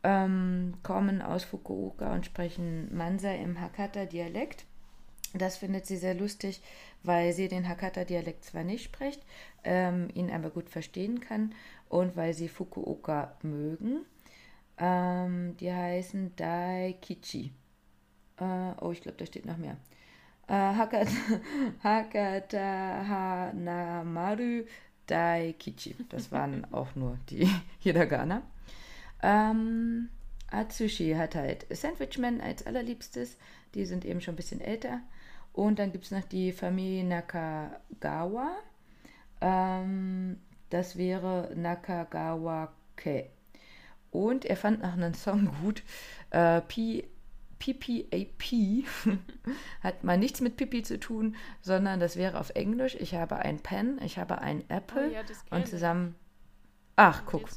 ähm, 0.04 0.76
kommen 0.84 1.22
aus 1.22 1.44
Fukuoka 1.44 2.14
und 2.14 2.26
sprechen 2.26 2.96
Mansa 2.96 3.32
im 3.32 3.60
Hakata-Dialekt. 3.60 4.66
Das 5.34 5.58
findet 5.58 5.86
sie 5.86 5.98
sehr 5.98 6.14
lustig, 6.14 6.62
weil 7.04 7.34
sie 7.34 7.48
den 7.48 7.68
Hakata-Dialekt 7.68 8.46
zwar 8.46 8.64
nicht 8.64 8.84
spricht, 8.84 9.22
ähm, 9.64 10.08
ihn 10.14 10.32
aber 10.32 10.50
gut 10.50 10.70
verstehen 10.70 11.20
kann 11.20 11.54
und 11.90 12.16
weil 12.16 12.34
sie 12.34 12.48
Fukuoka 12.48 13.36
mögen. 13.42 14.06
Ähm, 14.78 15.58
die 15.58 15.74
heißen 15.74 16.36
Daikichi. 16.36 17.52
Äh, 18.40 18.72
oh, 18.80 18.92
ich 18.92 19.02
glaube, 19.02 19.18
da 19.18 19.26
steht 19.26 19.46
noch 19.46 19.58
mehr. 19.58 19.78
Äh, 20.48 20.54
Hakata, 20.54 21.12
Hakata 21.84 23.06
Hanamaru 23.08 24.64
Daikichi. 25.08 25.96
Das 26.10 26.32
waren 26.32 26.66
auch 26.74 26.96
nur 26.96 27.18
die 27.30 27.50
Hiragana. 27.80 28.44
Ähm, 29.22 30.10
Atsushi 30.52 31.14
hat 31.14 31.36
halt 31.36 31.66
Sandwichman 31.70 32.40
als 32.42 32.66
allerliebstes. 32.66 33.38
Die 33.74 33.86
sind 33.86 34.06
eben 34.06 34.22
schon 34.22 34.34
ein 34.34 34.38
bisschen 34.38 34.62
älter. 34.62 35.02
Und 35.54 35.80
dann 35.80 35.92
gibt 35.92 36.06
es 36.06 36.12
noch 36.12 36.24
die 36.24 36.52
Familie 36.52 37.04
Nakagawa. 37.04 38.56
Ähm, 39.42 40.40
das 40.70 40.98
wäre 40.98 41.52
Nakagawa 41.56 42.72
Ke. 42.96 43.30
Und 44.12 44.46
er 44.46 44.56
fand 44.56 44.82
noch 44.82 44.94
einen 44.94 45.14
Song 45.14 45.50
gut. 45.62 45.84
Äh, 46.30 46.62
P 46.62 47.06
PPAP 47.60 48.86
hat 49.82 50.04
mal 50.04 50.18
nichts 50.18 50.42
mit 50.42 50.58
Pipi 50.58 50.84
zu 50.84 51.00
tun, 51.00 51.36
sondern 51.62 52.00
das 52.00 52.16
wäre 52.16 52.40
auf 52.40 52.52
Englisch. 52.52 52.96
Ich 52.96 53.16
habe 53.16 53.38
ein 53.38 53.60
Pen, 53.60 54.00
ich 54.04 54.18
habe 54.18 54.40
ein 54.40 54.70
Apple 54.70 55.10
oh, 55.10 55.14
ja, 55.14 55.22
und 55.50 55.68
zusammen. 55.68 56.16
Ach, 56.96 57.24
guck. 57.26 57.48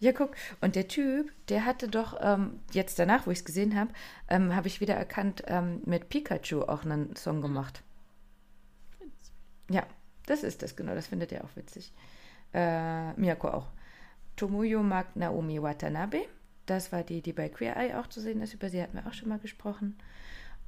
Ja, 0.00 0.12
guck. 0.12 0.34
Und 0.60 0.74
der 0.74 0.88
Typ, 0.88 1.30
der 1.48 1.64
hatte 1.64 1.86
doch 1.86 2.18
ähm, 2.20 2.60
jetzt 2.72 2.98
danach, 2.98 3.26
wo 3.26 3.30
ich 3.30 3.38
es 3.38 3.44
gesehen 3.44 3.76
habe, 3.76 3.92
ähm, 4.28 4.54
habe 4.54 4.66
ich 4.66 4.80
wieder 4.80 4.94
erkannt, 4.94 5.44
ähm, 5.46 5.80
mit 5.84 6.08
Pikachu 6.08 6.62
auch 6.62 6.84
einen 6.84 7.14
Song 7.14 7.36
hm. 7.36 7.42
gemacht. 7.42 7.82
Ja, 9.70 9.86
das 10.26 10.42
ist 10.42 10.62
das, 10.62 10.74
genau. 10.74 10.94
Das 10.94 11.06
findet 11.06 11.30
er 11.30 11.44
auch 11.44 11.54
witzig. 11.54 11.92
Äh, 12.52 13.12
Miyako 13.12 13.48
auch. 13.48 13.66
Tomoyo 14.36 14.82
mag 14.82 15.14
Naomi 15.14 15.62
Watanabe. 15.62 16.26
Das 16.66 16.92
war 16.92 17.02
die, 17.02 17.22
die 17.22 17.32
bei 17.32 17.48
Queer 17.48 17.76
Eye 17.76 17.94
auch 17.98 18.06
zu 18.06 18.20
sehen 18.20 18.40
ist. 18.42 18.54
Über 18.54 18.68
sie 18.68 18.82
hatten 18.82 18.96
wir 18.96 19.06
auch 19.06 19.12
schon 19.12 19.28
mal 19.28 19.38
gesprochen. 19.38 19.96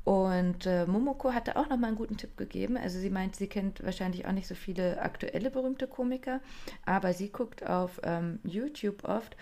Und 0.05 0.66
äh, 0.66 0.84
Momoko 0.84 1.32
hatte 1.32 1.57
auch 1.57 1.68
nochmal 1.68 1.88
einen 1.88 1.97
guten 1.97 2.18
Tipp 2.18 2.36
gegeben. 2.36 2.76
Also 2.76 2.99
sie 2.99 3.11
meint, 3.11 3.36
sie 3.36 3.47
kennt 3.47 3.82
wahrscheinlich 3.82 4.26
auch 4.26 4.32
nicht 4.32 4.47
so 4.47 4.55
viele 4.55 5.01
aktuelle 5.01 5.51
berühmte 5.51 5.86
Komiker, 5.86 6.40
aber 6.84 7.14
sie 7.14 7.30
guckt 7.30 7.66
auf 7.66 8.01
ähm, 8.05 8.38
YouTube 8.45 9.05
oft 9.05 9.36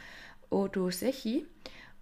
Odo 0.51 0.91
Sechi. 0.91 1.47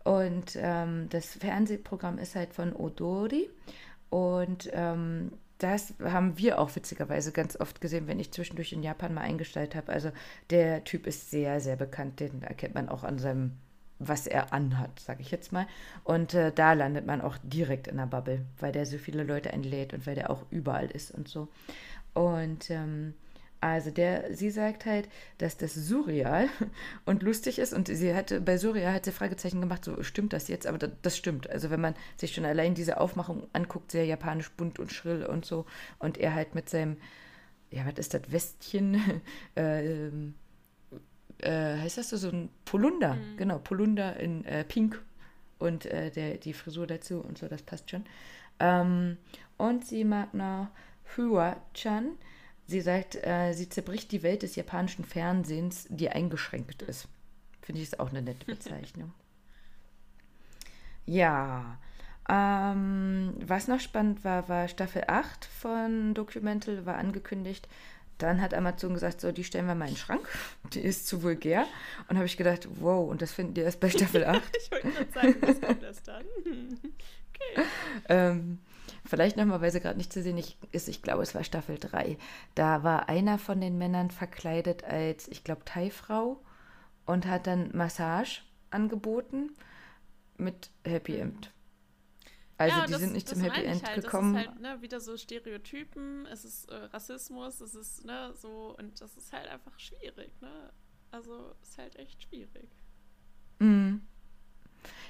Und 0.05 0.57
ähm, 0.57 1.09
das 1.09 1.35
Fernsehprogramm 1.35 2.19
ist 2.19 2.37
halt 2.37 2.53
von 2.53 2.75
Odori. 2.75 3.49
Und 4.11 4.69
ähm, 4.73 5.33
das 5.57 5.95
haben 6.03 6.37
wir 6.39 6.59
auch 6.59 6.75
witzigerweise 6.75 7.33
ganz 7.33 7.59
oft 7.59 7.81
gesehen, 7.81 8.09
wenn 8.09 8.21
ich 8.21 8.33
zwischendurch 8.33 8.73
in 8.73 8.83
Japan 8.83 9.15
mal 9.15 9.23
eingestellt 9.23 9.75
habe. 9.75 9.93
Also 9.93 10.11
der 10.51 10.85
Typ 10.85 11.07
ist 11.07 11.31
sehr, 11.31 11.61
sehr 11.61 11.77
bekannt. 11.77 12.21
Den 12.21 12.43
erkennt 12.43 12.75
man 12.75 12.89
auch 12.89 13.05
an 13.05 13.19
seinem 13.19 13.53
was 14.01 14.27
er 14.27 14.53
anhat, 14.53 14.99
sage 14.99 15.21
ich 15.21 15.31
jetzt 15.31 15.53
mal. 15.53 15.67
Und 16.03 16.35
äh, 16.35 16.51
da 16.53 16.73
landet 16.73 17.07
man 17.07 17.21
auch 17.21 17.37
direkt 17.45 17.87
in 17.87 17.99
der 17.99 18.07
Bubble, 18.07 18.45
weil 18.59 18.73
der 18.73 18.87
so 18.87 18.99
viele 18.99 19.23
Leute 19.23 19.53
einlädt 19.53 19.93
und 19.93 20.07
weil 20.07 20.17
der 20.17 20.31
auch 20.31 20.45
überall 20.51 20.91
ist 20.91 21.13
und 21.13 21.29
so. 21.29 21.49
Und 22.15 22.71
ähm, 22.71 23.15
also 23.61 23.91
der, 23.91 24.35
sie 24.35 24.51
sagt 24.51 24.87
halt, 24.87 25.09
dass 25.37 25.59
das 25.59 25.75
surreal 25.75 26.49
und 27.05 27.23
lustig 27.23 27.59
ist 27.59 27.75
und 27.75 27.89
sie 27.89 28.15
hatte, 28.15 28.41
bei 28.41 28.57
surreal 28.57 28.95
hat 28.95 29.05
sie 29.05 29.13
Fragezeichen 29.13 29.61
gemacht, 29.61 29.85
so 29.85 30.03
stimmt 30.03 30.33
das 30.33 30.49
jetzt, 30.49 30.67
aber 30.67 30.79
das, 30.79 30.91
das 31.03 31.17
stimmt. 31.17 31.49
Also 31.51 31.69
wenn 31.69 31.81
man 31.81 31.95
sich 32.17 32.35
schon 32.35 32.47
allein 32.47 32.75
diese 32.75 32.99
Aufmachung 32.99 33.47
anguckt, 33.53 33.91
sehr 33.91 34.07
japanisch 34.07 34.51
bunt 34.53 34.79
und 34.79 34.93
schrill 34.93 35.25
und 35.25 35.45
so 35.45 35.67
und 35.99 36.17
er 36.17 36.35
halt 36.35 36.55
mit 36.55 36.71
seinem, 36.71 36.97
ja, 37.71 37.85
was 37.85 37.99
ist 37.99 38.15
das, 38.15 38.33
Westchen, 38.33 39.23
äh, 39.57 40.11
äh, 41.43 41.79
heißt 41.79 41.99
das 41.99 42.11
so, 42.11 42.17
so 42.17 42.29
ein 42.29 42.51
Polunder, 42.65 43.15
mhm. 43.15 43.37
genau, 43.37 43.59
Polunder 43.59 44.19
in 44.19 44.45
äh, 44.45 44.65
Pink 44.65 45.03
und 45.59 45.87
äh, 45.87 46.11
der, 46.11 46.39
die 46.39 46.53
Frisur 46.53 46.87
dazu 46.87 47.21
und 47.21 47.39
so, 47.39 47.49
das 47.49 47.63
passt 47.63 47.91
schon. 47.91 48.05
Ähm, 48.59 49.17
und 49.57 49.85
sie 49.85 50.05
mag 50.05 50.35
noch 50.35 50.69
Hua-chan. 51.17 52.13
Sie 52.67 52.81
sagt, 52.81 53.17
äh, 53.27 53.53
sie 53.53 53.69
zerbricht 53.69 54.13
die 54.13 54.23
Welt 54.23 54.43
des 54.43 54.57
japanischen 54.57 55.05
Fernsehens, 55.05 55.87
die 55.91 56.09
eingeschränkt 56.09 56.83
ist. 56.83 57.09
Finde 57.63 57.81
ich 57.81 57.89
ist 57.89 58.01
auch 58.01 58.11
eine 58.11 58.23
nette 58.23 58.47
Bezeichnung. 58.47 59.13
ja. 61.07 61.79
Ähm, 62.29 63.35
was 63.45 63.67
noch 63.67 63.81
spannend 63.81 64.25
war, 64.25 64.49
war 64.49 64.69
Staffel 64.69 65.03
8 65.09 65.45
von 65.45 66.15
Documental, 66.15 66.87
war 66.87 66.97
angekündigt. 66.97 67.69
Dann 68.23 68.41
hat 68.41 68.55
Amazon 68.55 68.95
gesagt, 68.95 69.21
so, 69.21 69.33
die 69.33 69.45
stellen 69.45 69.67
wir 69.67 69.75
mal 69.75 69.89
in 69.89 69.95
den 69.95 69.99
Schrank. 69.99 70.29
Die 70.73 70.81
ist 70.81 71.07
zu 71.07 71.23
vulgär. 71.23 71.67
Und 72.09 72.17
habe 72.17 72.27
ich 72.27 72.37
gedacht, 72.37 72.69
wow, 72.79 73.09
und 73.09 73.23
das 73.23 73.33
finden 73.33 73.55
die 73.55 73.63
erst 73.63 73.81
bei 73.81 73.91
Staffel 73.91 74.25
8. 74.25 74.43
ich 74.57 74.71
wollte 74.71 74.91
gerade 74.91 75.13
sagen, 75.13 75.37
was 75.41 75.61
kommt 75.61 75.83
das 75.83 76.03
dann? 76.03 76.25
okay. 76.45 77.67
Ähm, 78.09 78.59
vielleicht 79.07 79.37
nochmal, 79.37 79.61
weil 79.61 79.73
sie 79.73 79.81
gerade 79.81 79.97
nicht 79.97 80.13
zu 80.13 80.23
sehen 80.23 80.43
ist, 80.73 80.89
ich 80.89 81.03
glaube, 81.03 81.23
es 81.23 81.35
war 81.35 81.45
Staffel 81.45 81.79
3. 81.79 82.19
Da 82.55 82.85
war 82.85 83.09
einer 83.09 83.39
von 83.39 83.61
den 83.61 83.79
Männern 83.79 84.11
verkleidet 84.11 84.85
als, 84.85 85.27
ich 85.29 85.43
glaube, 85.43 85.65
Thai-Frau 85.65 86.41
und 87.07 87.27
hat 87.27 87.47
dann 87.47 87.71
Massage 87.75 88.43
angeboten 88.71 89.51
mit 90.37 90.71
Happy 90.85 91.17
End. 91.17 91.51
Also 92.61 92.77
ja, 92.77 92.85
die 92.85 92.93
das, 92.93 93.01
sind 93.01 93.15
nicht 93.15 93.27
zum 93.27 93.41
Happy 93.41 93.65
End 93.65 93.83
halt. 93.83 94.05
gekommen. 94.05 94.35
Das 94.35 94.43
ist 94.43 94.49
halt 94.51 94.61
ne, 94.61 94.83
wieder 94.83 95.01
so 95.01 95.17
Stereotypen, 95.17 96.27
es 96.27 96.45
ist 96.45 96.71
äh, 96.71 96.75
Rassismus, 96.75 97.59
es 97.63 97.75
ist 97.75 98.05
ne, 98.05 98.35
so 98.35 98.77
und 98.79 99.01
das 99.01 99.17
ist 99.17 99.33
halt 99.33 99.49
einfach 99.49 99.81
schwierig, 99.81 100.31
ne? 100.43 100.71
Also 101.11 101.55
ist 101.63 101.79
halt 101.79 101.97
echt 101.97 102.23
schwierig. 102.23 102.69
Mhm. 103.61 104.03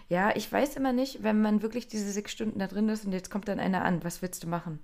Ja, 0.09 0.31
ich 0.37 0.51
weiß 0.51 0.77
immer 0.77 0.93
nicht, 0.93 1.25
wenn 1.25 1.43
man 1.43 1.61
wirklich 1.61 1.89
diese 1.89 2.13
sechs 2.13 2.31
Stunden 2.31 2.61
da 2.61 2.69
drin 2.69 2.89
ist 2.89 3.05
und 3.05 3.11
jetzt 3.11 3.33
kommt 3.33 3.49
dann 3.49 3.59
einer 3.59 3.85
an, 3.85 4.05
was 4.05 4.23
willst 4.23 4.45
du 4.45 4.47
machen? 4.47 4.79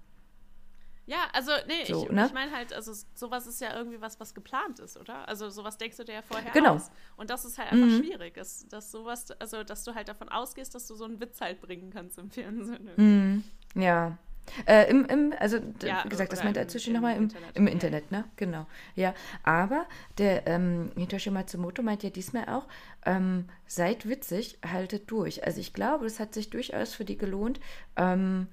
Ja, 1.07 1.29
also, 1.33 1.53
nee, 1.69 1.85
so, 1.85 2.05
ich, 2.05 2.11
ne? 2.11 2.27
ich 2.27 2.33
meine 2.33 2.51
halt, 2.51 2.73
also 2.73 2.93
sowas 3.15 3.47
ist 3.47 3.61
ja 3.61 3.77
irgendwie 3.77 4.01
was, 4.01 4.19
was 4.19 4.35
geplant 4.35 4.81
ist, 4.81 4.97
oder? 4.97 5.27
Also 5.29 5.49
sowas 5.51 5.79
denkst 5.79 5.97
du 5.97 6.05
dir 6.05 6.15
ja 6.15 6.23
vorher 6.23 6.51
genau. 6.51 6.75
aus. 6.75 6.91
Und 7.17 7.31
das 7.31 7.45
ist 7.45 7.59
halt 7.59 7.71
einfach 7.73 7.87
mhm. 7.87 8.03
schwierig, 8.03 8.35
dass, 8.35 8.67
dass 8.69 8.91
sowas, 8.91 9.31
also 9.41 9.63
dass 9.63 9.85
du 9.85 9.95
halt 9.95 10.09
davon 10.09 10.29
ausgehst, 10.29 10.75
dass 10.75 10.87
du 10.89 10.97
so 10.97 11.05
einen 11.05 11.21
Witz 11.21 11.41
halt 11.41 11.61
bringen 11.61 11.91
kannst 11.91 12.19
im 12.19 12.31
Fernsehen. 12.31 12.91
Mhm. 12.97 13.45
Ja. 13.81 14.19
Äh, 14.65 14.91
im, 14.91 15.05
im, 15.07 15.35
also, 15.39 15.59
ja, 15.83 16.03
wie 16.05 16.09
gesagt, 16.09 16.33
das 16.33 16.45
meint 16.45 16.57
er 16.57 16.69
zwischen 16.69 16.93
nochmal 16.93 17.17
im, 17.17 17.25
Internet. 17.25 17.57
im 17.57 17.67
Internet, 17.67 18.11
ne? 18.13 18.25
Genau. 18.37 18.67
Ja, 18.95 19.15
aber 19.43 19.87
der 20.19 20.47
ähm, 20.47 20.91
Hitoshi 20.97 21.31
Matsumoto 21.31 21.83
meint 21.83 22.03
ja 22.03 22.11
diesmal 22.11 22.49
auch, 22.49 22.67
ähm, 23.05 23.47
seid 23.67 24.09
witzig, 24.09 24.59
haltet 24.65 25.11
durch. 25.11 25.45
Also 25.45 25.61
ich 25.61 25.73
glaube, 25.73 26.07
es 26.07 26.21
hat 26.21 26.35
sich 26.35 26.51
durchaus 26.51 26.95
für 26.95 27.05
die 27.05 27.17
gelohnt, 27.17 27.61
ähm, 27.97 28.47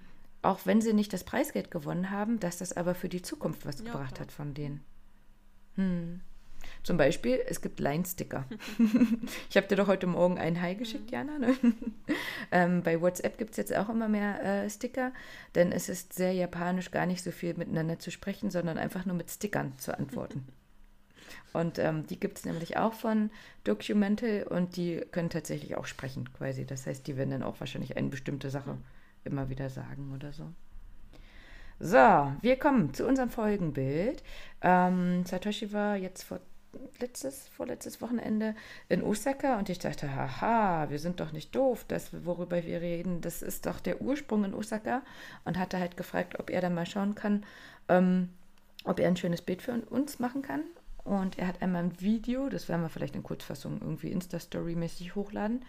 auch 0.43 0.65
wenn 0.65 0.81
sie 0.81 0.93
nicht 0.93 1.13
das 1.13 1.23
Preisgeld 1.23 1.71
gewonnen 1.71 2.11
haben, 2.11 2.39
dass 2.39 2.57
das 2.57 2.75
aber 2.75 2.93
für 2.95 3.09
die 3.09 3.21
Zukunft 3.21 3.65
was 3.65 3.79
ja, 3.79 3.85
gebracht 3.85 4.15
klar. 4.15 4.27
hat 4.27 4.31
von 4.31 4.53
denen. 4.53 4.83
Hm. 5.75 6.21
Zum 6.83 6.97
Beispiel, 6.97 7.41
es 7.47 7.61
gibt 7.61 7.79
Line-Sticker. 7.79 8.45
ich 9.49 9.57
habe 9.57 9.67
dir 9.67 9.75
doch 9.75 9.87
heute 9.87 10.07
Morgen 10.07 10.37
einen 10.37 10.61
Hi 10.61 10.75
geschickt, 10.75 11.07
mhm. 11.07 11.13
Jana. 11.13 11.39
Ne? 11.39 11.55
ähm, 12.51 12.83
bei 12.83 13.01
WhatsApp 13.01 13.37
gibt 13.37 13.51
es 13.51 13.57
jetzt 13.57 13.75
auch 13.75 13.89
immer 13.89 14.07
mehr 14.07 14.43
äh, 14.43 14.69
Sticker, 14.69 15.13
denn 15.55 15.71
es 15.71 15.89
ist 15.89 16.13
sehr 16.13 16.33
japanisch, 16.33 16.91
gar 16.91 17.05
nicht 17.05 17.23
so 17.23 17.31
viel 17.31 17.53
miteinander 17.55 17.99
zu 17.99 18.11
sprechen, 18.11 18.49
sondern 18.49 18.77
einfach 18.77 19.05
nur 19.05 19.15
mit 19.15 19.29
Stickern 19.29 19.77
zu 19.77 19.97
antworten. 19.97 20.45
und 21.53 21.79
ähm, 21.79 22.05
die 22.07 22.19
gibt 22.19 22.39
es 22.39 22.45
nämlich 22.45 22.77
auch 22.77 22.93
von 22.93 23.29
Documental 23.63 24.43
und 24.43 24.75
die 24.75 25.01
können 25.11 25.29
tatsächlich 25.29 25.75
auch 25.77 25.85
sprechen, 25.85 26.31
quasi. 26.33 26.65
Das 26.65 26.85
heißt, 26.85 27.07
die 27.07 27.17
werden 27.17 27.31
dann 27.31 27.43
auch 27.43 27.59
wahrscheinlich 27.59 27.97
eine 27.97 28.09
bestimmte 28.09 28.49
Sache. 28.49 28.73
Mhm 28.73 28.83
immer 29.25 29.49
wieder 29.49 29.69
sagen 29.69 30.11
oder 30.13 30.31
so. 30.33 30.45
So, 31.79 32.31
wir 32.41 32.57
kommen 32.57 32.93
zu 32.93 33.05
unserem 33.05 33.29
Folgenbild. 33.29 34.23
Ähm, 34.61 35.25
Satoshi 35.25 35.73
war 35.73 35.97
jetzt 35.97 36.23
vor 36.23 36.39
letztes, 36.99 37.47
vorletztes 37.49 38.01
Wochenende 38.01 38.55
in 38.89 39.03
Osaka 39.03 39.59
und 39.59 39.69
ich 39.69 39.79
dachte, 39.79 40.15
haha, 40.15 40.89
wir 40.89 40.99
sind 40.99 41.19
doch 41.19 41.31
nicht 41.31 41.55
doof, 41.55 41.85
das, 41.87 42.25
worüber 42.25 42.63
wir 42.63 42.81
reden, 42.81 43.21
das 43.21 43.41
ist 43.41 43.65
doch 43.65 43.79
der 43.79 44.01
Ursprung 44.01 44.43
in 44.43 44.53
Osaka 44.53 45.03
und 45.45 45.57
hatte 45.57 45.79
halt 45.79 45.97
gefragt, 45.97 46.39
ob 46.39 46.49
er 46.49 46.61
dann 46.61 46.73
mal 46.73 46.85
schauen 46.85 47.15
kann, 47.15 47.45
ähm, 47.89 48.29
ob 48.85 48.99
er 48.99 49.07
ein 49.07 49.17
schönes 49.17 49.41
Bild 49.41 49.61
für 49.61 49.73
uns 49.73 50.19
machen 50.19 50.41
kann. 50.41 50.63
Und 51.03 51.37
er 51.37 51.47
hat 51.47 51.61
einmal 51.61 51.83
ein 51.83 51.99
Video, 51.99 52.47
das 52.47 52.69
werden 52.69 52.81
wir 52.81 52.89
vielleicht 52.89 53.15
in 53.15 53.23
Kurzfassung 53.23 53.81
irgendwie 53.81 54.11
Insta-Story-mäßig 54.11 55.15
hochladen. 55.15 55.65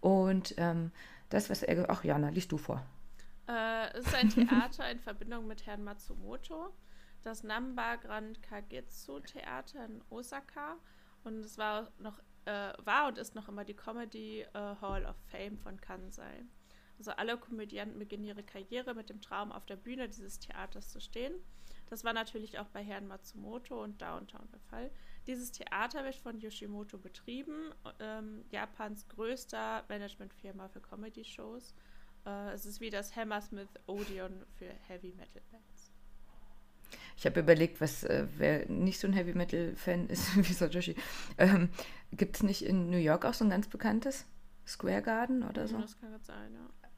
Und 0.00 0.54
ähm, 0.58 0.90
das, 1.28 1.50
was 1.50 1.62
er. 1.62 1.88
Ach, 1.90 2.04
Jana, 2.04 2.28
liest 2.28 2.52
du 2.52 2.58
vor. 2.58 2.84
Äh, 3.48 3.92
es 3.96 4.06
ist 4.06 4.14
ein 4.14 4.28
Theater 4.30 4.90
in 4.90 5.00
Verbindung 5.00 5.46
mit 5.46 5.66
Herrn 5.66 5.84
Matsumoto. 5.84 6.72
Das 7.22 7.42
Namba 7.42 7.96
Grand 7.96 8.42
Kagetsu 8.42 9.20
Theater 9.20 9.84
in 9.86 10.02
Osaka. 10.10 10.76
Und 11.24 11.44
es 11.44 11.58
war 11.58 11.90
noch 11.98 12.20
äh, 12.46 12.72
war 12.84 13.08
und 13.08 13.18
ist 13.18 13.34
noch 13.34 13.48
immer 13.48 13.64
die 13.64 13.74
Comedy 13.74 14.42
äh, 14.42 14.76
Hall 14.80 15.04
of 15.04 15.16
Fame 15.30 15.58
von 15.58 15.80
Kansai. 15.80 16.44
Also 16.98 17.10
alle 17.10 17.36
Komödianten 17.36 17.98
beginnen 17.98 18.24
ihre 18.24 18.42
Karriere 18.42 18.94
mit 18.94 19.10
dem 19.10 19.20
Traum, 19.20 19.52
auf 19.52 19.66
der 19.66 19.76
Bühne 19.76 20.08
dieses 20.08 20.38
Theaters 20.38 20.90
zu 20.90 21.00
stehen. 21.00 21.34
Das 21.90 22.04
war 22.04 22.12
natürlich 22.12 22.58
auch 22.58 22.68
bei 22.68 22.82
Herrn 22.82 23.06
Matsumoto 23.06 23.82
und 23.82 24.00
Downtown 24.00 24.48
der 24.50 24.60
Fall. 24.60 24.90
Dieses 25.26 25.50
Theater 25.50 26.04
wird 26.04 26.14
von 26.14 26.38
Yoshimoto 26.38 26.98
betrieben, 26.98 27.72
ähm, 27.98 28.44
Japans 28.50 29.08
größter 29.08 29.84
Managementfirma 29.88 30.68
für 30.68 30.80
Comedy-Shows. 30.80 31.74
Äh, 32.24 32.52
es 32.52 32.64
ist 32.64 32.80
wie 32.80 32.90
das 32.90 33.16
Hammersmith 33.16 33.68
Odeon 33.86 34.44
für 34.56 34.68
Heavy 34.86 35.12
Metal 35.16 35.42
Bands. 35.50 35.90
Ich 37.16 37.26
habe 37.26 37.40
überlegt, 37.40 37.80
was 37.80 38.04
äh, 38.04 38.28
wer 38.36 38.68
nicht 38.68 39.00
so 39.00 39.08
ein 39.08 39.14
Heavy 39.14 39.34
Metal 39.34 39.74
Fan 39.74 40.08
ist 40.08 40.36
wie 40.48 40.52
Satoshi. 40.52 40.94
Ähm, 41.38 41.70
Gibt 42.12 42.36
es 42.36 42.42
nicht 42.44 42.64
in 42.64 42.90
New 42.90 42.98
York 42.98 43.24
auch 43.24 43.34
so 43.34 43.44
ein 43.44 43.50
ganz 43.50 43.66
bekanntes 43.66 44.26
Square 44.64 45.02
Garden 45.02 45.42
oder 45.42 45.66
so? 45.66 45.80
Das 45.80 45.98
kann 45.98 46.12
gut 46.12 46.24
sein, 46.24 46.54
ja. 46.54 46.88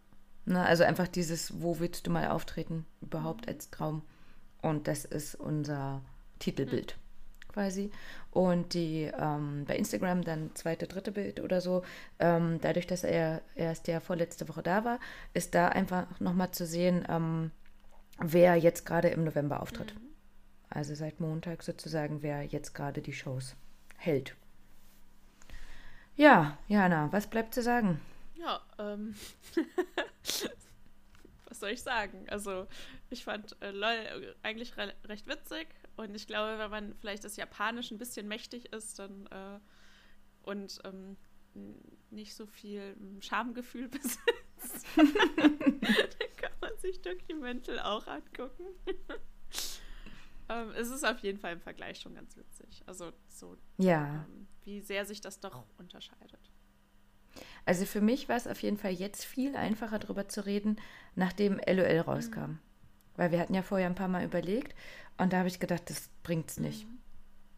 Na, 0.45 0.65
also 0.65 0.85
einfach 0.85 1.09
dieses, 1.09 1.63
wo 1.63 1.79
willst 1.79 2.07
du 2.07 2.11
mal 2.11 2.29
auftreten, 2.29 2.85
überhaupt 3.01 3.47
mhm. 3.47 3.53
als 3.53 3.71
Traum. 3.71 4.03
Und 4.61 4.87
das 4.87 5.07
ist 5.07 5.35
unser 5.35 6.03
Titelbild. 6.39 6.97
Mhm 6.97 7.08
quasi. 7.59 7.91
Und 8.31 8.75
die 8.75 9.11
ähm, 9.19 9.65
bei 9.67 9.77
Instagram 9.77 10.23
dann 10.23 10.55
zweite, 10.55 10.87
dritte 10.87 11.11
Bild 11.11 11.41
oder 11.41 11.61
so, 11.61 11.83
ähm, 12.21 12.61
dadurch, 12.61 12.87
dass 12.87 13.03
er 13.03 13.43
erst 13.57 13.89
ja 13.89 13.99
vorletzte 13.99 14.49
Woche 14.49 14.63
da 14.63 14.85
war, 14.85 15.01
ist 15.35 15.55
da 15.55 15.69
einfach 15.69 16.07
nochmal 16.21 16.53
zu 16.53 16.67
sehen, 16.67 17.05
ähm, 17.09 17.51
wer 18.21 18.55
jetzt 18.57 18.87
gerade 18.87 19.09
im 19.09 19.25
November 19.25 19.61
auftritt. 19.61 19.95
Mhm. 19.95 20.01
Also 20.71 20.95
seit 20.95 21.19
Montag 21.19 21.65
sozusagen, 21.65 22.23
wer 22.23 22.45
jetzt 22.45 22.75
gerade 22.75 23.03
die 23.03 23.13
Shows 23.13 23.57
hält. 23.97 24.37
Ja, 26.15 26.59
Jana, 26.69 27.11
was 27.11 27.27
bleibt 27.27 27.55
zu 27.55 27.63
sagen? 27.63 28.01
Ja, 28.35 28.61
ähm. 28.79 29.17
was 31.47 31.59
soll 31.59 31.71
ich 31.71 31.83
sagen? 31.83 32.27
Also, 32.29 32.69
ich 33.11 33.25
fand 33.25 33.57
äh, 33.63 33.71
LOL 33.71 34.37
eigentlich 34.43 34.77
re 34.77 34.93
recht 35.07 35.27
witzig. 35.27 35.69
Und 35.99 36.15
ich 36.15 36.27
glaube, 36.29 36.59
wenn 36.61 36.71
man 36.71 36.95
vielleicht 36.95 37.25
das 37.25 37.35
Japanisch 37.37 37.91
ein 37.91 37.99
bisschen 37.99 38.29
mächtig 38.29 38.73
ist 38.73 38.99
dann, 39.01 39.27
äh, 39.27 39.59
und 40.45 40.79
ähm, 40.85 41.17
nicht 42.11 42.35
so 42.37 42.47
viel 42.47 42.97
Schamgefühl 43.21 43.89
besitzt, 43.89 44.87
dann 44.97 45.59
kann 46.37 46.53
man 46.61 46.79
sich 46.79 47.03
Documental 47.03 47.81
auch 47.81 48.07
angucken. 48.07 48.65
ähm, 50.49 50.71
es 50.77 50.89
ist 50.91 51.05
auf 51.05 51.19
jeden 51.19 51.39
Fall 51.39 51.55
im 51.55 51.61
Vergleich 51.61 51.99
schon 51.99 52.15
ganz 52.15 52.37
witzig. 52.37 52.83
Also 52.87 53.13
so, 53.27 53.57
Ja. 53.77 54.25
ähm, 54.29 54.47
wie 54.65 54.81
sehr 54.81 55.05
sich 55.05 55.21
das 55.21 55.41
doch 55.41 55.65
unterscheidet. 55.79 56.53
Also 57.65 57.87
für 57.87 58.01
mich 58.01 58.29
war 58.29 58.37
es 58.37 58.47
auf 58.47 58.63
jeden 58.63 58.79
Fall 58.79 58.93
jetzt 58.93 59.25
viel 59.25 59.57
einfacher 59.57 59.99
darüber 59.99 60.29
zu 60.29 60.47
reden, 60.47 60.81
nachdem 61.17 61.59
LOL 61.67 61.99
rauskam. 62.01 62.59
Weil 63.19 63.33
wir 63.33 63.41
hatten 63.41 63.53
ja 63.53 63.63
vorher 63.63 63.87
ein 63.87 63.95
paar 63.95 64.09
Mal 64.09 64.25
überlegt 64.25 64.75
und 65.19 65.33
da 65.35 65.39
habe 65.39 65.49
ich 65.49 65.61
gedacht, 65.61 65.91
das 65.91 66.09
bringt's 66.23 66.59
nicht, 66.59 66.87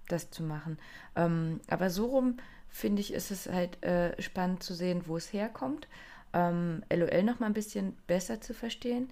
das 0.09 0.31
zu 0.31 0.43
machen. 0.43 0.79
Ähm, 1.15 1.61
aber 1.69 1.91
so 1.91 2.07
rum 2.07 2.39
finde 2.69 3.01
ich, 3.01 3.13
ist 3.13 3.31
es 3.31 3.47
halt 3.47 3.83
äh, 3.85 4.21
spannend 4.21 4.63
zu 4.65 4.75
sehen, 4.75 5.03
wo 5.07 5.17
es 5.17 5.33
herkommt. 5.33 5.87
Ähm, 6.33 6.83
LOL 6.91 7.23
noch 7.23 7.39
mal 7.39 7.47
ein 7.47 7.53
bisschen 7.53 7.97
besser 8.07 8.41
zu 8.41 8.55
verstehen. 8.55 9.11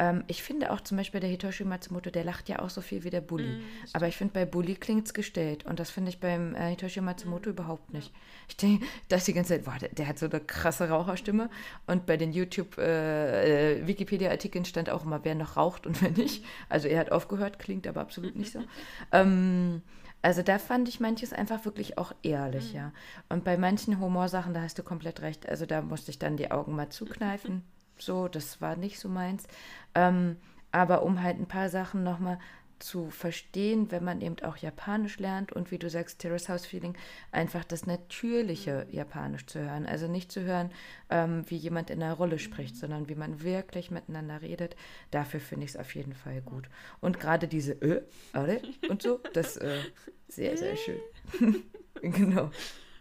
Ähm, 0.00 0.24
ich 0.28 0.42
finde 0.42 0.72
auch 0.72 0.80
zum 0.80 0.96
Beispiel 0.96 1.20
der 1.20 1.28
Hitoshi 1.28 1.64
Matsumoto, 1.64 2.08
der 2.08 2.24
lacht 2.24 2.48
ja 2.48 2.60
auch 2.60 2.70
so 2.70 2.80
viel 2.80 3.04
wie 3.04 3.10
der 3.10 3.20
Bully. 3.20 3.60
Aber 3.92 4.08
ich 4.08 4.16
finde, 4.16 4.32
bei 4.32 4.46
Bully 4.46 4.74
klingt 4.74 5.04
es 5.06 5.12
gestellt. 5.12 5.66
Und 5.66 5.78
das 5.78 5.90
finde 5.90 6.08
ich 6.08 6.20
beim 6.20 6.54
äh, 6.54 6.70
Hitoshi 6.70 7.02
Matsumoto 7.02 7.50
überhaupt 7.50 7.92
nicht. 7.92 8.10
Ich 8.48 8.56
denke, 8.56 8.86
dass 9.08 9.26
die 9.26 9.34
ganze 9.34 9.52
Zeit, 9.54 9.66
boah, 9.66 9.76
der, 9.78 9.90
der 9.90 10.08
hat 10.08 10.18
so 10.18 10.24
eine 10.26 10.40
krasse 10.40 10.88
Raucherstimme. 10.88 11.50
Und 11.86 12.06
bei 12.06 12.16
den 12.16 12.32
YouTube-Wikipedia-Artikeln 12.32 14.64
stand 14.64 14.88
auch 14.88 15.04
immer, 15.04 15.22
wer 15.22 15.34
noch 15.34 15.58
raucht 15.58 15.86
und 15.86 16.00
wer 16.00 16.12
nicht. 16.12 16.46
Also 16.70 16.88
er 16.88 16.98
hat 16.98 17.12
aufgehört, 17.12 17.58
klingt 17.58 17.86
aber 17.86 18.00
absolut 18.00 18.36
nicht 18.36 18.52
so. 18.52 18.60
ähm, 19.12 19.82
also 20.22 20.40
da 20.40 20.58
fand 20.58 20.88
ich 20.88 21.00
manches 21.00 21.34
einfach 21.34 21.66
wirklich 21.66 21.98
auch 21.98 22.14
ehrlich, 22.22 22.72
ja. 22.72 22.94
Und 23.28 23.44
bei 23.44 23.58
manchen 23.58 24.00
Humorsachen, 24.00 24.54
da 24.54 24.62
hast 24.62 24.78
du 24.78 24.82
komplett 24.82 25.20
recht. 25.20 25.46
Also 25.46 25.66
da 25.66 25.82
musste 25.82 26.10
ich 26.10 26.18
dann 26.18 26.38
die 26.38 26.50
Augen 26.50 26.74
mal 26.74 26.88
zukneifen. 26.90 27.64
So, 28.00 28.28
das 28.28 28.60
war 28.60 28.76
nicht 28.76 28.98
so 28.98 29.08
meins. 29.08 29.46
Ähm, 29.94 30.36
aber 30.72 31.02
um 31.02 31.22
halt 31.22 31.38
ein 31.38 31.48
paar 31.48 31.68
Sachen 31.68 32.02
nochmal 32.02 32.38
zu 32.80 33.10
verstehen, 33.10 33.90
wenn 33.90 34.02
man 34.02 34.20
eben 34.22 34.36
auch 34.42 34.56
Japanisch 34.56 35.18
lernt 35.18 35.52
und 35.52 35.70
wie 35.70 35.78
du 35.78 35.90
sagst, 35.90 36.18
Terrace 36.18 36.48
House 36.48 36.64
Feeling, 36.64 36.96
einfach 37.30 37.62
das 37.64 37.86
natürliche 37.86 38.86
Japanisch 38.90 39.46
zu 39.46 39.60
hören. 39.60 39.86
Also 39.86 40.08
nicht 40.08 40.32
zu 40.32 40.40
hören, 40.42 40.70
ähm, 41.10 41.44
wie 41.48 41.56
jemand 41.56 41.90
in 41.90 42.02
einer 42.02 42.14
Rolle 42.14 42.38
spricht, 42.38 42.76
sondern 42.76 43.08
wie 43.08 43.14
man 43.14 43.42
wirklich 43.42 43.90
miteinander 43.90 44.40
redet. 44.40 44.76
Dafür 45.10 45.40
finde 45.40 45.64
ich 45.64 45.72
es 45.72 45.76
auf 45.76 45.94
jeden 45.94 46.14
Fall 46.14 46.40
gut. 46.40 46.68
Und 47.00 47.20
gerade 47.20 47.48
diese 47.48 47.72
äh, 47.82 48.02
alle 48.32 48.62
und 48.88 49.02
so, 49.02 49.20
das 49.34 49.58
äh, 49.58 49.80
sehr, 50.28 50.56
sehr 50.56 50.76
schön. 50.76 51.00
genau. 52.02 52.50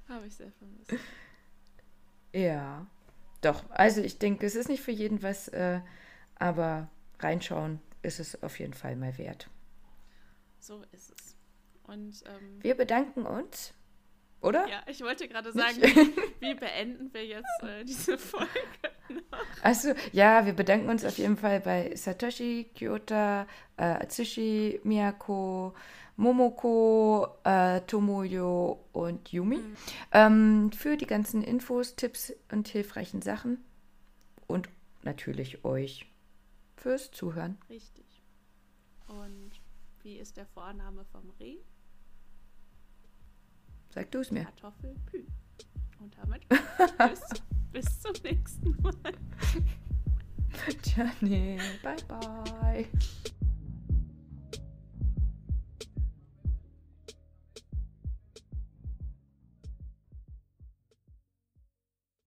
Habe 0.10 0.28
ich 0.28 0.36
sehr 0.36 0.52
vermisst. 0.52 0.94
Ja, 2.34 2.86
doch. 3.42 3.64
Also 3.70 4.02
ich 4.02 4.20
denke, 4.20 4.46
es 4.46 4.56
ist 4.56 4.70
nicht 4.70 4.82
für 4.82 4.92
jeden 4.92 5.24
was, 5.24 5.48
äh, 5.50 5.82
aber 6.36 6.90
reinschauen 7.20 7.80
ist 8.02 8.20
es 8.20 8.42
auf 8.44 8.60
jeden 8.60 8.74
Fall 8.74 8.96
mal 8.96 9.18
wert. 9.18 9.50
So 10.60 10.84
ist 10.92 11.12
es. 11.12 11.36
Und 11.84 12.24
ähm, 12.28 12.60
Wir 12.62 12.76
bedanken 12.76 13.26
uns, 13.26 13.74
oder? 14.42 14.68
ja, 14.68 14.82
ich 14.88 15.02
wollte 15.02 15.28
gerade 15.28 15.52
sagen, 15.52 15.82
wie 16.40 16.54
beenden 16.54 17.14
wir 17.14 17.26
jetzt 17.26 17.64
äh, 17.64 17.84
diese 17.84 18.18
Folge? 18.18 18.48
Achso, 19.64 19.94
ja, 20.12 20.46
wir 20.46 20.54
bedanken 20.54 20.90
uns 20.90 21.04
auf 21.04 21.18
jeden 21.18 21.38
Fall 21.38 21.60
bei 21.62 21.96
Satoshi, 21.96 22.70
Kyota, 22.76 23.48
äh, 23.78 23.84
Atsushi, 23.84 24.80
Miyako, 24.84 25.74
Momoko, 26.20 27.30
äh, 27.46 27.80
Tomoyo 27.82 28.86
und 28.92 29.32
Yumi 29.32 29.62
ähm, 30.12 30.70
für 30.74 30.98
die 30.98 31.08
ganzen 31.08 31.42
Infos, 31.42 31.96
Tipps 31.96 32.34
und 32.52 32.68
hilfreichen 32.68 33.22
Sachen 33.22 33.64
und 34.46 34.68
natürlich 35.04 35.64
euch 35.64 36.12
fürs 36.76 37.10
Zuhören. 37.12 37.58
Richtig. 37.70 38.22
Und 39.08 39.52
wie 40.04 40.18
ist 40.18 40.36
der 40.36 40.46
Vorname 40.48 41.06
vom 41.06 41.30
Reh? 41.40 41.60
Sag 43.92 44.12
du 44.12 44.20
es 44.20 44.30
mir. 44.30 44.44
Kartoffelpü. 44.44 45.26
Und 46.02 46.18
damit 46.18 46.46
bis, 46.50 47.22
bis 47.72 48.02
zum 48.02 48.14
nächsten 48.24 48.76
Mal. 48.82 48.94
Tja, 50.82 51.12
nee, 51.22 51.58
bye 51.82 51.96
bye. 52.10 53.30